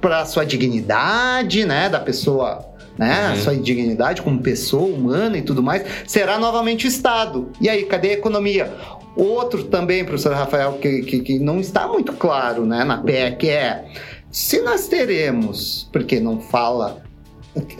para 0.00 0.20
a 0.20 0.24
sua 0.24 0.42
dignidade, 0.46 1.66
né, 1.66 1.90
da 1.90 2.00
pessoa 2.00 2.72
né, 2.96 3.26
a 3.26 3.30
Uhum. 3.32 3.42
sua 3.42 3.56
dignidade 3.56 4.22
como 4.22 4.38
pessoa 4.38 4.84
humana 4.84 5.36
e 5.36 5.42
tudo 5.42 5.62
mais, 5.62 5.84
será 6.06 6.38
novamente 6.38 6.86
o 6.86 6.88
Estado. 6.88 7.50
E 7.60 7.68
aí, 7.68 7.84
cadê 7.84 8.10
a 8.10 8.12
economia? 8.14 8.72
Outro 9.14 9.64
também, 9.64 10.04
professor 10.04 10.32
Rafael, 10.32 10.78
que, 10.80 11.02
que, 11.02 11.20
que 11.20 11.38
não 11.38 11.60
está 11.60 11.86
muito 11.86 12.14
claro 12.14 12.64
né, 12.64 12.82
na 12.82 12.98
PEC 12.98 13.50
é 13.50 13.84
se 14.30 14.62
nós 14.62 14.88
teremos, 14.88 15.88
porque 15.92 16.18
não 16.18 16.40
fala. 16.40 17.03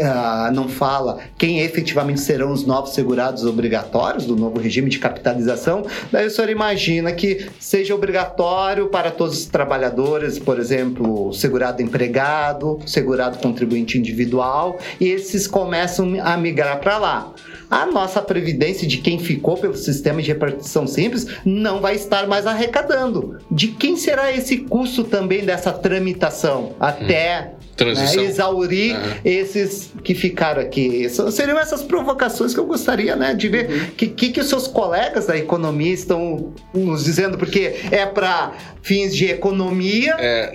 Ah, 0.01 0.51
não 0.55 0.69
fala 0.69 1.19
quem 1.37 1.61
efetivamente 1.61 2.21
serão 2.21 2.53
os 2.53 2.65
novos 2.65 2.95
segurados 2.95 3.45
obrigatórios 3.45 4.25
do 4.27 4.37
novo 4.37 4.61
regime 4.61 4.89
de 4.89 4.99
capitalização. 4.99 5.85
Daí 6.13 6.27
o 6.27 6.31
senhor 6.31 6.51
imagina 6.51 7.13
que 7.13 7.47
seja 7.59 7.95
obrigatório 7.95 8.89
para 8.89 9.11
todos 9.11 9.39
os 9.39 9.47
trabalhadores, 9.47 10.39
por 10.39 10.59
exemplo, 10.59 11.33
segurado 11.33 11.83
empregado, 11.83 12.79
segurado 12.87 13.39
contribuinte 13.39 13.99
individual, 13.99 14.79
e 15.01 15.09
esses 15.09 15.47
começam 15.47 16.17
a 16.23 16.37
migrar 16.37 16.81
para 16.81 16.99
lá. 16.99 17.33
A 17.71 17.87
nossa 17.87 18.23
previdência 18.23 18.87
de 18.87 18.99
quem 18.99 19.19
ficou 19.19 19.57
pelo 19.57 19.77
sistema 19.77 20.23
de 20.23 20.29
repartição 20.29 20.87
simples 20.87 21.27
não 21.45 21.81
vai 21.81 21.97
estar 21.97 22.27
mais 22.27 22.47
arrecadando. 22.47 23.39
De 23.51 23.69
quem 23.69 23.97
será 23.97 24.33
esse 24.33 24.59
custo 24.59 25.03
também 25.03 25.45
dessa 25.45 25.73
tramitação 25.73 26.73
até 26.79 27.55
Transição. 27.77 28.23
né, 28.23 28.29
exaurir 28.29 28.95
Aham. 28.97 29.17
esses 29.25 29.91
que 30.03 30.15
ficaram 30.15 30.61
aqui. 30.63 30.81
Isso- 31.05 31.31
seriam 31.33 31.59
essas 31.59 31.83
provocações 31.83 32.55
que 32.55 32.61
eu 32.61 32.67
gostaria 32.67 33.17
né, 33.17 33.35
de 33.35 33.49
ver 33.49 33.71
Uhum. 33.71 33.87
que, 33.97 34.07
que, 34.09 34.29
que 34.31 34.41
os 34.41 34.49
seus 34.49 34.67
colegas 34.67 35.27
da 35.27 35.37
economia 35.37 35.93
estão 35.93 36.53
nos 36.73 37.05
dizendo, 37.05 37.37
porque 37.39 37.75
é 37.91 38.07
para 38.07 38.53
fins 38.83 39.15
de 39.15 39.27
economia. 39.27 40.15
É, 40.19 40.53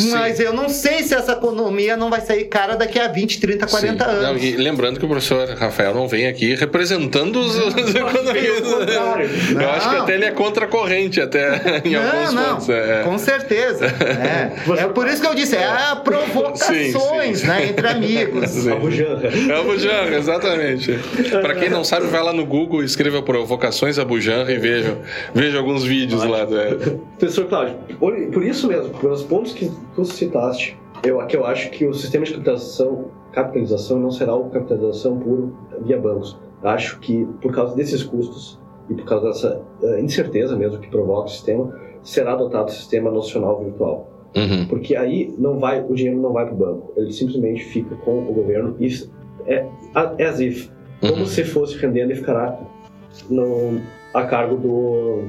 sim. 0.00 0.10
Mas 0.12 0.40
eu 0.40 0.52
não 0.52 0.68
sei 0.68 1.02
se 1.02 1.14
essa 1.14 1.32
economia 1.32 1.96
não 1.96 2.10
vai 2.10 2.20
sair 2.20 2.44
cara 2.44 2.76
daqui 2.76 2.98
a 2.98 3.08
20, 3.08 3.40
30, 3.40 3.66
40 3.66 4.04
Sim. 4.04 4.10
anos. 4.10 4.22
Não, 4.22 4.36
e 4.36 4.56
lembrando 4.56 4.98
que 4.98 5.04
o 5.04 5.08
professor 5.08 5.48
Rafael 5.50 5.94
não 5.94 6.06
vem 6.08 6.26
aqui 6.26 6.54
representando 6.54 7.36
os, 7.40 7.56
os 7.56 7.94
economistas. 7.94 8.88
Eu 9.60 9.70
acho 9.70 9.88
que 9.88 9.94
Não. 9.96 10.02
até 10.02 10.14
ele 10.14 10.24
é 10.24 10.30
contra 10.30 10.64
a 10.64 10.68
corrente, 10.68 11.20
até 11.20 11.82
em 11.84 11.94
alguns 11.94 12.32
não, 12.32 12.54
pontos. 12.54 12.68
É. 12.68 13.02
com 13.04 13.18
certeza. 13.18 13.86
É. 13.86 14.48
É 14.78 14.86
por 14.86 15.06
isso 15.08 15.20
que 15.20 15.26
eu 15.26 15.34
disse, 15.34 15.56
é 15.56 15.68
provocações 16.04 16.92
Sim, 16.92 17.34
sim. 17.34 17.46
Né, 17.46 17.66
entre 17.66 17.88
amigos. 17.88 18.48
Sim. 18.50 18.72
A 18.72 18.76
bujanra. 18.76 19.28
É 19.28 19.58
o 19.58 19.64
Bujanra, 19.64 20.16
exatamente. 20.16 20.92
Para 21.42 21.54
quem 21.54 21.68
não 21.68 21.82
sabe, 21.84 22.06
vai 22.06 22.22
lá 22.22 22.32
no 22.32 22.44
Google, 22.46 22.82
escreva 22.82 23.20
provocações 23.22 23.98
a 23.98 24.04
Bujanra 24.04 24.52
e 24.52 24.58
veja, 24.58 24.98
veja 25.34 25.58
alguns 25.58 25.84
vídeos 25.84 26.22
lá. 26.24 26.46
né? 26.46 26.76
Professor 27.18 27.46
Cláudio, 27.46 27.74
por 27.98 28.14
por 28.32 28.44
isso 28.44 28.68
mesmo, 28.68 28.90
pelos 29.00 29.22
pontos 29.24 29.52
que 29.52 29.70
tu 29.98 30.04
citaste, 30.04 30.76
eu, 31.02 31.18
que 31.26 31.36
eu 31.36 31.44
acho 31.44 31.70
que 31.70 31.84
o 31.86 31.92
sistema 31.92 32.24
de 32.24 32.32
capitalização, 32.34 33.06
capitalização 33.32 33.98
não 33.98 34.10
será 34.12 34.34
uma 34.36 34.48
capitalização 34.50 35.18
por 35.18 35.52
via 35.84 35.98
bancos. 36.00 36.38
Acho 36.62 36.98
que 37.00 37.26
por 37.42 37.52
causa 37.52 37.74
desses 37.74 38.02
custos 38.04 38.60
e 38.88 38.94
por 38.94 39.04
causa 39.04 39.26
dessa 39.28 39.62
eh, 39.82 40.00
incerteza 40.00 40.56
mesmo 40.56 40.78
que 40.78 40.88
provoca 40.88 41.26
o 41.26 41.28
sistema, 41.28 41.76
será 42.02 42.32
adotado 42.32 42.68
o 42.68 42.72
sistema 42.72 43.10
nacional 43.10 43.62
virtual. 43.62 44.08
Uhum. 44.36 44.66
Porque 44.68 44.94
aí 44.94 45.34
não 45.38 45.58
vai, 45.58 45.82
o 45.84 45.94
dinheiro 45.94 46.20
não 46.20 46.32
vai 46.32 46.44
para 46.46 46.54
o 46.54 46.58
banco, 46.58 46.92
ele 46.96 47.12
simplesmente 47.12 47.64
fica 47.64 47.94
com 47.96 48.18
o 48.20 48.32
governo 48.32 48.76
e 48.78 48.88
é, 49.46 49.66
é 50.18 50.24
as 50.26 50.38
if, 50.40 50.68
como 51.00 51.14
Uhum. 51.14 51.26
se 51.26 51.44
fosse 51.44 51.76
rendendo 51.78 52.12
e 52.12 52.16
ficará 52.16 52.58
no, 53.30 53.80
a 54.14 54.24
cargo 54.24 54.56
do, 54.56 55.22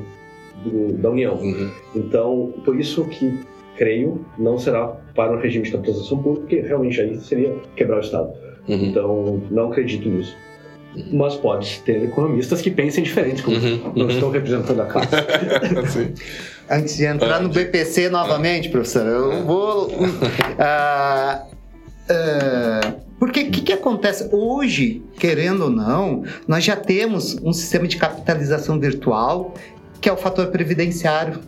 do- 0.63 0.93
da 0.97 1.09
União. 1.09 1.35
Uhum. 1.35 1.69
Então, 1.95 2.53
por 2.65 2.79
isso 2.79 3.05
que 3.05 3.39
creio 3.79 4.25
não 4.37 4.59
será 4.59 4.87
para 5.15 5.31
um 5.31 5.39
regime 5.39 5.63
de 5.63 5.71
capitalização 5.71 6.17
pública, 6.17 6.41
porque 6.41 6.59
realmente 6.59 6.99
aí 6.99 7.17
seria 7.21 7.55
quebrar 7.75 7.97
o 7.97 8.01
Estado. 8.01 8.29
Uhum. 8.67 8.85
Então, 8.85 9.41
não 9.49 9.71
acredito 9.71 10.07
nisso. 10.09 10.35
Mas 11.13 11.35
pode 11.35 11.79
ter 11.85 12.03
economistas 12.03 12.61
que 12.61 12.69
pensem 12.69 13.03
diferente, 13.03 13.41
como 13.41 13.55
Uhum, 13.55 13.93
não 13.95 14.05
uhum. 14.05 14.11
estou 14.11 14.29
representando 14.29 14.81
a 14.81 14.85
classe. 14.85 15.15
Sim. 15.87 16.13
Antes 16.69 16.97
de 16.97 17.05
entrar 17.05 17.39
no 17.39 17.49
BPC 17.49 18.09
novamente, 18.09 18.69
professor, 18.69 19.05
eu 19.07 19.45
vou. 19.45 19.89
ah, 20.59 21.45
ah, 22.09 22.93
porque 23.17 23.41
o 23.41 23.51
que, 23.51 23.61
que 23.61 23.73
acontece? 23.73 24.29
Hoje, 24.31 25.01
querendo 25.17 25.65
ou 25.65 25.69
não, 25.69 26.23
nós 26.47 26.63
já 26.63 26.75
temos 26.75 27.37
um 27.43 27.53
sistema 27.53 27.87
de 27.87 27.97
capitalização 27.97 28.79
virtual 28.79 29.53
que 30.01 30.07
é 30.07 30.13
o 30.13 30.17
fator 30.17 30.47
previdenciário. 30.47 31.39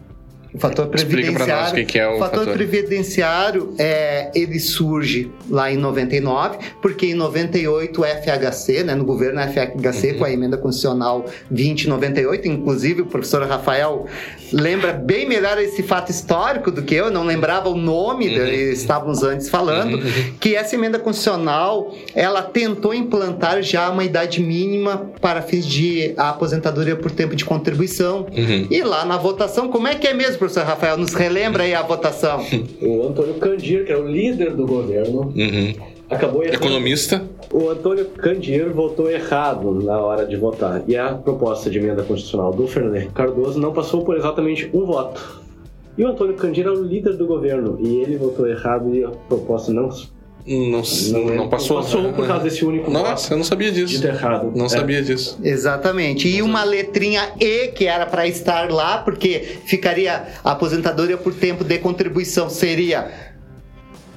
O 0.53 0.59
fator 0.59 0.87
previdenciário. 0.87 1.47
nós 1.47 1.71
o 1.71 1.85
que 1.85 1.97
é 1.97 2.07
o 2.07 2.19
fator, 2.19 2.39
fator. 2.39 2.53
previdenciário 2.53 3.73
é, 3.79 4.31
ele 4.35 4.59
surge 4.59 5.31
lá 5.49 5.71
em 5.71 5.77
99, 5.77 6.57
porque 6.81 7.07
em 7.07 7.13
98 7.13 8.01
o 8.01 8.05
FHC, 8.05 8.83
né, 8.83 8.93
no 8.95 9.05
governo 9.05 9.39
FHC, 9.41 10.11
Uhum. 10.11 10.17
com 10.19 10.25
a 10.25 10.31
emenda 10.31 10.57
constitucional 10.57 11.25
2098, 11.49 12.47
inclusive 12.47 13.01
o 13.01 13.05
professor 13.05 13.43
Rafael 13.47 14.05
lembra 14.51 14.91
bem 14.91 15.27
melhor 15.27 15.57
esse 15.57 15.81
fato 15.83 16.11
histórico 16.11 16.69
do 16.71 16.81
que 16.81 16.93
eu, 16.95 17.09
não 17.09 17.23
lembrava 17.23 17.69
o 17.69 17.77
nome, 17.77 18.27
Uhum. 18.27 18.45
de- 18.45 18.71
estávamos 18.73 19.23
antes 19.23 19.49
falando, 19.49 19.95
Uhum. 19.95 20.33
que 20.39 20.55
essa 20.55 20.75
emenda 20.75 20.99
constitucional, 20.99 21.95
ela 22.13 22.41
tentou 22.41 22.93
implantar 22.93 23.61
já 23.61 23.89
uma 23.89 24.03
idade 24.03 24.41
mínima 24.41 25.09
para 25.21 25.41
fins 25.41 25.65
de 25.65 26.13
aposentadoria 26.17 26.95
por 26.95 27.09
tempo 27.11 27.35
de 27.35 27.45
contribuição. 27.45 28.25
Uhum. 28.35 28.67
E 28.69 28.81
lá 28.83 29.05
na 29.05 29.17
votação, 29.17 29.69
como 29.69 29.87
é 29.87 29.95
que 29.95 30.07
é 30.07 30.13
mesmo, 30.13 30.40
professor 30.41 30.63
Rafael? 30.65 30.97
Nos 30.97 31.13
relembra 31.13 31.63
aí 31.63 31.73
a 31.75 31.83
votação. 31.83 32.43
o 32.81 33.07
Antônio 33.07 33.35
Candir, 33.35 33.85
que 33.85 33.91
era 33.91 34.01
o 34.01 34.07
líder 34.07 34.55
do 34.55 34.65
governo, 34.65 35.31
Uhum. 35.35 35.73
acabou 36.09 36.41
errando. 36.43 36.57
Economista. 36.57 37.23
O 37.53 37.69
Antônio 37.69 38.05
Candir 38.05 38.69
votou 38.73 39.09
errado 39.11 39.71
na 39.83 39.99
hora 39.99 40.25
de 40.25 40.35
votar. 40.35 40.83
E 40.87 40.97
a 40.97 41.13
proposta 41.13 41.69
de 41.69 41.77
emenda 41.77 42.01
constitucional 42.03 42.51
do 42.51 42.67
Fernando 42.67 42.95
Henrique 42.95 43.13
Cardoso 43.13 43.59
não 43.59 43.71
passou 43.71 44.03
por 44.03 44.17
exatamente 44.17 44.69
um 44.73 44.85
voto. 44.85 45.41
E 45.97 46.03
o 46.03 46.07
Antônio 46.07 46.33
Candir 46.35 46.65
era 46.65 46.73
o 46.73 46.83
líder 46.83 47.17
do 47.17 47.27
governo. 47.27 47.77
E 47.79 47.97
ele 47.97 48.17
votou 48.17 48.47
errado 48.47 48.95
e 48.95 49.03
a 49.03 49.09
proposta 49.09 49.71
não 49.71 49.89
Não, 50.45 50.81
não, 51.35 51.49
passou. 51.49 51.77
Passou 51.81 52.13
por 52.13 52.25
causa 52.27 52.43
desse 52.43 52.65
único 52.65 52.89
Nossa, 52.89 53.33
eu 53.33 53.37
não 53.37 53.43
sabia 53.43 53.71
disso. 53.71 53.87
dito 53.93 54.07
errado. 54.07 54.51
Não 54.55 54.65
É. 54.65 54.69
sabia 54.69 55.01
disso. 55.01 55.37
Exatamente. 55.43 56.27
E 56.27 56.41
uma 56.41 56.63
letrinha 56.63 57.29
E 57.39 57.67
que 57.69 57.85
era 57.85 58.05
para 58.05 58.27
estar 58.27 58.69
lá, 58.71 58.99
porque 58.99 59.57
ficaria 59.65 60.23
a 60.43 60.51
aposentadoria 60.51 61.17
por 61.17 61.33
tempo 61.33 61.63
de 61.63 61.77
contribuição 61.79 62.49
seria 62.49 63.30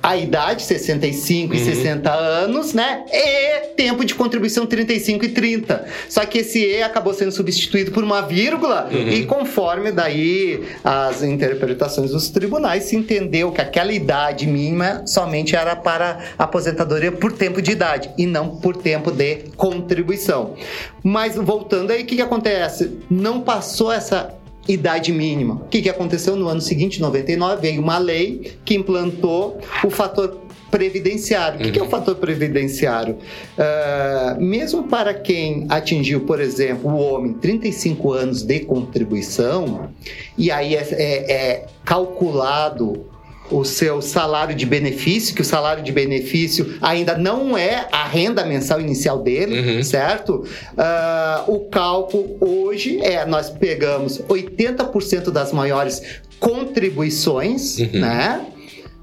a 0.04 0.18
idade, 0.18 0.62
65 0.62 1.54
e 1.54 1.58
Uhum. 1.58 1.64
60 1.64 2.12
anos, 2.12 2.74
né? 2.74 3.04
E 3.10 3.68
tempo 3.74 4.04
de 4.04 4.14
contribuição 4.14 4.66
35 4.66 5.24
e 5.24 5.28
30. 5.30 5.86
Só 6.10 6.26
que 6.26 6.38
esse 6.38 6.58
E 6.62 6.82
acabou 6.82 7.14
sendo 7.14 7.32
substituído 7.32 7.90
por 7.90 8.04
uma 8.04 8.20
vírgula 8.20 8.86
Uhum. 8.92 9.08
e 9.08 9.24
conforme 9.24 9.90
daí 9.90 10.62
as 10.84 11.22
interpretações 11.22 12.10
dos 12.10 12.28
tribunais 12.28 12.84
se 12.84 12.96
entendeu 12.96 13.50
que 13.50 13.62
aquela 13.62 13.94
idade 13.94 14.46
mínima 14.46 15.06
somente 15.06 15.56
era 15.56 15.74
para 15.74 16.18
aposentadoria 16.38 17.10
por 17.10 17.32
tempo 17.32 17.62
de 17.62 17.70
idade 17.70 18.10
e 18.18 18.26
não 18.26 18.56
por 18.56 18.76
tempo 18.76 19.10
de 19.10 19.44
contribuição. 19.56 20.54
Mas 21.02 21.34
voltando 21.36 21.92
aí, 21.92 22.02
o 22.02 22.06
que, 22.06 22.16
que 22.16 22.22
acontece? 22.22 22.98
Não 23.10 23.40
passou 23.40 23.90
essa 23.90 24.34
idade 24.68 25.12
mínima. 25.12 25.54
O 25.54 25.68
que, 25.68 25.82
que 25.82 25.88
aconteceu 25.90 26.36
no 26.36 26.48
ano 26.48 26.60
seguinte, 26.60 27.00
99, 27.00 27.60
veio 27.60 27.80
uma 27.82 27.98
lei 27.98 28.52
que 28.64 28.74
implantou 28.74 29.58
o 29.84 29.90
fator 29.90 30.40
previdenciário. 30.70 31.60
O 31.60 31.62
que, 31.62 31.70
que 31.70 31.78
é 31.78 31.82
o 31.82 31.88
fator 31.88 32.16
previdenciário? 32.16 33.18
Ah, 33.56 34.36
mesmo 34.40 34.84
para 34.84 35.14
quem 35.14 35.66
atingiu, 35.68 36.20
por 36.22 36.40
exemplo, 36.40 36.90
o 36.90 36.96
homem 37.14 37.32
35 37.34 38.12
anos 38.12 38.42
de 38.42 38.60
contribuição, 38.60 39.90
e 40.36 40.50
aí 40.50 40.74
é- 40.74 40.88
é- 40.90 41.32
é 41.32 41.66
calculado 41.84 43.06
o 43.50 43.62
seu 43.64 44.00
salário 44.00 44.54
de 44.54 44.64
benefício, 44.64 45.34
que 45.34 45.42
o 45.42 45.44
salário 45.44 45.82
de 45.82 45.92
benefício 45.92 46.78
ainda 46.80 47.16
não 47.18 47.56
é 47.56 47.86
a 47.92 48.04
renda 48.06 48.44
mensal 48.44 48.80
inicial 48.80 49.18
dele, 49.18 49.60
Uhum. 49.76 49.82
certo? 49.82 50.44
Ah, 50.78 51.44
o 51.46 51.60
cálculo 51.68 52.36
hoje 52.40 52.98
é, 53.04 53.24
nós 53.26 53.50
pegamos 53.50 54.18
80% 54.28 55.30
das 55.30 55.52
maiores 55.52 56.00
contribuições, 56.40 57.78
Uhum. 57.78 58.00
né? 58.00 58.46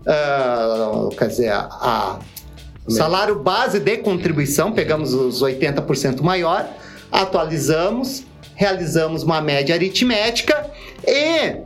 Ah, 0.08 1.10
quer 1.18 1.28
dizer, 1.28 1.50
a, 1.52 1.68
a 1.70 2.20
salário 2.90 3.36
base 3.40 3.80
de 3.80 3.98
contribuição, 3.98 4.72
pegamos 4.72 5.14
os 5.14 5.42
80% 5.44 6.22
maior, 6.22 6.68
atualizamos, 7.12 8.24
realizamos 8.56 9.24
uma 9.24 9.40
média 9.42 9.76
aritmética 9.76 10.66
e 11.08 11.58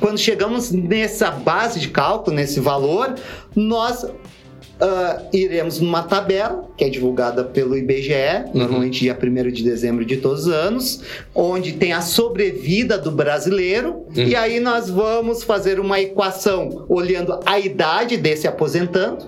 quando 0.00 0.18
chegamos 0.18 0.70
nessa 0.70 1.30
base 1.30 1.80
de 1.80 1.88
cálculo, 1.88 2.36
nesse 2.36 2.60
valor, 2.60 3.14
nós 3.54 4.06
ah, 4.82 5.22
iremos 5.32 5.80
numa 5.80 6.02
tabela 6.02 6.68
que 6.76 6.84
é 6.84 6.88
divulgada 6.88 7.44
pelo 7.44 7.76
IBGE, 7.76 8.50
normalmente 8.52 9.00
dia 9.00 9.16
1 9.20 9.50
de 9.52 9.62
dezembro 9.62 10.04
de 10.04 10.16
todos 10.16 10.46
os 10.46 10.52
anos, 10.52 11.00
onde 11.34 11.72
tem 11.74 11.92
a 11.92 12.00
sobrevida 12.00 12.98
do 12.98 13.10
brasileiro, 13.12 14.04
e 14.14 14.34
aí 14.34 14.58
nós 14.58 14.90
vamos 14.90 15.44
fazer 15.44 15.78
uma 15.78 16.00
equação 16.00 16.84
olhando 16.88 17.38
a 17.46 17.58
idade 17.60 18.16
desse 18.16 18.48
aposentando, 18.48 19.24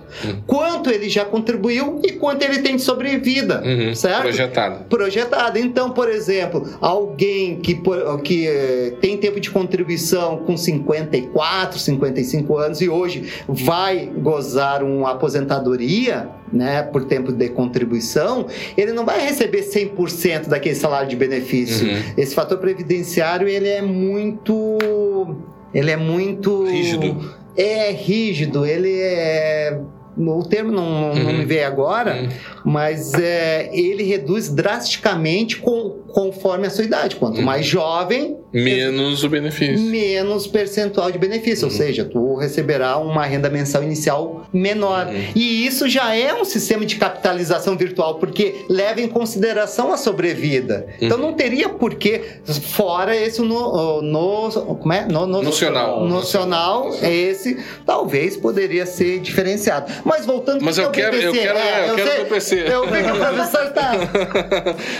quanto 0.46 0.90
ele 0.90 1.08
já 1.08 1.24
contribuiu 1.24 2.00
e 2.02 2.12
quanto 2.12 2.42
ele 2.42 2.58
tem 2.58 2.76
de 2.76 2.82
sobrevida, 2.82 3.62
Uhum. 3.64 3.94
certo? 3.94 4.22
Projetado. 4.22 4.84
projetada. 4.88 5.58
Então, 5.60 5.90
por 5.90 6.08
exemplo, 6.08 6.68
alguém 6.80 7.56
que, 7.60 7.80
que 8.24 8.46
eh, 8.48 8.94
tem 9.00 9.16
tempo 9.16 9.38
de 9.38 9.50
contribuição 9.50 10.38
com 10.38 10.56
54, 10.56 11.78
55 11.78 12.56
anos 12.58 12.80
e 12.80 12.88
hoje 12.88 13.24
vai 13.48 14.06
gozar 14.06 14.82
uma 14.82 15.14
aposentadoria, 15.44 16.28
né, 16.52 16.82
por 16.82 17.04
tempo 17.04 17.32
de 17.32 17.48
contribuição, 17.48 18.46
ele 18.76 18.92
não 18.92 19.04
vai 19.04 19.20
receber 19.20 19.62
100% 19.62 20.48
daquele 20.48 20.74
salário 20.74 21.08
de 21.08 21.16
benefício. 21.16 21.86
Uhum. 21.88 22.02
Esse 22.16 22.34
fator 22.34 22.58
previdenciário, 22.58 23.46
ele 23.48 23.68
é 23.68 23.82
muito 23.82 25.36
ele 25.72 25.90
é 25.90 25.96
muito 25.96 26.64
Rígido. 26.64 27.34
É 27.56 27.90
rígido, 27.92 28.64
ele 28.66 28.92
é 29.00 29.80
o 30.16 30.44
termo 30.44 30.70
não, 30.70 31.12
não 31.14 31.24
Uhum. 31.26 31.38
me 31.38 31.44
veio 31.44 31.66
agora, 31.66 32.14
Uhum. 32.14 32.28
mas 32.64 33.14
é, 33.14 33.68
ele 33.72 34.04
reduz 34.04 34.48
drasticamente 34.48 35.56
com, 35.56 35.96
conforme 36.14 36.68
a 36.68 36.70
sua 36.70 36.84
idade. 36.84 37.16
Quanto 37.16 37.38
Uhum. 37.38 37.44
mais 37.44 37.66
jovem, 37.66 38.36
Menos 38.52 39.24
o 39.24 39.28
benefício. 39.28 39.80
menos 39.90 40.46
percentual 40.46 41.10
de 41.10 41.18
benefício, 41.18 41.66
Uhum. 41.66 41.72
ou 41.72 41.76
seja, 41.76 42.04
tu 42.04 42.36
receberá 42.36 42.96
uma 42.98 43.26
renda 43.26 43.50
mensal 43.50 43.82
inicial 43.82 44.46
menor. 44.52 45.08
Uhum. 45.08 45.14
E 45.34 45.66
isso 45.66 45.88
já 45.88 46.14
é 46.14 46.32
um 46.32 46.44
sistema 46.44 46.86
de 46.86 46.94
capitalização 46.94 47.76
virtual, 47.76 48.14
porque 48.14 48.64
leva 48.68 49.00
em 49.00 49.08
consideração 49.08 49.92
a 49.92 49.96
sobrevida. 49.96 50.86
Então 51.00 51.18
Uhum. 51.18 51.24
não 51.26 51.32
teria 51.32 51.68
porquê, 51.68 52.22
fora 52.62 53.16
esse 53.16 53.42
no, 53.42 54.00
no, 54.00 54.50
como 54.76 54.92
é? 54.92 55.06
No, 55.06 55.26
no- 55.26 55.42
Nocional. 55.42 56.06
nocional, 56.06 56.90
esse 57.02 57.58
talvez 57.84 58.36
poderia 58.36 58.86
ser 58.86 59.18
diferenciado. 59.18 59.90
Mas 60.04 60.24
voltando 60.24 60.64
Mas 60.64 60.76
que 60.78 60.84
eu 60.84 60.88
é 60.88 60.92
quero- 60.92 61.16
eu 61.16 61.32
quero- 61.32 61.58
é, 61.58 61.90
eu 61.90 61.94
quero 61.96 62.08
sei- 62.08 62.20
o 62.20 62.24
BPC. 62.24 62.54
Eu 62.72 62.86
vi 62.88 63.02
que 63.02 63.10
o 63.10 63.16
professor 63.16 63.66
tá, 63.72 63.92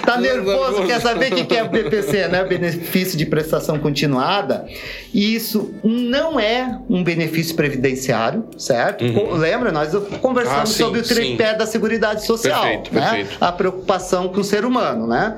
tá 0.04 0.16
nervoso, 0.18 0.84
quer 0.86 1.03
saber 1.04 1.32
o 1.32 1.46
que 1.46 1.56
é 1.56 1.62
o 1.62 1.68
BPC, 1.68 2.28
né? 2.28 2.44
Benefício 2.44 3.16
de 3.16 3.26
prestação 3.26 3.78
continuada. 3.78 4.66
E 5.12 5.34
isso 5.34 5.72
não 5.84 6.38
é 6.40 6.78
um 6.88 7.02
benefício 7.04 7.54
previdenciário, 7.54 8.44
certo? 8.58 9.04
Uhum. 9.04 9.34
Lembra? 9.36 9.70
Nós 9.70 9.92
conversamos 10.20 10.62
Ah, 10.62 10.66
sim, 10.66 10.82
sobre 10.84 11.00
o 11.00 11.02
tripé 11.02 11.54
da 11.54 11.66
Seguridade 11.66 12.24
Social. 12.26 12.62
Perfeito, 12.62 12.94
né? 12.94 13.00
perfeito. 13.00 13.36
A 13.40 13.52
preocupação 13.52 14.28
com 14.28 14.40
o 14.40 14.44
ser 14.44 14.64
humano, 14.64 15.06
né? 15.06 15.36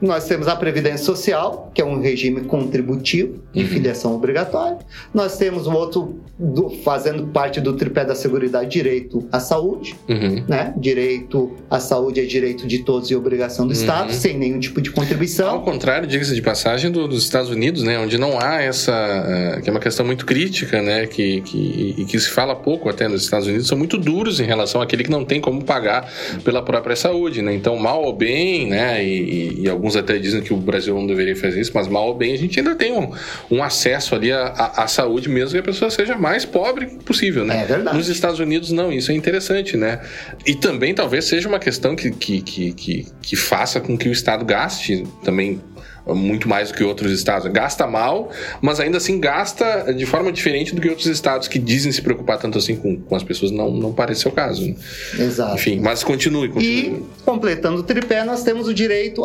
Nós 0.00 0.26
temos 0.26 0.46
a 0.46 0.54
Previdência 0.54 1.04
Social, 1.04 1.70
que 1.74 1.82
é 1.82 1.84
um 1.84 2.00
regime 2.00 2.42
contributivo 2.42 3.42
de 3.52 3.62
Uhum. 3.62 3.68
filiação 3.68 4.14
obrigatória. 4.14 4.78
Nós 5.12 5.36
temos 5.36 5.66
um 5.66 5.72
outro, 5.74 6.20
do- 6.38 6.70
fazendo 6.70 7.26
parte 7.28 7.60
do 7.60 7.72
tripé 7.72 8.04
da 8.04 8.14
Seguridade, 8.14 8.70
direito 8.70 9.26
à 9.32 9.40
saúde 9.40 9.96
Uhum. 10.08 10.44
né? 10.46 10.72
Direito 10.76 11.52
à 11.68 11.80
saúde 11.80 12.20
é 12.20 12.24
direito 12.24 12.66
de 12.66 12.78
todos 12.84 13.10
e 13.10 13.16
obrigação 13.16 13.66
do 13.66 13.72
Estado, 13.72 14.08
Uhum. 14.12 14.14
sem 14.14 14.38
nenhum 14.38 14.60
tipo 14.60 14.80
de 14.80 14.90
Ao 14.90 14.94
contribuição. 14.94 15.60
contrário, 15.62 16.06
diga-se 16.06 16.34
de 16.34 16.42
passagem, 16.42 16.90
do- 16.92 17.08
dos 17.08 17.24
Estados 17.24 17.50
Unidos, 17.50 17.82
né, 17.82 17.98
onde 17.98 18.16
não 18.18 18.38
há 18.40 18.62
essa, 18.62 18.92
eh, 18.92 19.60
que 19.62 19.68
é 19.68 19.72
uma 19.72 19.80
questão 19.80 20.06
muito 20.06 20.24
crítica, 20.24 20.80
né, 20.80 21.06
que, 21.06 21.40
que, 21.40 21.94
e 21.98 22.04
que 22.04 22.18
se 22.20 22.28
fala 22.30 22.54
pouco 22.54 22.88
até 22.88 23.08
nos 23.08 23.22
Estados 23.22 23.48
Unidos, 23.48 23.66
são 23.66 23.76
muito 23.76 23.98
duros 23.98 24.38
em 24.38 24.44
relação 24.44 24.80
àquele 24.80 25.02
que 25.02 25.10
não 25.10 25.24
tem 25.24 25.40
como 25.40 25.64
pagar 25.64 26.08
pela 26.44 26.62
própria 26.62 26.94
saúde, 26.94 27.42
né, 27.42 27.52
então 27.52 27.76
mal 27.76 28.04
ou 28.04 28.12
bem, 28.12 28.68
né, 28.68 29.04
e, 29.04 29.08
e- 29.08 29.60
e 29.64 29.68
alguns 29.88 29.96
até 29.96 30.18
dizem 30.18 30.42
que 30.42 30.52
o 30.52 30.56
Brasil 30.56 30.94
não 30.94 31.06
deveria 31.06 31.34
fazer 31.34 31.60
isso, 31.60 31.70
mas 31.74 31.88
mal 31.88 32.08
ou 32.08 32.14
bem 32.14 32.32
a 32.34 32.38
gente 32.38 32.58
ainda 32.58 32.74
tem 32.74 32.92
um, 32.92 33.10
um 33.50 33.62
acesso 33.62 34.14
ali 34.14 34.30
à, 34.30 34.46
à- 34.48 34.84
à 34.84 34.86
saúde 34.88 35.28
mesmo 35.28 35.52
que 35.52 35.58
a 35.58 35.62
pessoa 35.62 35.90
seja 35.90 36.16
mais 36.16 36.44
pobre 36.44 36.86
possível, 37.04 37.44
né. 37.44 37.62
É 37.62 37.64
verdade. 37.66 37.96
Nos 37.96 38.08
Estados 38.08 38.38
Unidos 38.38 38.70
não, 38.70 38.92
isso 38.92 39.10
é 39.10 39.14
interessante, 39.14 39.76
né? 39.76 40.00
E 40.46 40.54
também 40.54 40.94
talvez 40.94 41.24
seja 41.24 41.48
uma 41.48 41.58
questão 41.58 41.96
que, 41.96 42.10
que, 42.10 42.40
que, 42.42 42.72
que, 42.72 43.06
que 43.22 43.36
faça 43.36 43.80
com 43.80 43.96
que 43.96 44.08
o 44.08 44.12
Estado 44.12 44.44
gaste 44.44 45.04
também 45.24 45.60
muito 46.06 46.48
mais 46.48 46.70
do 46.70 46.74
que 46.78 46.82
outros 46.82 47.12
estados. 47.12 47.46
Gasta 47.52 47.86
mal, 47.86 48.30
mas 48.62 48.80
ainda 48.80 48.96
assim 48.96 49.20
gasta 49.20 49.92
de 49.92 50.06
forma 50.06 50.32
diferente 50.32 50.74
do 50.74 50.80
que 50.80 50.88
outros 50.88 51.06
estados 51.06 51.48
que 51.48 51.58
dizem 51.58 51.92
se 51.92 52.00
preocupar 52.00 52.38
tanto 52.38 52.56
assim 52.56 52.76
com, 52.76 52.96
com 52.96 53.14
as 53.14 53.22
pessoas. 53.22 53.50
Não, 53.50 53.70
não 53.70 53.92
parece 53.92 54.22
ser 54.22 54.28
o 54.28 54.32
caso. 54.32 54.66
né? 54.66 54.74
Exato. 55.18 55.54
Enfim, 55.56 55.80
mas 55.80 56.02
continue, 56.02 56.48
continue. 56.48 56.88
E, 56.96 57.02
completando 57.26 57.80
o 57.80 57.82
tripé, 57.82 58.24
nós 58.24 58.42
temos 58.42 58.66
o 58.66 58.72
direito 58.72 59.20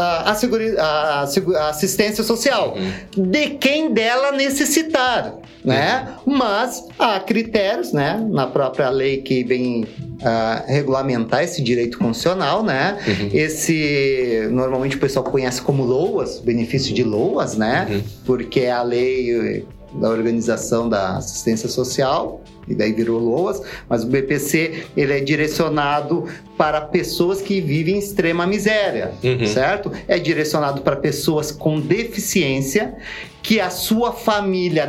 à 0.00 0.34
segu- 0.34 1.56
à 1.56 1.68
assistência 1.70 2.22
social, 2.24 2.76
Uhum. 2.76 3.30
de 3.30 3.50
quem 3.50 3.92
dela 3.92 4.32
necessitar, 4.32 5.34
né? 5.64 6.08
Mas 6.26 6.84
há 6.98 7.18
critérios, 7.20 7.92
né? 7.92 8.24
Na 8.30 8.46
própria 8.46 8.88
lei 8.90 9.18
que 9.18 9.42
vem 9.44 9.86
ah, 10.24 10.64
regulamentar 10.66 11.42
esse 11.44 11.62
direito 11.62 11.98
constitucional, 11.98 12.62
né? 12.62 12.96
Uhum. 13.06 13.30
Esse, 13.32 14.48
normalmente 14.50 14.96
o 14.96 15.00
pessoal 15.00 15.24
conhece 15.24 15.60
como 15.62 15.84
LOAS, 15.84 16.40
benefício 16.40 16.92
de 16.94 17.02
LOAS, 17.04 17.56
né? 17.56 17.86
Uhum. 17.90 18.02
Porque 18.24 18.60
é 18.60 18.72
a 18.72 18.82
lei 18.82 19.64
da 19.94 20.08
Organização 20.10 20.88
da 20.88 21.16
Assistência 21.16 21.68
Social, 21.68 22.40
e 22.68 22.74
daí 22.74 22.92
virou 22.92 23.18
LOAS, 23.18 23.62
mas 23.88 24.04
o 24.04 24.06
BPC 24.08 24.84
ele 24.96 25.12
é 25.12 25.20
direcionado 25.20 26.24
para 26.56 26.80
pessoas 26.80 27.40
que 27.40 27.60
vivem 27.60 27.94
em 27.94 27.98
extrema 27.98 28.46
miséria, 28.46 29.12
Uhum. 29.22 29.46
certo? 29.46 29.92
É 30.08 30.18
direcionado 30.18 30.82
para 30.82 30.96
pessoas 30.96 31.52
com 31.52 31.80
deficiência 31.80 32.96
que 33.40 33.60
a 33.60 33.70
sua 33.70 34.12
família, 34.12 34.86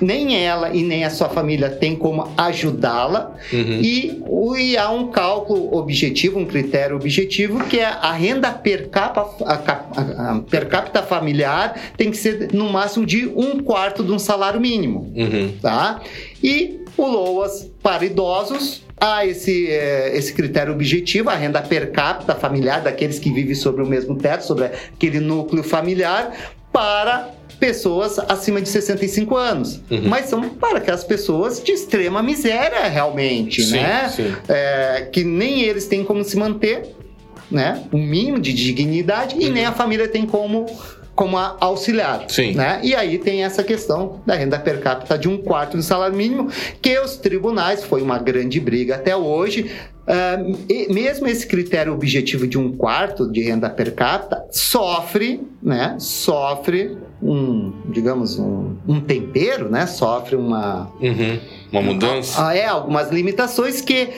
nem 0.00 0.36
ela 0.44 0.70
e 0.74 0.82
nem 0.82 1.04
a 1.04 1.10
sua 1.10 1.28
família 1.28 1.68
tem 1.68 1.94
como 1.94 2.32
ajudá-la, 2.36 3.36
Uhum. 3.52 3.80
e, 3.82 4.22
e 4.58 4.76
há 4.78 4.90
um 4.90 5.08
cálculo 5.08 5.74
objetivo, 5.76 6.38
um 6.38 6.46
critério 6.46 6.96
objetivo, 6.96 7.62
que 7.66 7.78
é 7.78 7.84
a 7.84 8.12
renda 8.12 8.50
per 8.50 8.88
capita, 8.88 9.44
a 9.44 9.56
cap- 9.58 9.92
a- 9.96 10.30
a 10.32 10.38
per 10.40 10.66
capita 10.68 11.02
familiar 11.02 11.78
tem 11.96 12.10
que 12.10 12.16
ser 12.16 12.48
no 12.52 12.70
máximo 12.70 13.04
de 13.04 13.26
um 13.28 13.62
quarto 13.62 14.02
de 14.02 14.10
um 14.10 14.18
salário 14.18 14.60
mínimo 14.60 15.12
Uhum. 15.14 15.52
tá? 15.60 16.00
E 16.42 16.79
o 16.96 17.06
LOAS 17.06 17.70
para 17.82 18.04
idosos. 18.04 18.84
Há 19.00 19.24
esse, 19.24 19.66
eh, 19.68 20.12
esse 20.14 20.32
critério 20.34 20.74
objetivo, 20.74 21.30
a 21.30 21.34
renda 21.34 21.62
per 21.62 21.90
capita 21.90 22.34
familiar 22.34 22.82
daqueles 22.82 23.18
que 23.18 23.32
vivem 23.32 23.54
sobre 23.54 23.82
o 23.82 23.86
mesmo 23.86 24.14
teto, 24.16 24.44
sobre 24.44 24.66
aquele 24.66 25.20
núcleo 25.20 25.62
familiar, 25.62 26.36
para 26.70 27.30
pessoas 27.58 28.18
acima 28.18 28.60
de 28.60 28.68
65 28.68 29.36
anos. 29.36 29.80
Uhum. 29.90 30.02
Mas 30.04 30.26
são 30.26 30.48
para 30.50 30.78
aquelas 30.78 31.04
pessoas 31.04 31.62
de 31.62 31.72
extrema 31.72 32.22
miséria, 32.22 32.88
realmente, 32.88 33.62
Sim, 33.62 33.72
né? 33.72 34.08
sim. 34.08 34.34
É, 34.48 35.08
que 35.12 35.24
nem 35.24 35.62
eles 35.62 35.86
têm 35.86 36.04
como 36.04 36.24
se 36.24 36.36
manter, 36.36 36.94
né? 37.50 37.84
Um 37.92 38.02
mínimo 38.02 38.38
de 38.38 38.52
dignidade 38.52 39.36
e 39.38 39.50
nem 39.50 39.64
a 39.64 39.72
família 39.72 40.08
tem 40.08 40.24
como 40.24 40.66
como 41.20 41.36
a- 41.36 41.54
auxiliar, 41.60 42.24
Sim. 42.28 42.54
né? 42.54 42.80
E 42.82 42.94
aí 42.94 43.18
tem 43.18 43.44
essa 43.44 43.62
questão 43.62 44.22
da 44.24 44.34
renda 44.34 44.58
per 44.58 44.80
capita 44.80 45.18
de 45.18 45.28
um 45.28 45.36
quarto 45.36 45.76
do 45.76 45.82
salário 45.82 46.16
mínimo, 46.16 46.48
que 46.80 46.98
os 46.98 47.18
tribunais 47.18 47.84
foi 47.84 48.00
uma 48.00 48.18
grande 48.18 48.58
briga 48.58 48.94
até 48.94 49.14
hoje. 49.14 49.70
E 50.66 50.90
mesmo 50.90 51.26
esse 51.26 51.46
critério 51.46 51.92
objetivo 51.92 52.46
de 52.46 52.56
um 52.56 52.72
quarto 52.74 53.30
de 53.30 53.42
renda 53.42 53.68
per 53.68 53.94
capita 53.94 54.42
sofre, 54.50 55.42
né? 55.62 55.96
Sofre 55.98 56.96
um, 57.22 57.70
digamos, 57.90 58.38
um, 58.38 58.76
um 58.88 58.98
tempero, 58.98 59.68
né? 59.68 59.86
Sofre 59.86 60.36
uma 60.36 60.90
Uhum. 61.02 61.38
Uma 61.70 61.82
mudança? 61.82 62.46
ah, 62.48 62.56
é, 62.56 62.64
algumas 62.66 63.10
limitações 63.10 63.82
que 63.82 64.08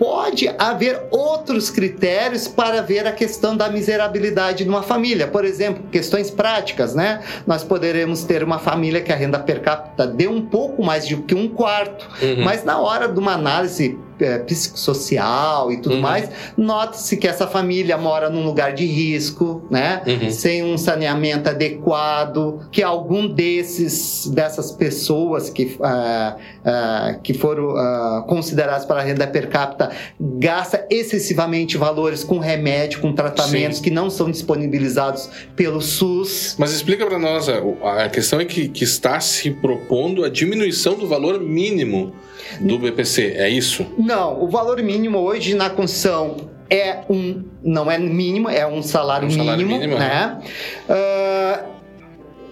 pode 0.00 0.48
haver 0.58 0.98
outros 1.10 1.68
critérios 1.68 2.48
para 2.48 2.80
ver 2.80 3.06
a 3.06 3.12
questão 3.12 3.54
da 3.54 3.68
miserabilidade 3.68 4.64
de 4.64 4.70
uma 4.70 4.82
família. 4.82 5.28
Por 5.28 5.44
exemplo, 5.44 5.82
questões 5.92 6.30
práticas, 6.30 6.94
né? 6.94 7.20
Nós 7.46 7.62
poderemos 7.62 8.24
ter 8.24 8.42
uma 8.42 8.58
família 8.58 9.02
que 9.02 9.12
a 9.12 9.14
renda 9.14 9.38
per 9.38 9.60
capita 9.60 10.06
dê 10.06 10.26
um 10.26 10.40
pouco 10.46 10.82
mais 10.82 11.06
de 11.06 11.16
que 11.18 11.34
um 11.34 11.46
quarto, 11.46 12.08
Uhum. 12.22 12.44
mas 12.44 12.64
na 12.64 12.78
hora 12.80 13.08
de 13.08 13.18
uma 13.20 13.34
análise 13.34 13.98
é, 14.20 14.38
psicossocial 14.38 15.72
e 15.72 15.78
tudo 15.78 15.96
Uhum. 15.96 16.00
mais, 16.00 16.28
nota-se 16.56 17.16
que 17.16 17.26
essa 17.26 17.46
família 17.46 17.96
mora 17.96 18.30
num 18.30 18.44
lugar 18.44 18.72
de 18.72 18.86
risco, 18.86 19.62
né? 19.70 20.02
Uhum. 20.06 20.30
Sem 20.30 20.62
um 20.64 20.78
saneamento 20.78 21.48
adequado, 21.48 22.60
que 22.70 22.82
algum 22.82 23.26
desses 23.26 24.26
dessas 24.28 24.70
pessoas 24.72 25.50
que, 25.50 25.76
ah, 25.82 26.36
ah, 26.64 27.16
que 27.22 27.34
foram 27.34 27.76
ah, 27.76 28.24
consideradas 28.28 28.84
para 28.84 29.00
a 29.00 29.02
renda 29.02 29.26
per 29.26 29.48
capita 29.48 29.90
gasta 30.18 30.86
excessivamente 30.90 31.76
valores 31.76 32.24
com 32.24 32.38
remédio, 32.38 33.00
com 33.00 33.12
tratamentos 33.12 33.78
Sim. 33.78 33.84
que 33.84 33.90
não 33.90 34.10
são 34.10 34.30
disponibilizados 34.30 35.28
pelo 35.56 35.80
SUS. 35.80 36.56
Mas 36.58 36.72
explica 36.72 37.06
para 37.06 37.18
nós, 37.18 37.48
a, 37.48 38.04
a 38.04 38.08
questão 38.08 38.40
é 38.40 38.44
que, 38.44 38.68
que 38.68 38.84
está 38.84 39.20
se 39.20 39.50
propondo 39.50 40.24
a 40.24 40.28
diminuição 40.28 40.94
do 40.94 41.06
valor 41.06 41.40
mínimo 41.40 42.12
do 42.60 42.78
BPC, 42.78 43.34
é 43.36 43.48
isso? 43.48 43.86
Não, 43.98 44.42
o 44.42 44.48
valor 44.48 44.82
mínimo 44.82 45.18
hoje 45.18 45.54
na 45.54 45.70
Constituição 45.70 46.36
é 46.68 47.00
um, 47.10 47.44
não 47.62 47.90
é 47.90 47.98
mínimo, 47.98 48.48
é 48.48 48.66
um 48.66 48.82
salário, 48.82 49.26
Um 49.26 49.30
salário 49.30 49.66
mínimo, 49.66 49.80
mínimo, 49.80 49.98
né? 49.98 50.40
Ah, 50.88 51.64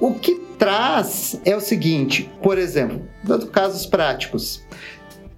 o 0.01 0.15
que 0.15 0.35
traz 0.59 1.41
é 1.45 1.55
o 1.57 1.61
seguinte, 1.61 2.29
por 2.43 2.59
exemplo, 2.59 3.01
dando 3.23 3.47
casos 3.47 3.87
práticos. 3.87 4.63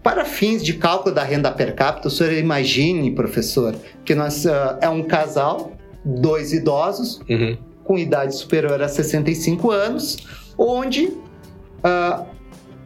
Para 0.02 0.24
fins 0.24 0.64
de 0.64 0.74
cálculo 0.74 1.14
da 1.14 1.22
renda 1.22 1.50
per 1.52 1.74
capita, 1.74 2.08
o 2.08 2.10
senhor 2.10 2.32
imagine, 2.32 3.10
professor, 3.14 3.74
que 4.04 4.14
nós 4.14 4.46
ah, 4.46 4.78
é 4.80 4.88
um 4.88 5.02
casal, 5.02 5.72
dois 6.04 6.52
idosos, 6.54 7.20
Uhum. 7.28 7.58
com 7.84 7.98
idade 7.98 8.34
superior 8.34 8.80
a 8.82 8.88
65 8.88 9.70
anos, 9.70 10.16
onde 10.56 11.12
ah, 11.84 12.24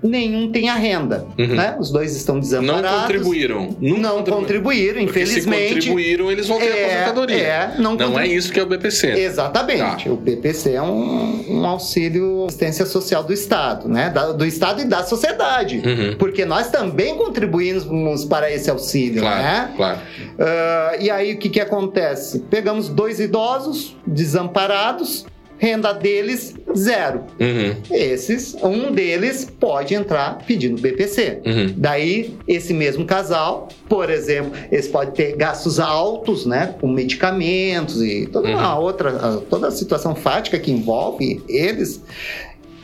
nenhum 0.05 0.53
tem 0.53 0.69
a 0.69 0.75
renda. 0.75 1.27
Uhum. 1.39 1.47
Né? 1.55 1.77
Os 1.81 1.91
dois 1.91 2.15
estão 2.15 2.35
Não 2.37 2.41
desamparados. 2.43 3.01
contribuíram. 3.03 3.77
Nunca 3.81 4.01
Não 4.01 4.11
contribuíram. 4.19 4.39
contribuíram, 4.41 5.05
Porque 5.07 5.27
se 5.27 5.33
infelizmente. 5.41 5.75
contribuíram, 5.75 6.31
eles 6.31 6.47
vão 6.47 6.59
ter 6.59 6.67
É, 6.67 6.85
aposentadoria. 7.01 7.37
é, 7.39 7.75
não 7.79 7.95
não 7.97 8.19
é 8.19 8.27
isso 8.27 8.53
que 8.53 8.61
é 8.61 8.63
o 8.63 8.67
BPC. 8.67 9.09
Exatamente. 9.19 10.05
Tá. 10.05 10.11
O 10.11 10.17
BPC 10.17 10.73
é 10.73 10.83
um, 10.83 11.45
um 11.61 11.67
auxílio 11.67 12.45
assistência 12.47 12.85
social 12.87 13.25
do 13.25 13.33
Estado, 13.33 13.89
né? 13.89 14.11
Da- 14.11 14.33
do 14.33 14.45
Estado 14.45 14.83
e 14.83 14.85
da 14.85 15.03
sociedade. 15.05 15.83
Uhum. 15.85 16.17
Porque 16.19 16.45
nós 16.45 16.71
também 16.71 17.17
contribuímos 17.17 18.25
para 18.27 18.51
esse 18.53 18.71
auxílio, 18.71 19.23
Claro, 19.23 19.43
né? 19.43 19.71
claro. 19.77 19.99
Ah, 20.39 20.97
e 21.01 21.11
aí 21.11 21.33
o 21.35 21.39
que, 21.39 21.49
que 21.49 21.61
acontece? 21.61 22.41
Pegamos 22.51 22.89
dois 22.89 23.21
idosos 23.21 23.97
desamparados, 24.07 25.27
renda 25.59 25.93
deles 25.93 26.55
zero. 26.77 27.25
Uhum. 27.41 27.75
Esses, 27.91 28.55
um 28.63 28.93
deles 28.93 29.45
pode 29.45 29.95
entrar 29.95 30.39
pedindo 30.47 30.81
BPC. 30.81 31.41
Uhum. 31.45 31.75
Daí, 31.77 32.37
esse 32.47 32.73
mesmo 32.75 33.05
casal, 33.05 33.69
por 33.89 34.11
exemplo, 34.11 34.53
eles 34.71 34.89
podem 34.89 35.13
ter 35.13 35.37
gastos 35.37 35.79
altos, 35.79 36.47
né? 36.47 36.75
Com 36.81 36.89
medicamentos 36.89 38.03
e 38.03 38.27
toda 38.27 38.49
uma 38.49 38.79
outra, 38.79 39.13
toda 39.51 39.69
a 39.69 39.71
situação 39.71 40.15
fática 40.15 40.59
que 40.59 40.71
envolve 40.71 41.43
eles. 41.49 42.03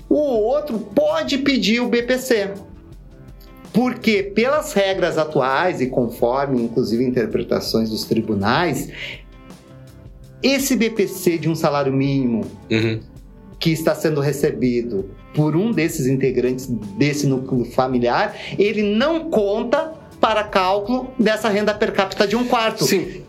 O 0.09 0.18
outro 0.18 0.78
pode 0.78 1.38
pedir 1.38 1.80
o 1.80 1.88
BPC. 1.88 2.51
Porque, 3.72 4.24
pelas 4.24 4.72
regras 4.72 5.16
atuais 5.16 5.80
e 5.80 5.86
conforme, 5.86 6.61
inclusive, 6.61 7.05
interpretações 7.05 7.88
dos 7.88 8.05
tribunais, 8.05 8.88
esse 10.43 10.74
BPC 10.74 11.38
de 11.38 11.49
um 11.49 11.55
salário 11.55 11.93
mínimo 11.93 12.45
Uhum. 12.70 13.01
Que 13.61 13.70
está 13.70 13.94
sendo 13.94 14.20
recebido 14.20 15.11
por 15.34 15.54
um 15.54 15.70
desses 15.70 16.06
integrantes 16.06 16.66
desse 16.66 17.26
núcleo 17.26 17.64
familiar, 17.66 18.34
ele 18.58 18.82
não 18.82 19.30
conta 19.30 19.92
para 20.20 20.42
cálculo 20.44 21.12
dessa 21.18 21.48
renda 21.48 21.72
per 21.74 21.92
capita 21.92 22.26
de 22.26 22.34
um 22.34 22.44
quarto. 22.44 22.84
Sim, 22.84 23.22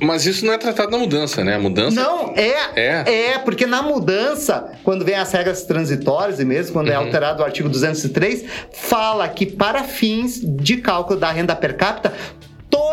mas 0.00 0.26
isso 0.26 0.44
não 0.44 0.52
é 0.52 0.58
tratado 0.58 0.90
na 0.90 0.98
mudança, 0.98 1.42
né? 1.42 1.54
A 1.54 1.58
mudança 1.58 1.98
Não, 2.00 2.34
é. 2.36 2.54
é. 2.76 3.04
É, 3.32 3.38
porque 3.38 3.66
na 3.66 3.82
mudança, 3.82 4.72
quando 4.84 5.04
vem 5.04 5.14
as 5.14 5.32
regras 5.32 5.64
transitórias 5.64 6.38
e 6.40 6.44
mesmo 6.44 6.72
quando 6.74 6.90
é 6.90 6.98
Uhum. 6.98 7.06
alterado 7.06 7.42
o 7.42 7.44
artigo 7.44 7.68
203, 7.68 8.44
fala 8.72 9.28
que 9.28 9.46
para 9.46 9.82
fins 9.84 10.40
de 10.42 10.76
cálculo 10.78 11.18
da 11.18 11.30
renda 11.30 11.56
per 11.56 11.76
capita, 11.76 12.12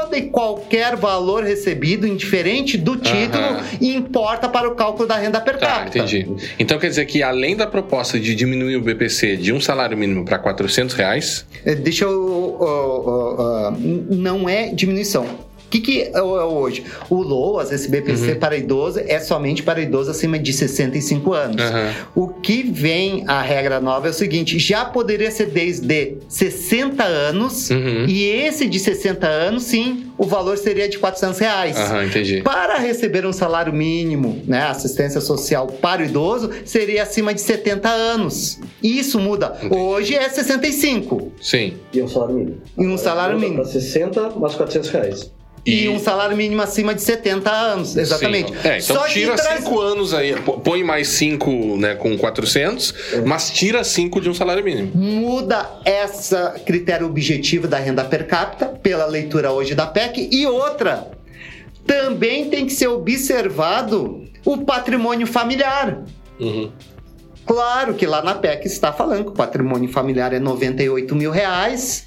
todo 0.08 0.16
e 0.18 0.24
qualquer 0.24 0.96
valor 0.96 1.44
recebido, 1.44 2.08
indiferente 2.08 2.78
do 2.78 2.96
título, 2.96 3.44
Aham. 3.44 3.64
importa 3.82 4.48
para 4.50 4.68
o 4.68 4.76
cálculo 4.76 5.08
da 5.08 5.18
renda 5.18 5.40
per 5.42 5.58
Tá, 5.58 5.68
capita. 5.68 6.00
entendi. 6.00 6.28
Então 6.58 6.80
quer 6.80 6.90
dizer 6.90 7.06
que 7.06 7.22
além 7.22 7.56
da 7.56 7.68
proposta 7.68 8.20
de 8.20 8.34
diminuir 8.36 8.76
o 8.78 8.82
BPC 8.82 9.38
de 9.38 9.52
um 9.54 9.60
salário 9.60 9.98
mínimo 9.98 10.24
para 10.26 10.40
400 10.40 10.96
reais, 10.96 11.46
É, 11.66 11.76
Deixa 11.76 12.06
eu. 12.06 12.58
ó, 12.60 13.68
ó, 13.68 13.72
n- 13.72 14.06
não 14.16 14.48
é 14.48 14.68
diminuição. 14.74 15.26
O 15.68 15.70
que, 15.70 15.82
que 15.82 16.02
é 16.04 16.12
é 16.18 16.22
hoje? 16.22 16.86
O 17.10 17.16
LOAS, 17.22 17.74
esse 17.74 17.90
BPC 17.90 18.32
Uhum. 18.32 18.40
para 18.40 18.56
idoso, 18.56 19.00
é 19.06 19.20
somente 19.20 19.62
para 19.62 19.82
idoso 19.82 20.10
acima 20.10 20.40
de 20.40 20.54
65 20.54 21.34
anos. 21.34 21.62
Aham. 21.62 21.94
O 22.16 22.28
que 22.30 22.64
vem 22.64 23.26
a 23.28 23.42
regra 23.42 23.82
nova 23.82 24.08
é 24.08 24.10
o 24.12 24.14
seguinte: 24.14 24.58
já 24.58 24.86
poderia 24.86 25.30
ser 25.30 25.48
desde 25.48 26.16
60 26.30 27.04
anos, 27.04 27.70
Uhum. 27.70 28.06
e 28.08 28.24
esse 28.30 28.66
de 28.68 28.80
60 28.80 29.28
anos, 29.28 29.64
sim, 29.64 30.06
o 30.18 30.24
valor 30.26 30.58
seria 30.58 30.88
de 30.88 30.98
400 30.98 31.38
reais. 31.38 31.78
Aham, 31.78 32.06
entendi. 32.06 32.42
Para 32.42 32.78
receber 32.78 33.26
um 33.26 33.34
salário 33.34 33.74
mínimo, 33.74 34.42
né, 34.48 34.62
assistência 34.64 35.20
social 35.20 35.68
para 35.68 36.02
o 36.02 36.06
idoso, 36.06 36.50
seria 36.66 37.04
acima 37.04 37.34
de 37.34 37.42
70 37.42 37.90
anos. 37.90 38.58
Isso 38.82 39.20
muda. 39.20 39.58
Hoje 39.70 40.16
é 40.16 40.30
65. 40.30 41.32
Sim. 41.42 41.74
E 41.94 42.02
um 42.02 42.08
salário 42.08 42.36
mínimo. 42.36 42.58
E 42.78 42.88
um 42.88 42.98
salário 42.98 43.38
mínimo. 43.38 43.56
Para 43.64 43.66
60 43.72 44.30
mais 44.32 44.56
400 44.56 44.90
reais. 44.92 45.32
E, 45.66 45.90
um 45.90 46.00
salário 46.00 46.36
mínimo 46.38 46.62
acima 46.62 46.94
de 46.96 47.02
70 47.02 47.52
anos, 47.52 47.98
exatamente. 47.98 48.52
Sim. 48.54 48.58
É, 48.68 48.78
então 48.80 48.96
Só 48.96 49.04
que 49.04 49.14
tira 49.14 49.36
traz- 49.36 49.60
5 49.64 49.80
anos 49.82 50.14
aí, 50.14 50.34
põe 50.64 50.82
mais 50.84 51.10
5 51.10 51.76
né, 51.78 51.94
com 51.96 52.18
400, 52.18 52.94
mas 53.26 53.50
tira 53.52 53.84
5 53.84 54.22
de 54.22 54.30
um 54.30 54.34
salário 54.34 54.64
mínimo. 54.64 54.92
Muda 54.96 55.70
essa 55.84 56.56
critério 56.66 57.06
objetivo 57.06 57.68
da 57.68 57.78
renda 57.80 58.06
per 58.06 58.28
capita 58.28 58.68
pela 58.68 59.06
leitura 59.06 59.52
hoje 59.52 59.76
da 59.76 59.86
PEC 59.86 60.30
e 60.32 60.46
outra 60.48 61.12
também 61.86 62.50
tem 62.50 62.66
que 62.66 62.72
ser 62.74 62.88
observado 62.88 64.24
o 64.46 64.58
patrimônio 64.60 65.28
familiar. 65.28 66.04
Uhum. 66.40 66.72
Claro 67.46 67.94
que 67.94 68.06
lá 68.06 68.22
na 68.22 68.36
PEC 68.36 68.66
está 68.68 68.92
falando 68.94 69.24
que 69.26 69.30
o 69.32 69.34
patrimônio 69.34 69.90
familiar 69.90 70.34
é 70.34 70.40
98 70.40 71.16
mil 71.16 71.32
reais. 71.32 72.07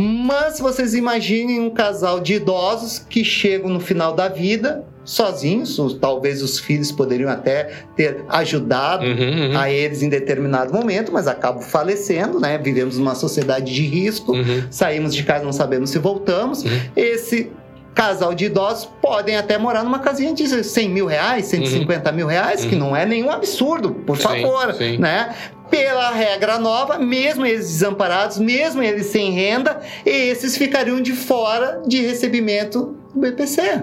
Mas 0.00 0.60
vocês 0.60 0.94
imaginem 0.94 1.58
um 1.60 1.70
casal 1.70 2.20
de 2.20 2.34
idosos 2.34 3.00
que 3.00 3.24
chegam 3.24 3.68
no 3.68 3.80
final 3.80 4.12
da 4.12 4.28
vida 4.28 4.84
sozinhos, 5.04 5.76
ou 5.78 5.92
talvez 5.98 6.40
os 6.40 6.60
filhos 6.60 6.92
poderiam 6.92 7.28
até 7.28 7.70
ter 7.96 8.22
ajudado 8.28 9.04
Uhum, 9.04 9.50
uhum. 9.52 9.58
a 9.58 9.68
eles 9.70 10.00
em 10.02 10.08
determinado 10.08 10.72
momento, 10.72 11.10
mas 11.10 11.26
acabam 11.26 11.62
falecendo, 11.62 12.38
né? 12.38 12.56
Vivemos 12.58 12.96
numa 12.96 13.16
sociedade 13.16 13.74
de 13.74 13.82
risco, 13.86 14.32
Uhum. 14.34 14.62
saímos 14.70 15.12
de 15.12 15.24
casa, 15.24 15.44
não 15.44 15.52
sabemos 15.52 15.90
se 15.90 15.98
voltamos. 15.98 16.62
Uhum. 16.62 16.70
Esse 16.94 17.50
casal 17.92 18.32
de 18.34 18.44
idosos 18.44 18.88
podem 19.02 19.36
até 19.36 19.58
morar 19.58 19.82
numa 19.82 19.98
casinha 19.98 20.32
de 20.32 20.46
100 20.62 20.88
mil 20.88 21.06
reais, 21.06 21.46
150 21.46 22.12
mil 22.12 22.28
reais, 22.28 22.64
que 22.64 22.76
não 22.76 22.94
é 22.94 23.04
nenhum 23.04 23.30
absurdo, 23.30 23.90
por 24.06 24.16
Sim, 24.16 24.22
favor, 24.22 24.72
sim. 24.74 24.98
né? 24.98 25.34
Pela 25.70 26.10
regra 26.10 26.58
nova, 26.58 26.98
mesmo 26.98 27.44
eles 27.44 27.66
desamparados, 27.68 28.38
mesmo 28.38 28.82
eles 28.82 29.06
sem 29.06 29.32
renda, 29.32 29.80
esses 30.04 30.56
ficariam 30.56 31.00
de 31.00 31.12
fora 31.12 31.82
de 31.86 32.00
recebimento 32.00 32.96
do 33.14 33.20
BPC. 33.20 33.82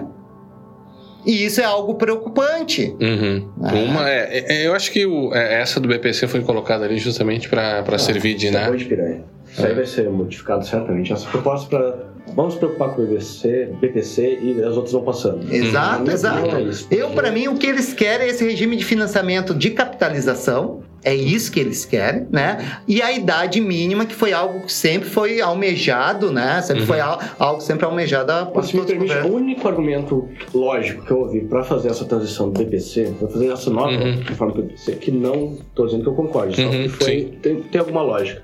E 1.24 1.44
isso 1.44 1.60
é 1.60 1.64
algo 1.64 1.94
preocupante. 1.96 2.94
Uhum. 3.00 3.48
Ah. 3.62 3.74
Uma 3.74 4.08
é, 4.08 4.44
é- 4.62 4.66
eu 4.66 4.74
acho 4.74 4.92
que 4.92 5.04
o- 5.04 5.34
é, 5.34 5.60
essa 5.60 5.80
do 5.80 5.88
BPC 5.88 6.28
foi 6.28 6.40
colocada 6.42 6.84
ali 6.84 6.98
justamente 6.98 7.48
para 7.48 7.80
Ah, 7.84 7.98
servir 7.98 8.34
de, 8.34 8.46
isso 8.46 8.56
é 8.56 8.60
né? 8.60 8.68
boi 8.68 8.76
de 8.76 8.84
piranha. 8.84 9.24
Isso 9.50 9.66
aí 9.66 9.74
vai 9.74 9.86
ser 9.86 10.08
modificado 10.08 10.64
certamente. 10.64 11.12
Essa 11.12 11.28
proposta 11.28 11.68
para. 11.68 12.06
Vamos 12.34 12.54
se 12.54 12.58
preocupar 12.58 12.90
com 12.90 13.02
o 13.02 13.06
BPC, 13.06 13.70
BPC 13.80 14.38
e 14.42 14.62
as 14.62 14.74
outras 14.76 14.92
vão 14.92 15.02
passando. 15.02 15.52
Exato, 15.52 16.02
minha 16.02 16.12
exato. 16.14 16.56
é 16.56 16.62
isso. 16.62 16.86
Eu, 16.90 17.10
para 17.10 17.30
mim, 17.30 17.46
o 17.48 17.56
que 17.56 17.66
eles 17.66 17.92
querem 17.92 18.26
é 18.26 18.30
esse 18.30 18.44
regime 18.44 18.76
de 18.76 18.84
financiamento 18.84 19.54
de 19.54 19.70
capitalização. 19.70 20.82
É 21.06 21.14
isso 21.14 21.52
que 21.52 21.60
eles 21.60 21.84
querem, 21.84 22.26
né? 22.32 22.80
E 22.88 23.00
a 23.00 23.12
idade 23.12 23.60
mínima, 23.60 24.04
que 24.04 24.14
foi 24.14 24.32
algo 24.32 24.62
que 24.66 24.72
sempre 24.72 25.08
foi 25.08 25.40
almejado, 25.40 26.32
né? 26.32 26.60
Sempre 26.62 26.80
Uhum. 26.80 26.86
foi 26.88 26.98
al- 26.98 27.20
algo 27.38 27.60
sempre 27.60 27.86
almejado 27.86 28.50
Mas 28.52 28.66
se 28.66 28.76
me 28.76 28.84
permite, 28.84 29.14
o 29.18 29.32
único 29.34 29.68
argumento 29.68 30.28
lógico 30.52 31.04
que 31.06 31.12
eu 31.12 31.20
ouvi 31.20 31.42
para 31.42 31.62
fazer 31.62 31.90
essa 31.90 32.04
transição 32.04 32.50
do 32.50 32.58
BPC, 32.58 33.14
para 33.20 33.28
fazer 33.28 33.52
essa 33.52 33.70
nova 33.70 33.92
Uhum. 33.92 34.20
reforma 34.26 34.52
do 34.52 34.62
BPC, 34.64 34.96
que 34.96 35.12
não 35.12 35.52
estou 35.68 35.86
dizendo 35.86 36.02
que 36.02 36.08
eu 36.08 36.14
concordo, 36.14 36.56
só 36.56 36.62
Uhum, 36.62 36.70
que 36.70 36.88
foi, 36.88 37.38
tem, 37.40 37.62
tem 37.62 37.78
alguma 37.78 38.02
lógica. 38.02 38.42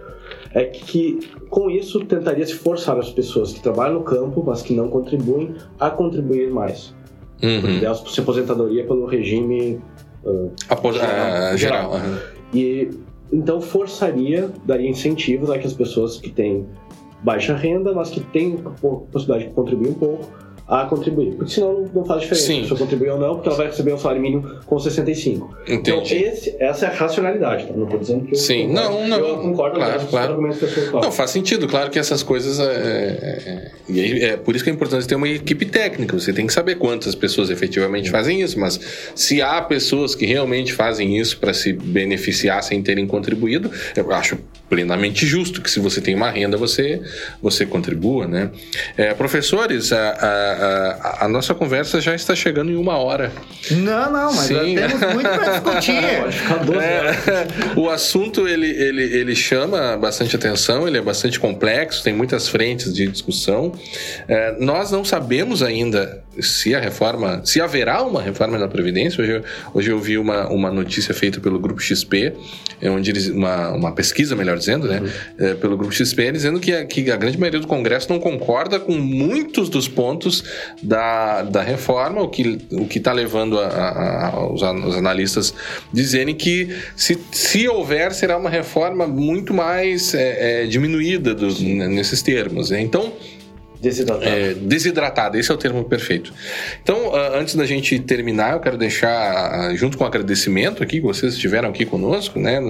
É 0.55 0.63
que, 0.65 1.19
com 1.51 1.69
isso 1.69 1.99
tentaria 2.05 2.47
se 2.47 2.55
forçar 2.55 2.97
as 2.97 3.11
pessoas 3.11 3.53
que 3.53 3.61
trabalham 3.61 3.95
no 3.95 4.03
campo, 4.05 4.41
mas 4.47 4.63
que 4.63 4.73
não 4.73 4.89
contribuem, 4.89 5.57
a 5.81 5.91
contribuir 5.91 6.49
mais. 6.49 6.95
Porque 7.41 7.47
Uhum. 7.67 7.81
delas 7.81 8.05
se 8.07 8.21
aposentadoria 8.21 8.85
pelo 8.87 9.05
regime 9.07 9.81
ah, 10.25 10.49
Apos- 10.69 10.95
Geral. 10.95 11.11
ah, 11.11 11.57
geral. 11.57 11.93
Geral. 11.93 12.19
E 12.53 12.91
então 13.33 13.61
forçaria, 13.61 14.51
daria 14.67 14.89
incentivos 14.89 15.51
a 15.51 15.59
que 15.59 15.67
as 15.67 15.73
pessoas 15.73 16.19
que 16.19 16.31
têm 16.31 16.67
baixa 17.23 17.57
renda, 17.57 17.93
mas 17.95 18.11
que 18.11 18.21
têm 18.21 18.57
po- 18.57 19.07
possibilidade 19.11 19.49
de 19.49 19.55
contribuir 19.55 19.89
um 19.91 19.95
pouco, 19.95 20.29
a 20.69 20.85
contribuir. 20.87 21.33
Porque 21.35 21.53
senão 21.53 21.89
não- 21.95 22.05
faz 22.05 22.23
diferença 22.23 22.47
Sim. 22.47 22.55
se 22.57 22.61
pessoa 22.63 22.79
contribuir 22.81 23.11
ou 23.11 23.19
não, 23.19 23.35
porque 23.35 23.49
ela 23.49 23.59
vai 23.59 23.67
receber 23.67 23.93
um 23.93 23.99
salário 23.99 24.23
mínimo 24.23 24.49
com 24.67 24.79
65. 24.79 25.55
Então, 25.69 25.99
Entendi. 25.99 26.17
esse, 26.25 26.57
essa 26.59 26.87
é 26.87 26.89
a 26.89 26.93
racionalidade, 26.93 27.67
tá? 27.67 27.73
Não 27.75 27.85
estou 27.85 27.99
dizendo 27.99 28.25
que 28.27 28.33
eu 28.35 28.39
Sim, 28.39 28.69
concordo. 28.69 28.91
não, 28.91 29.09
não, 29.09 29.19
Eu 29.19 29.39
concordo 29.39 29.77
claro, 29.77 29.99
com 29.99 30.05
os 30.05 30.11
claro. 30.11 30.31
argumentos 30.33 30.59
que 30.59 30.81
Não, 30.93 31.13
faz 31.13 31.31
sentido, 31.31 31.67
claro 31.69 31.91
que 31.91 31.99
essas 31.99 32.23
coisas. 32.23 32.59
É, 32.61 32.65
é- 32.65 33.43
é- 33.47 33.71
e 33.89 34.25
é 34.25 34.37
por 34.37 34.55
isso 34.55 34.65
que 34.65 34.71
é 34.71 34.73
importante 34.73 35.07
ter 35.07 35.15
uma 35.15 35.29
equipe 35.29 35.67
técnica. 35.67 36.19
Você 36.19 36.33
tem 36.33 36.47
que 36.47 36.53
saber 36.53 36.77
quantas 36.77 37.15
pessoas 37.15 37.51
efetivamente 37.51 38.11
fazem 38.11 38.41
isso, 38.41 38.59
mas 38.59 38.81
se 39.15 39.43
há 39.43 39.61
pessoas 39.63 40.15
que 40.15 40.25
realmente 40.27 40.73
fazem 40.73 41.19
isso 41.19 41.39
para 41.39 41.53
se 41.53 41.73
beneficiar 41.73 42.63
sem 42.63 42.83
terem 42.83 43.07
contribuído, 43.07 43.71
eu 43.97 44.13
acho 44.13 44.39
plenamente 44.77 45.27
justo 45.27 45.61
que 45.61 45.71
se 45.71 45.79
você 45.79 46.01
tem 46.01 46.15
uma 46.15 46.31
renda, 46.31 46.57
você, 46.57 47.03
você 47.43 47.67
contribua, 47.67 48.27
né? 48.27 48.51
É, 48.97 49.13
professores, 49.13 49.93
a, 49.93 49.99
a- 49.99 51.19
a- 51.21 51.25
a 51.27 51.29
nossa 51.29 51.53
conversa 51.55 52.01
já 52.01 52.15
está 52.15 52.35
chegando 52.35 52.71
em 52.73 52.77
uma 52.77 52.97
hora. 52.97 53.31
Não, 53.71 54.11
não, 54.11 54.33
mas 54.33 54.47
Sim. 54.47 54.75
temos 54.75 55.13
muito 55.13 55.29
para 55.29 55.51
discutir. 55.61 56.01
Pode 56.23 56.33
ficar 56.39 56.57
12 56.65 56.79
horas. 56.79 57.29
É, 57.29 57.47
o 57.79 57.91
assunto 57.91 58.49
ele, 58.49 58.67
ele, 58.71 59.03
ele 59.03 59.35
chama 59.37 59.95
bastante 59.99 60.35
atenção, 60.37 60.89
ele 60.89 60.97
é 60.97 61.03
bastante 61.03 61.39
complexo, 61.39 62.03
tem 62.03 62.15
muitas 62.15 62.49
frentes 62.49 62.95
de 62.95 63.07
discussão. 63.09 63.75
É, 64.27 64.57
nós 64.59 64.91
não 64.91 65.05
sabemos 65.05 65.63
ainda 65.63 66.25
se 66.41 66.75
a 66.75 66.81
reforma, 66.81 67.43
se 67.45 67.61
haverá 67.61 68.03
uma 68.03 68.23
reforma 68.23 68.59
da 68.59 68.67
Previdência. 68.69 69.23
Hoje, 69.23 69.33
eu- 69.33 69.43
hoje 69.75 69.91
eu 69.91 69.99
vi 70.01 70.17
uma, 70.19 70.49
uma 70.49 70.71
notícia 70.71 71.13
feita 71.15 71.41
pelo 71.41 71.59
Grupo 71.59 71.81
XP, 71.81 72.33
é 72.81 72.91
onde 72.91 73.11
eles, 73.11 73.29
uma, 73.29 73.71
uma 73.71 73.93
pesquisa, 73.93 74.35
melhor 74.35 74.57
dizendo, 74.59 74.89
né, 74.89 75.03
é, 75.39 75.55
pelo 75.55 75.77
Grupo 75.77 75.93
XP, 75.93 76.33
dizendo 76.33 76.59
que 76.59 76.73
a, 76.73 76.85
que 76.85 77.11
a 77.11 77.17
grande 77.17 77.39
maioria 77.39 77.61
do 77.61 77.67
Congresso 77.67 78.09
não 78.11 78.19
concorda 78.19 78.81
com 78.81 78.93
muitos 78.95 79.69
dos 79.69 79.87
pontos 79.89 80.43
da, 80.83 81.43
da 81.43 81.63
reforma, 81.63 82.23
o 82.23 82.29
que 82.29 82.59
o 82.73 82.87
que 82.87 82.99
está 82.99 83.13
levando 83.13 83.59
a- 83.61 83.67
a- 83.67 84.27
a- 84.29 84.47
os, 84.53 84.63
os 84.63 84.97
analistas 84.97 85.55
dizerem 85.93 86.35
que 86.35 86.69
se, 86.97 87.19
se 87.31 87.69
houver 87.69 88.13
será 88.13 88.37
uma 88.37 88.51
reforma 88.51 89.07
muito 89.07 89.53
mais 89.55 90.15
é, 90.15 90.63
é, 90.63 90.67
diminuída 90.67 91.35
dos, 91.35 91.61
nesses 91.61 92.23
termos. 92.23 92.71
né? 92.71 92.81
Então 92.81 93.13
Desidratado. 93.83 94.31
é, 94.31 94.55
desidratada, 94.55 95.37
esse 95.37 95.51
é 95.51 95.55
o 95.55 95.59
termo 95.59 95.83
perfeito. 95.83 96.33
Então, 96.81 97.13
ah, 97.13 97.37
antes 97.37 97.57
da 97.57 97.67
gente 97.67 97.99
terminar, 97.99 98.53
eu 98.53 98.61
quero 98.61 98.79
deixar, 98.79 99.11
ah, 99.11 99.75
junto 99.75 99.99
com 99.99 100.05
o 100.05 100.07
agradecimento 100.07 100.85
aqui, 100.85 101.01
que 101.01 101.07
vocês 101.07 101.35
estiveram 101.35 101.69
aqui 101.69 101.85
conosco, 101.85 102.39
né? 102.39 102.61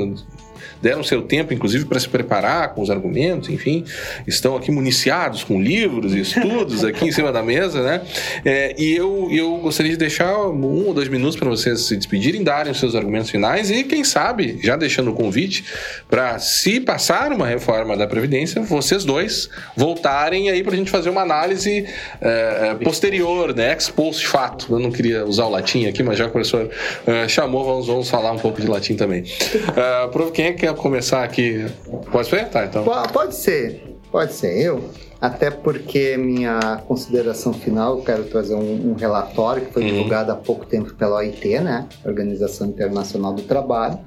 Deram 0.82 1.02
seu 1.02 1.22
tempo, 1.22 1.54
inclusive, 1.54 1.84
para 1.84 2.00
se 2.00 2.08
preparar 2.08 2.74
com 2.74 2.82
os 2.82 2.90
argumentos, 2.90 3.48
enfim, 3.48 3.84
estão 4.26 4.56
aqui 4.56 4.70
municiados 4.70 5.44
com 5.44 5.62
livros 5.62 6.14
e 6.14 6.20
estudos 6.20 6.82
aqui 6.84 7.06
em 7.06 7.12
cima 7.12 7.32
da 7.32 7.42
mesa, 7.42 7.82
né? 7.82 8.02
É, 8.44 8.74
e 8.76 8.94
eu, 8.94 9.28
eu 9.30 9.56
gostaria 9.58 9.92
de 9.92 9.98
deixar 9.98 10.36
um 10.48 10.86
ou 10.86 10.92
dois 10.94 11.08
minutos 11.08 11.36
para 11.36 11.48
vocês 11.48 11.82
se 11.82 11.96
despedirem, 11.96 12.42
darem 12.42 12.72
os 12.72 12.80
seus 12.80 12.94
argumentos 12.94 13.30
finais 13.30 13.70
e, 13.70 13.84
quem 13.84 14.02
sabe, 14.02 14.58
já 14.62 14.76
deixando 14.76 15.10
o 15.10 15.14
convite 15.14 15.64
para, 16.10 16.38
se 16.38 16.80
passar 16.80 17.32
uma 17.32 17.46
reforma 17.46 17.96
da 17.96 18.06
Previdência, 18.06 18.60
vocês 18.62 19.04
dois 19.04 19.48
voltarem 19.76 20.50
aí 20.50 20.62
para 20.62 20.72
a 20.72 20.76
gente 20.76 20.90
fazer 20.90 21.10
uma 21.10 21.22
análise 21.22 21.86
é, 22.20 22.70
é, 22.70 22.74
posterior, 22.74 23.54
né? 23.54 23.72
Ex 23.72 23.88
post 23.88 24.26
fato. 24.26 24.66
Eu 24.70 24.78
não 24.78 24.90
queria 24.90 25.24
usar 25.24 25.46
o 25.46 25.50
latim 25.50 25.86
aqui, 25.86 26.02
mas 26.02 26.18
já 26.18 26.26
o 26.26 26.30
professor 26.30 26.68
é, 27.06 27.28
chamou, 27.28 27.64
vamos, 27.64 27.86
vamos 27.86 28.10
falar 28.10 28.32
um 28.32 28.38
pouco 28.38 28.60
de 28.60 28.66
latim 28.66 28.96
também. 28.96 29.24
É, 29.74 30.30
quem 30.32 30.46
é 30.46 30.52
que 30.52 30.66
começar 30.74 31.22
aqui? 31.24 31.66
Pode 32.10 32.28
ser? 32.28 32.48
Tá, 32.48 32.64
então. 32.64 32.84
Po- 32.84 33.08
Pode 33.12 33.34
ser, 33.34 33.96
pode 34.10 34.32
ser 34.32 34.58
eu. 34.60 34.84
Até 35.20 35.50
porque 35.50 36.16
minha 36.16 36.80
consideração 36.88 37.52
final, 37.52 37.98
eu 37.98 38.02
quero 38.04 38.24
trazer 38.24 38.54
um, 38.54 38.90
um 38.90 38.94
relatório 38.94 39.66
que 39.66 39.72
foi 39.72 39.82
Uhum. 39.84 39.88
divulgado 39.90 40.32
há 40.32 40.34
pouco 40.36 40.66
tempo 40.66 40.92
pela 40.94 41.16
OIT, 41.18 41.60
né? 41.60 41.86
Organização 42.04 42.66
Internacional 42.66 43.32
do 43.32 43.42
Trabalho, 43.42 43.98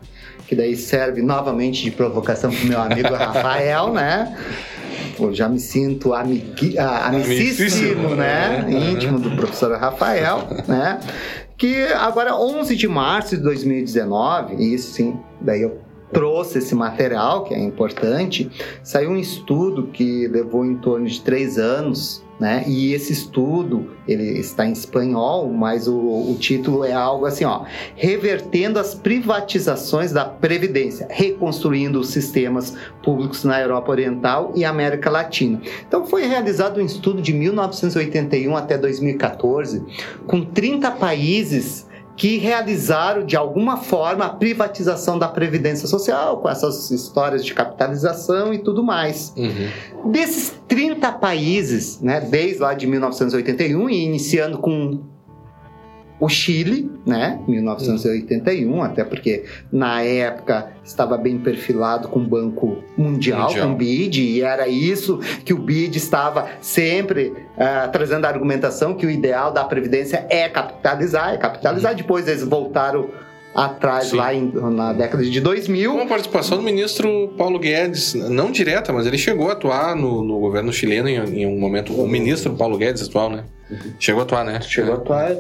que 0.46 0.54
daí 0.56 0.76
serve 0.76 1.22
novamente 1.22 1.84
de 1.84 1.92
provocação 1.92 2.52
para 2.52 2.64
o 2.64 2.68
meu 2.68 2.82
amigo 2.82 3.08
Rafael, 3.16 3.94
né? 3.94 4.38
Pô, 5.16 5.32
já 5.32 5.48
me 5.48 5.60
sinto 5.60 6.14
amigui, 6.14 6.78
ah, 6.78 7.08
amicíssimo, 7.08 7.62
Amicíssimo, 8.10 8.10
né? 8.16 8.66
né? 8.68 8.92
Íntimo 8.92 9.18
do 9.18 9.32
professor 9.38 9.72
Rafael, 9.78 10.40
né? 10.68 11.00
Que 11.58 11.84
agora, 11.94 12.36
11 12.36 12.76
de 12.76 12.86
março 12.90 13.38
de 13.38 13.42
2019, 13.44 14.56
e 14.56 14.74
isso 14.74 14.92
sim, 14.92 15.18
daí 15.40 15.62
eu 15.62 15.80
trouxe 16.16 16.60
esse 16.60 16.74
material, 16.74 17.44
que 17.44 17.54
é 17.54 17.60
importante, 17.60 18.50
saiu 18.82 19.10
um 19.10 19.18
estudo 19.18 19.88
que 19.88 20.30
levou 20.30 20.66
em 20.66 20.78
torno 20.78 21.06
de 21.06 21.20
três 21.20 21.58
anos, 21.58 22.24
né? 22.40 22.64
E 22.66 22.94
esse 22.94 23.12
estudo, 23.12 23.92
ele 24.08 24.40
está 24.40 24.66
em 24.66 24.72
espanhol, 24.72 25.52
mas 25.52 25.90
o, 25.90 25.94
o 25.94 26.38
título 26.40 26.86
é 26.86 26.94
algo 26.94 27.26
assim, 27.26 27.44
ó, 27.44 27.64
revertendo 27.98 28.80
as 28.80 28.96
privatizações 28.96 30.14
da 30.14 30.24
previdência, 30.24 31.06
reconstruindo 31.10 32.00
os 32.00 32.08
sistemas 32.10 32.78
públicos 33.04 33.44
na 33.44 33.60
Europa 33.60 33.92
Oriental 33.92 34.54
e 34.56 34.64
América 34.64 35.10
Latina. 35.10 35.62
Então 35.86 36.06
foi 36.06 36.26
realizado 36.28 36.80
um 36.80 36.86
estudo 36.86 37.22
de 37.22 37.34
1981 37.34 38.56
até 38.56 38.78
2014 38.78 39.84
com 40.26 40.42
30 40.46 40.92
países 40.92 41.85
que 42.16 42.38
realizaram 42.38 43.26
de 43.26 43.36
alguma 43.36 43.78
forma 43.78 44.26
a 44.26 44.30
privatização 44.30 45.20
da 45.20 45.28
previdência 45.28 45.88
social, 45.88 46.38
com 46.38 46.50
essas 46.50 46.90
histórias 46.92 47.46
de 47.46 47.54
capitalização 47.54 48.54
e 48.54 48.60
tudo 48.60 48.84
mais. 48.84 49.34
Uhum. 49.36 50.12
Desses 50.12 50.54
30 50.68 51.12
países, 51.14 52.00
né, 52.00 52.22
desde 52.22 52.60
lá 52.60 52.74
de 52.74 52.88
1981 52.88 53.90
e 53.90 54.06
iniciando 54.06 54.58
com 54.60 55.02
o 56.20 56.30
Chile, 56.30 56.90
né, 57.06 57.40
1981, 57.48 58.82
até 58.84 59.04
porque 59.04 59.44
na 59.72 60.02
época 60.02 60.72
estava 60.84 61.18
bem 61.18 61.38
perfilado 61.38 62.08
com 62.08 62.20
o 62.20 62.24
Banco 62.24 62.78
Mundial, 62.98 63.48
Mundial. 63.48 63.68
com 63.68 63.74
o 63.74 63.76
BID, 63.76 64.22
e 64.22 64.42
era 64.42 64.68
isso 64.68 65.20
que 65.44 65.54
o 65.54 65.58
BID 65.58 65.98
estava 65.98 66.48
sempre 66.62 67.34
ah, 67.58 67.90
trazendo 67.92 68.26
a 68.26 68.30
argumentação 68.30 68.94
que 68.94 69.06
o 69.06 69.10
ideal 69.10 69.52
da 69.52 69.64
Previdência 69.66 70.26
é 70.30 70.48
capitalizar, 70.48 71.34
é 71.34 71.38
capitalizar. 71.38 71.96
Depois 71.96 72.28
eles 72.28 72.44
voltaram 72.44 73.10
atrás 73.54 74.08
Sim. 74.08 74.18
lá 74.18 74.34
em- 74.34 74.52
na 74.54 74.92
década 74.94 75.24
de 75.24 75.40
2000. 75.40 75.94
Com 75.94 76.02
a 76.02 76.06
participação 76.06 76.58
do 76.58 76.64
ministro 76.64 77.34
Paulo 77.38 77.58
Guedes, 77.58 78.14
não 78.14 78.52
direta, 78.52 78.92
mas 78.92 79.06
ele 79.08 79.18
chegou 79.18 79.50
a 79.50 79.54
atuar 79.54 79.96
no, 79.96 80.24
no 80.24 80.40
governo 80.40 80.74
chileno 80.74 81.08
em, 81.08 81.16
em 81.42 81.46
um 81.48 81.58
momento. 81.58 81.94
O 81.94 82.06
ministro 82.08 82.54
Paulo 82.54 82.78
Guedes 82.78 83.04
atual, 83.04 83.30
né? 83.30 83.46
Chegou 83.98 84.22
a 84.22 84.24
atuar, 84.26 84.44
né? 84.46 84.60
Chegou 84.62 84.94
a 84.94 84.98
atuar 84.98 85.36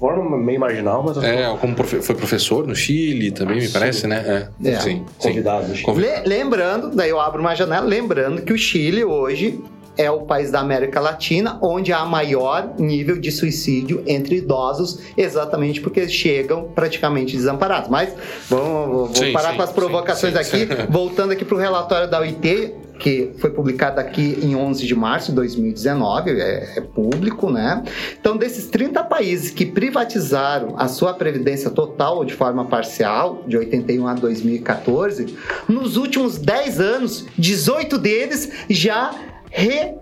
forma 0.00 0.36
meio 0.38 0.58
marginal, 0.58 1.02
mas 1.04 1.22
É, 1.22 1.54
como 1.60 1.74
profe- 1.74 2.00
foi 2.00 2.14
professor 2.14 2.66
no 2.66 2.74
Chile 2.74 3.30
também, 3.30 3.56
me 3.56 3.66
Sim. 3.66 3.72
parece, 3.72 4.06
né? 4.06 4.48
É, 4.64 4.70
É. 4.70 4.80
sim, 4.80 5.04
sim. 5.18 5.28
convidado. 5.28 5.66
Convi- 5.82 6.00
Le- 6.02 6.22
lembrando, 6.26 6.90
daí 6.96 7.10
eu 7.10 7.20
abro 7.20 7.40
uma 7.40 7.54
janela, 7.54 7.84
lembrando 7.86 8.40
que 8.42 8.52
o 8.52 8.58
Chile 8.58 9.04
hoje 9.04 9.60
é 9.98 10.10
o 10.10 10.20
país 10.20 10.50
da 10.50 10.60
América 10.60 10.98
Latina 11.00 11.58
onde 11.60 11.92
há 11.92 12.06
maior 12.06 12.70
nível 12.78 13.18
de 13.20 13.30
suicídio 13.30 14.02
entre 14.06 14.36
idosos, 14.36 15.00
exatamente 15.16 15.80
porque 15.82 16.08
chegam 16.08 16.68
praticamente 16.74 17.36
desamparados. 17.36 17.90
Mas 17.90 18.14
vamos, 18.48 18.86
vou 19.08 19.14
Sim, 19.14 19.32
parar 19.32 19.50
sim, 19.50 19.56
com 19.56 19.62
as 19.62 19.70
provocações 19.72 20.34
sim, 20.34 20.42
sim. 20.44 20.62
aqui. 20.62 20.74
Voltando 20.90 21.32
aqui 21.32 21.44
para 21.44 21.54
o 21.56 21.58
relatório 21.58 22.08
da 22.08 22.20
OIT, 22.20 22.72
que 23.00 23.32
foi 23.38 23.50
publicado 23.50 23.98
aqui 23.98 24.38
em 24.42 24.54
11 24.54 24.86
de 24.86 24.94
março 24.94 25.30
de 25.30 25.36
2019, 25.36 26.30
é, 26.30 26.74
é 26.76 26.80
público, 26.82 27.50
né? 27.50 27.82
Então, 28.20 28.36
desses 28.36 28.66
30 28.66 29.02
países 29.04 29.50
que 29.50 29.64
privatizaram 29.64 30.74
a 30.76 30.86
sua 30.86 31.14
previdência 31.14 31.70
total 31.70 32.18
ou 32.18 32.24
de 32.24 32.34
forma 32.34 32.66
parcial, 32.66 33.42
de 33.48 33.56
81 33.56 34.06
a 34.06 34.14
2014, 34.14 35.34
nos 35.66 35.96
últimos 35.96 36.36
10 36.38 36.80
anos, 36.80 37.26
18 37.38 37.98
deles 37.98 38.50
já 38.68 39.10
re, 39.50 39.94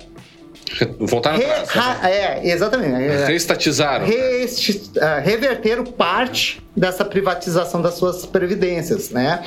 Voltaram 0.98 1.38
re- 1.38 1.44
atrás. 1.44 1.68
né? 1.74 1.80
ra- 1.80 2.10
é, 2.10 2.40
exatamente. 2.50 3.26
Reestatizaram. 3.26 4.06
reesti- 4.06 4.90
ah, 5.00 5.18
reverteram 5.18 5.84
parte 5.84 6.62
dessa 6.76 7.04
privatização 7.04 7.82
das 7.82 7.94
suas 7.94 8.24
previdências, 8.24 9.10
né? 9.10 9.42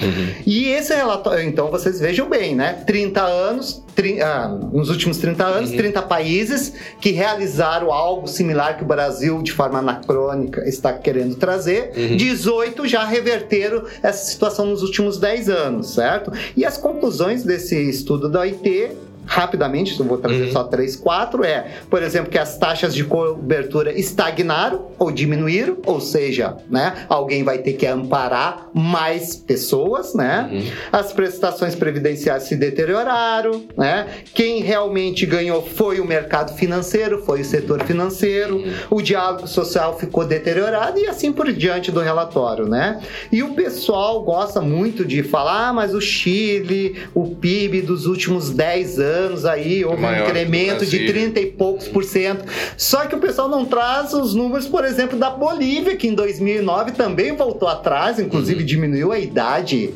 E 0.45 0.65
esse 0.69 0.93
relatório, 0.93 1.43
então 1.45 1.71
vocês 1.71 1.97
vejam 1.99 2.27
bem, 2.27 2.53
né? 2.55 2.83
30 2.85 3.21
anos, 3.21 3.81
tri- 3.95 4.21
ah, 4.21 4.49
nos 4.49 4.89
últimos 4.89 5.17
30 5.17 5.45
anos, 5.45 5.71
30 5.71 6.01
países 6.01 6.73
que 6.99 7.11
realizaram 7.11 7.91
algo 7.91 8.27
similar 8.27 8.75
que 8.77 8.83
o 8.83 8.85
Brasil, 8.87 9.41
de 9.41 9.53
forma 9.53 9.79
anacrônica, 9.79 10.67
está 10.67 10.91
querendo 10.91 11.35
trazer. 11.35 11.91
18 12.17 12.85
já 12.85 13.05
reverteram 13.05 13.85
essa 14.03 14.25
situação 14.25 14.65
nos 14.65 14.81
últimos 14.83 15.17
10 15.17 15.47
anos, 15.49 15.93
certo? 15.93 16.33
E 16.57 16.65
as 16.65 16.77
conclusões 16.77 17.43
desse 17.43 17.77
estudo 17.89 18.27
da 18.27 18.41
OIT 18.41 18.89
rapidamente, 19.25 19.99
eu 19.99 20.05
vou 20.05 20.17
trazer 20.17 20.45
Uhum. 20.45 20.51
só 20.51 20.63
três, 20.63 20.95
quatro, 20.95 21.43
é, 21.43 21.65
por 21.89 22.01
exemplo, 22.03 22.29
que 22.31 22.37
as 22.37 22.57
taxas 22.57 22.93
de 22.93 23.03
cobertura 23.03 23.91
estagnaram 23.97 24.87
ou 24.97 25.11
diminuíram, 25.11 25.77
ou 25.85 25.99
seja, 26.01 26.57
né, 26.69 27.05
alguém 27.09 27.43
vai 27.43 27.57
ter 27.59 27.73
que 27.73 27.85
amparar 27.85 28.69
mais 28.73 29.35
pessoas, 29.35 30.13
né? 30.13 30.49
Uhum. 30.51 30.63
As 30.91 31.13
prestações 31.13 31.75
previdenciárias 31.75 32.43
se 32.47 32.55
deterioraram, 32.55 33.63
né? 33.77 34.07
Quem 34.33 34.61
realmente 34.61 35.25
ganhou 35.25 35.61
foi 35.61 35.99
o 35.99 36.05
mercado 36.05 36.53
financeiro, 36.55 37.23
foi 37.25 37.41
o 37.41 37.45
setor 37.45 37.83
financeiro, 37.83 38.57
Uhum. 38.57 38.71
o 38.91 39.01
diálogo 39.01 39.47
social 39.47 39.97
ficou 39.97 40.25
deteriorado 40.25 40.99
e 40.99 41.07
assim 41.07 41.31
por 41.31 41.51
diante 41.51 41.91
do 41.91 41.99
relatório, 41.99 42.67
né? 42.67 42.99
E 43.31 43.43
o 43.43 43.53
pessoal 43.53 44.23
gosta 44.23 44.61
muito 44.61 45.05
de 45.05 45.23
falar, 45.23 45.69
ah, 45.69 45.73
mas 45.73 45.93
o 45.93 46.01
Chile, 46.01 46.95
o 47.13 47.35
PIB 47.35 47.81
dos 47.81 48.05
últimos 48.05 48.49
10 48.49 48.99
anos 48.99 49.10
aí, 49.45 49.83
houve 49.83 50.03
um 50.03 50.21
incremento 50.21 50.85
de 50.85 50.97
Brasil. 50.97 51.13
30 51.13 51.39
e 51.39 51.45
poucos 51.47 51.87
por 51.87 52.03
cento. 52.03 52.45
Só 52.77 53.05
que 53.05 53.15
o 53.15 53.19
pessoal 53.19 53.49
não 53.49 53.65
traz 53.65 54.13
os 54.13 54.33
números, 54.33 54.67
por 54.67 54.85
exemplo, 54.85 55.17
da 55.17 55.29
Bolívia, 55.29 55.95
que 55.95 56.07
em 56.07 56.13
2009 56.13 56.91
também 56.91 57.35
voltou 57.35 57.67
atrás, 57.67 58.19
inclusive 58.19 58.63
diminuiu 58.63 59.11
a 59.11 59.19
idade 59.19 59.93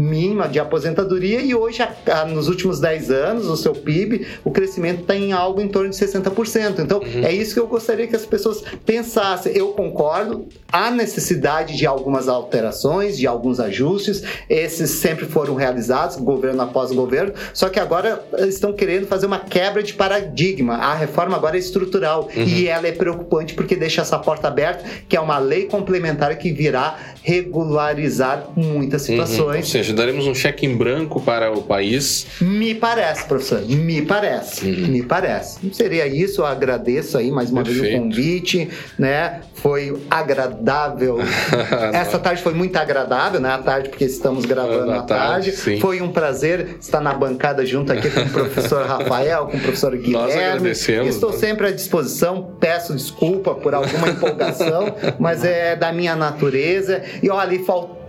mínima 0.00 0.48
de 0.48 0.58
aposentadoria 0.58 1.40
e 1.40 1.54
hoje, 1.54 1.86
nos 2.28 2.48
últimos 2.48 2.80
10 2.80 3.10
anos, 3.10 3.46
o 3.46 3.56
seu 3.56 3.72
PIB, 3.74 4.26
o 4.44 4.50
crescimento 4.50 5.02
está 5.02 5.14
em 5.14 5.32
algo 5.32 5.60
em 5.60 5.68
torno 5.68 5.90
de 5.90 5.96
60%. 5.96 6.78
Então, 6.78 7.00
é 7.22 7.32
isso 7.32 7.54
que 7.54 7.60
eu 7.60 7.66
gostaria 7.66 8.06
que 8.06 8.16
as 8.16 8.24
pessoas 8.24 8.62
pensassem. 8.86 9.52
Eu 9.56 9.68
concordo, 9.68 10.46
há 10.72 10.90
necessidade 10.90 11.76
de 11.76 11.86
algumas 11.86 12.28
alterações, 12.28 13.18
de 13.18 13.26
alguns 13.26 13.60
ajustes, 13.60 14.22
esses 14.48 14.90
sempre 14.90 15.26
foram 15.26 15.54
realizados, 15.54 16.16
governo 16.16 16.62
após 16.62 16.92
governo, 16.92 17.34
só 17.52 17.68
que 17.68 17.78
agora 17.78 18.22
eh, 18.34 18.46
estão 18.46 18.72
querendo 18.72 19.06
fazer 19.06 19.26
uma 19.26 19.38
quebra 19.38 19.82
de 19.82 19.94
paradigma. 19.94 20.74
A 20.76 20.94
reforma 20.94 21.36
agora 21.36 21.56
é 21.56 21.58
estrutural 21.58 22.28
e 22.34 22.66
ela 22.68 22.86
é 22.86 22.92
preocupante 22.92 23.54
porque 23.54 23.76
deixa 23.76 24.02
essa 24.02 24.18
porta 24.18 24.48
aberta, 24.48 24.84
que 25.08 25.16
é 25.16 25.20
uma 25.20 25.38
lei 25.38 25.64
complementar 25.66 26.36
que 26.38 26.52
virá 26.52 26.96
regularizar 27.22 28.48
muitas 28.56 29.00
Uhum. 29.08 29.20
Ou 29.20 29.26
situações. 29.26 29.68
seja, 29.68 29.89
daremos 29.92 30.26
um 30.26 30.34
cheque 30.34 30.66
em 30.66 30.76
branco 30.76 31.20
para 31.20 31.50
o 31.52 31.62
país. 31.62 32.26
Me 32.40 32.74
parece, 32.74 33.24
professor. 33.26 33.60
Me 33.68 34.02
parece. 34.02 34.66
Uhum. 34.66 34.88
Me 34.88 35.02
parece. 35.02 35.58
Seria 35.72 36.06
isso. 36.06 36.40
Eu 36.42 36.46
agradeço 36.46 37.16
aí 37.18 37.30
mais 37.30 37.50
uma 37.50 37.62
vez 37.62 37.78
Perfeito. 37.78 38.00
o 38.00 38.04
convite, 38.04 38.68
né? 38.98 39.40
Foi 39.54 40.00
agradável. 40.10 41.18
Essa 41.92 42.18
tarde 42.18 42.42
foi 42.42 42.54
muito 42.54 42.76
agradável, 42.76 43.40
né? 43.40 43.50
A 43.50 43.58
tarde, 43.58 43.88
porque 43.90 44.04
estamos 44.04 44.44
gravando 44.46 44.90
À 44.92 45.00
à 45.00 45.02
tarde, 45.02 45.52
tarde. 45.52 45.80
Foi 45.80 46.00
um 46.00 46.10
prazer 46.10 46.76
estar 46.80 47.00
na 47.00 47.12
bancada 47.12 47.64
junto 47.66 47.92
aqui 47.92 48.08
com 48.10 48.20
o 48.20 48.30
professor 48.30 48.84
Rafael, 48.88 49.46
com 49.46 49.56
o 49.56 49.60
professor 49.60 49.96
Guilherme. 49.96 50.32
agradecemos, 50.32 51.14
Estou 51.14 51.30
né? 51.32 51.36
sempre 51.38 51.66
à 51.66 51.70
disposição. 51.70 52.54
Peço 52.58 52.94
desculpa 52.94 53.54
por 53.54 53.74
alguma 53.74 54.08
empolgação, 54.08 54.94
mas 55.18 55.44
é 55.44 55.76
da 55.76 55.92
minha 55.92 56.16
natureza. 56.16 57.02
E 57.22 57.28
olha, 57.28 57.58
faltou. 57.64 57.99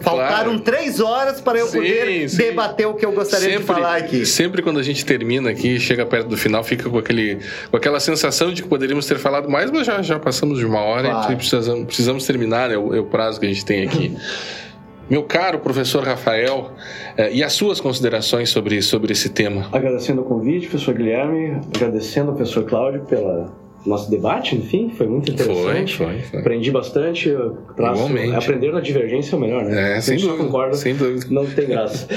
Faltaram 0.00 0.58
três 0.58 1.00
horas 1.00 1.40
para 1.40 1.58
eu 1.58 1.66
Sim, 1.66 1.78
poder 1.78 2.28
sim. 2.28 2.36
debater 2.36 2.86
o 2.86 2.94
que 2.94 3.06
eu 3.06 3.12
gostaria 3.12 3.58
de 3.58 3.64
falar 3.64 3.96
aqui. 3.96 4.26
Sempre 4.26 4.62
quando 4.62 4.78
a 4.80 4.82
gente 4.82 5.04
termina 5.04 5.50
aqui, 5.50 5.78
chega 5.78 6.04
perto 6.04 6.28
do 6.28 6.36
final, 6.36 6.64
fica 6.64 6.88
com, 6.90 6.98
aquele, 6.98 7.38
com 7.70 7.76
aquela 7.76 8.00
sensação 8.00 8.52
de 8.52 8.62
que 8.62 8.68
poderíamos 8.68 9.06
ter 9.06 9.18
falado 9.18 9.48
mais, 9.48 9.70
mas 9.70 9.86
já, 9.86 10.02
já 10.02 10.18
passamos 10.18 10.58
de 10.58 10.66
uma 10.66 10.80
hora 10.80 11.08
Claro. 11.10 11.32
e 11.32 11.36
precisamos, 11.36 11.84
precisamos 11.86 12.26
terminar, 12.26 12.68
né, 12.68 12.76
o, 12.76 12.94
é 12.94 13.00
o 13.00 13.04
prazo 13.04 13.38
que 13.38 13.46
a 13.46 13.48
gente 13.48 13.64
tem 13.64 13.84
aqui. 13.86 14.16
Meu 15.08 15.22
caro 15.22 15.58
professor 15.58 16.02
Rafael, 16.02 16.72
eh, 17.16 17.34
e 17.34 17.44
as 17.44 17.52
suas 17.52 17.78
considerações 17.78 18.48
sobre, 18.48 18.80
sobre 18.80 19.12
esse 19.12 19.28
tema? 19.28 19.68
Agradecendo 19.70 20.22
o 20.22 20.24
convite, 20.24 20.66
professor 20.66 20.94
Guilherme, 20.94 21.60
agradecendo 21.76 22.30
ao 22.30 22.36
professor 22.36 22.64
Cláudio 22.64 23.02
pelo 23.02 23.52
nosso 23.86 24.10
debate, 24.10 24.56
enfim, 24.56 24.90
foi 24.96 25.06
muito 25.06 25.30
interessante. 25.30 25.96
Foi, 25.96 26.06
foi, 26.06 26.20
foi. 26.22 26.40
Aprendi 26.40 26.70
bastante, 26.70 27.30
traço, 27.76 28.02
Igualmente. 28.02 28.34
aprender 28.34 28.72
na 28.72 28.80
divergência 28.80 29.34
é 29.34 29.38
o 29.38 29.40
melhor, 29.40 29.64
né? 29.64 29.98
É, 29.98 30.00
sem 30.00 30.16
dúvida. 30.18 30.42
concorda, 30.44 30.74
Sem 30.74 30.94
dúvida. 30.96 31.26
não 31.30 31.44
tem 31.46 31.66
graça. 31.66 32.08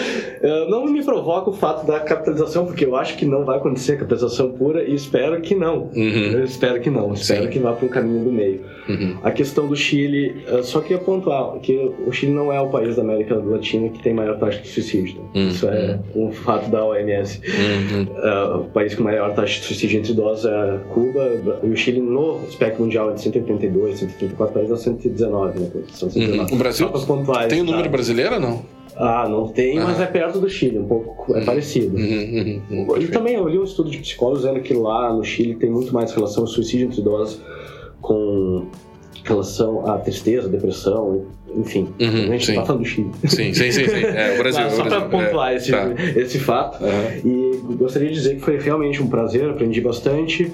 Não 0.70 0.86
me 0.86 1.04
provoca 1.04 1.50
o 1.50 1.54
fato 1.54 1.86
da 1.88 2.00
capitalização, 2.00 2.68
porque 2.68 2.86
eu 2.86 2.96
acho 2.96 3.18
que 3.18 3.26
não 3.26 3.44
vai 3.44 3.58
acontecer 3.58 3.94
a 3.94 3.98
capitalização 3.98 4.52
pura 4.52 4.84
e 4.84 4.94
espero 4.94 5.42
que 5.42 5.56
não. 5.56 5.90
Uhum. 5.96 6.32
Eu 6.34 6.44
espero 6.44 6.80
que 6.80 6.92
não, 6.92 7.12
espero 7.14 7.46
Sim. 7.46 7.50
que 7.50 7.58
vá 7.60 7.74
para 7.74 7.86
um 7.86 7.90
caminho 7.90 8.24
do 8.24 8.32
meio. 8.32 8.62
Uhum. 8.90 9.18
A 9.24 9.32
questão 9.32 9.68
do 9.68 9.76
Chile, 9.76 10.44
eh, 10.48 10.62
só 10.64 10.80
queria 10.82 10.98
pontuar 11.00 11.58
que 11.60 11.92
o 12.06 12.12
Chile 12.12 12.32
não 12.32 12.52
é 12.54 12.60
o 12.62 12.70
país 12.70 12.96
da 12.96 13.02
América 13.02 13.36
Latina 13.36 13.90
que 13.90 14.02
tem 14.02 14.14
maior 14.14 14.38
taxa 14.40 14.60
de 14.62 14.68
suicídio. 14.68 15.16
né? 15.22 15.28
Hum, 15.36 15.48
Isso 15.50 15.68
é 15.68 16.00
um 16.16 16.32
fato 16.32 16.70
da 16.70 16.86
OMS. 16.86 17.42
Uhum. 17.46 18.04
Uh, 18.04 18.62
o 18.62 18.64
país 18.70 18.96
com 18.96 19.04
maior 19.04 19.34
taxa 19.34 19.60
de 19.60 19.66
suicídio 19.66 20.00
entre 20.00 20.12
idosos 20.14 20.46
é 20.46 20.80
Cuba, 20.94 21.60
e 21.64 21.68
o 21.70 21.76
Chile 21.76 22.00
no 22.00 22.40
espectro 22.48 22.84
mundial 22.84 23.12
é 23.12 23.14
de 23.14 23.22
182, 23.22 24.00
134 24.00 24.54
países 24.54 24.72
a 24.72 24.78
119, 24.78 25.60
né? 25.60 25.70
São 25.92 26.10
119. 26.10 26.50
Uhum. 26.52 26.56
O 26.56 26.60
Brasil 26.60 26.88
Só 26.88 26.92
pra 26.98 27.02
pontuar 27.16 27.48
Tem 27.48 27.60
o 27.60 27.62
esse 27.62 27.66
número 27.66 27.84
dado. 27.84 27.92
brasileiro 27.92 28.36
ou 28.36 28.40
não? 28.42 28.78
Ah, 29.00 29.28
não 29.30 29.48
tem, 29.50 29.76
mas 29.76 30.00
Ah. 30.00 30.04
é 30.04 30.08
perto 30.08 30.40
do 30.40 30.50
Chile, 30.50 30.80
um 30.80 30.88
pouco 30.88 31.36
é 31.38 31.46
parecido. 31.46 31.96
Uhum, 31.96 32.62
uhum, 32.72 32.88
uhum. 32.90 32.98
E 33.00 33.08
também 33.10 33.36
eu 33.36 33.48
li 33.48 33.60
um 33.60 33.64
estudo 33.64 33.92
de 33.92 34.00
psicólogos 34.00 34.42
dizendo 34.42 34.60
que 34.62 34.74
lá 34.74 35.14
no 35.14 35.24
Chile 35.24 35.54
tem 35.56 35.70
muito 35.70 35.94
mais 35.94 36.12
relação 36.14 36.44
ao 36.44 36.48
suicídio 36.48 36.88
entre 36.88 37.02
idosos 37.02 37.40
com 38.08 38.68
relação 39.26 39.86
à 39.86 39.98
tristeza, 39.98 40.48
depressão, 40.48 41.26
enfim. 41.54 41.90
Uhum, 42.00 42.08
a 42.08 42.32
gente 42.32 42.46
sim. 42.46 42.56
tá 42.56 42.64
falando 42.66 42.84
do 42.84 42.88
Chile. 42.88 43.12
Sim, 43.26 43.54
sim, 43.54 43.72
sim, 43.72 43.88
sim. 43.90 44.06
É, 44.06 44.36
o 44.36 44.38
Brasil. 44.38 44.70
Só 44.70 44.84
para 44.84 45.00
Brasil. 45.02 45.10
pontuar 45.10 45.52
É, 45.52 45.56
esse, 45.58 45.72
tá. 45.72 45.90
esse 46.16 46.40
fato. 46.40 46.82
Aham. 46.82 47.12
E 47.26 47.76
gostaria 47.76 48.08
de 48.08 48.14
dizer 48.14 48.36
que 48.36 48.42
foi 48.42 48.58
realmente 48.58 49.04
um 49.04 49.08
prazer, 49.10 49.50
aprendi 49.50 49.82
bastante. 49.82 50.50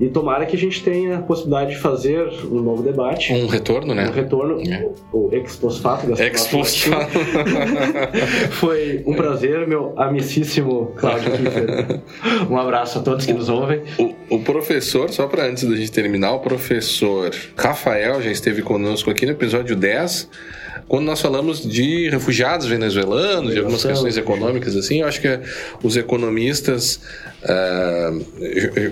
E 0.00 0.06
tomara 0.08 0.46
que 0.46 0.54
a 0.54 0.58
gente 0.58 0.82
tenha 0.84 1.16
a 1.18 1.22
possibilidade 1.22 1.70
de 1.72 1.78
fazer 1.78 2.28
um 2.44 2.60
novo 2.60 2.82
debate. 2.82 3.32
Um 3.32 3.46
retorno, 3.48 3.92
Um 3.92 3.96
né? 3.96 4.10
retorno, 4.14 4.60
É. 4.60 4.88
o 5.12 5.28
ex 5.32 5.56
post 5.56 5.80
fato. 5.82 6.20
Ex 6.22 6.46
post 6.46 6.88
Foi 8.52 9.02
um 9.06 9.14
prazer, 9.14 9.66
meu 9.66 9.92
amicíssimo 9.96 10.92
Cláudio 10.96 11.32
Kiefer. 11.32 12.00
Um 12.50 12.56
abraço 12.56 12.98
a 12.98 13.02
todos 13.02 13.26
que 13.26 13.32
nos 13.32 13.48
ouvem. 13.48 13.82
O, 13.98 14.36
o 14.36 14.40
professor, 14.42 15.10
só 15.10 15.26
para 15.26 15.46
antes 15.46 15.64
da 15.64 15.74
gente 15.76 15.90
terminar, 15.92 16.32
o 16.32 16.40
professor 16.40 17.30
Rafael 17.56 18.22
já 18.22 18.30
esteve 18.30 18.62
conosco 18.62 19.10
aqui 19.10 19.26
no 19.26 19.32
episódio 19.32 19.74
10, 19.76 20.28
quando 20.86 21.04
nós 21.04 21.20
falamos 21.20 21.60
de 21.68 22.08
refugiados 22.08 22.66
venezuelanos, 22.66 23.52
de 23.52 23.58
algumas 23.58 23.84
questões 23.84 24.16
econômicas 24.16 24.74
assim. 24.76 25.00
Eu 25.00 25.08
acho 25.08 25.20
que 25.20 25.28
os 25.82 25.96
economistas, 25.96 27.00
ah, 27.44 28.10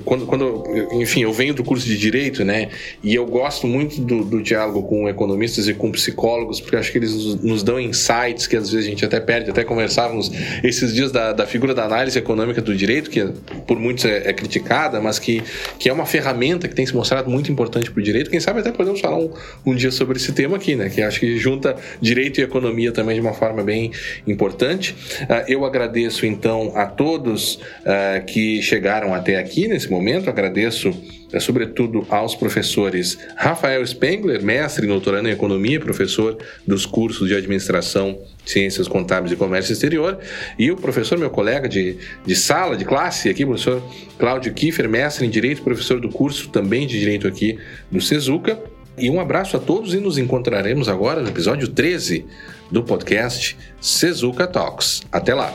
quando, 0.04 0.26
quando, 0.26 0.64
enfim, 0.92 1.22
eu 1.22 1.32
venho 1.32 1.52
do 1.52 1.64
curso 1.64 1.86
de 1.86 1.96
direito, 1.98 2.44
né? 2.44 2.68
E 3.02 3.14
eu 3.14 3.26
gosto 3.26 3.66
muito 3.66 4.00
do, 4.00 4.24
do 4.24 4.42
diálogo 4.42 4.82
com 4.84 5.08
economistas 5.08 5.66
e 5.68 5.74
com 5.74 5.90
psicólogos, 5.90 6.60
porque 6.60 6.76
acho 6.76 6.92
que 6.92 6.98
eles 6.98 7.12
nos, 7.12 7.42
nos 7.42 7.62
dão 7.62 7.80
insights 7.80 8.46
que 8.46 8.56
às 8.56 8.70
vezes 8.70 8.86
a 8.86 8.90
gente 8.90 9.04
até 9.04 9.18
perde. 9.18 9.50
Até 9.50 9.64
conversávamos 9.64 10.30
esses 10.62 10.94
dias 10.94 11.10
da, 11.10 11.32
da 11.32 11.46
figura 11.46 11.74
da 11.74 11.84
análise 11.84 12.18
econômica 12.18 12.60
do 12.60 12.74
direito, 12.74 13.10
que 13.10 13.24
por 13.66 13.78
muitos 13.78 14.04
é, 14.04 14.28
é 14.28 14.32
criticada, 14.32 15.00
mas 15.00 15.18
que, 15.18 15.42
que 15.78 15.88
é 15.88 15.92
uma 15.92 16.06
ferramenta 16.06 16.68
que 16.68 16.74
tem 16.74 16.86
se 16.86 16.94
mostrado 16.94 17.28
muito 17.28 17.50
importante 17.50 17.90
para 17.90 18.00
o 18.00 18.02
direito. 18.02 18.30
Quem 18.30 18.40
sabe 18.40 18.60
até 18.60 18.70
podemos 18.70 19.00
falar 19.00 19.18
um, 19.18 19.30
um 19.64 19.74
dia 19.74 19.90
sobre 19.90 20.18
esse 20.18 20.32
tema 20.32 20.56
aqui, 20.56 20.76
né? 20.76 20.88
Que 20.88 21.02
acho 21.02 21.18
que 21.18 21.36
junta 21.38 21.76
direito 22.00 22.40
e 22.40 22.44
economia 22.44 22.92
também 22.92 23.16
de 23.16 23.20
uma 23.20 23.34
forma 23.34 23.62
bem 23.62 23.90
importante. 24.26 24.94
Uh, 25.22 25.44
eu 25.48 25.64
agradeço 25.64 26.26
então 26.26 26.72
a 26.76 26.86
todos 26.86 27.54
uh, 27.54 28.24
que 28.26 28.35
chegaram 28.62 29.14
até 29.14 29.36
aqui 29.36 29.68
nesse 29.68 29.90
momento, 29.90 30.28
agradeço 30.28 30.90
uh, 30.90 31.40
sobretudo 31.40 32.06
aos 32.08 32.34
professores 32.34 33.18
Rafael 33.36 33.86
Spengler, 33.86 34.42
mestre 34.42 34.84
e 34.84 34.88
doutorando 34.88 35.28
em 35.28 35.32
economia, 35.32 35.80
professor 35.80 36.36
dos 36.66 36.84
cursos 36.84 37.28
de 37.28 37.34
administração 37.34 38.18
Ciências 38.44 38.88
Contábeis 38.88 39.32
e 39.32 39.36
Comércio 39.36 39.72
Exterior, 39.72 40.18
e 40.58 40.70
o 40.70 40.76
professor, 40.76 41.18
meu 41.18 41.30
colega 41.30 41.68
de, 41.68 41.96
de 42.24 42.36
sala, 42.36 42.76
de 42.76 42.84
classe 42.84 43.28
aqui, 43.28 43.44
professor 43.44 43.82
Cláudio 44.18 44.52
Kiefer, 44.52 44.88
mestre 44.88 45.26
em 45.26 45.30
Direito, 45.30 45.62
professor 45.62 46.00
do 46.00 46.08
curso 46.08 46.48
também 46.48 46.86
de 46.86 46.98
Direito 46.98 47.26
aqui 47.26 47.58
do 47.90 48.00
Sezuca. 48.00 48.58
E 48.98 49.10
um 49.10 49.20
abraço 49.20 49.58
a 49.58 49.60
todos 49.60 49.92
e 49.92 49.98
nos 49.98 50.16
encontraremos 50.16 50.88
agora 50.88 51.20
no 51.20 51.28
episódio 51.28 51.68
13 51.68 52.24
do 52.70 52.82
podcast 52.82 53.56
Sezuca 53.78 54.46
Talks. 54.46 55.02
Até 55.12 55.34
lá! 55.34 55.52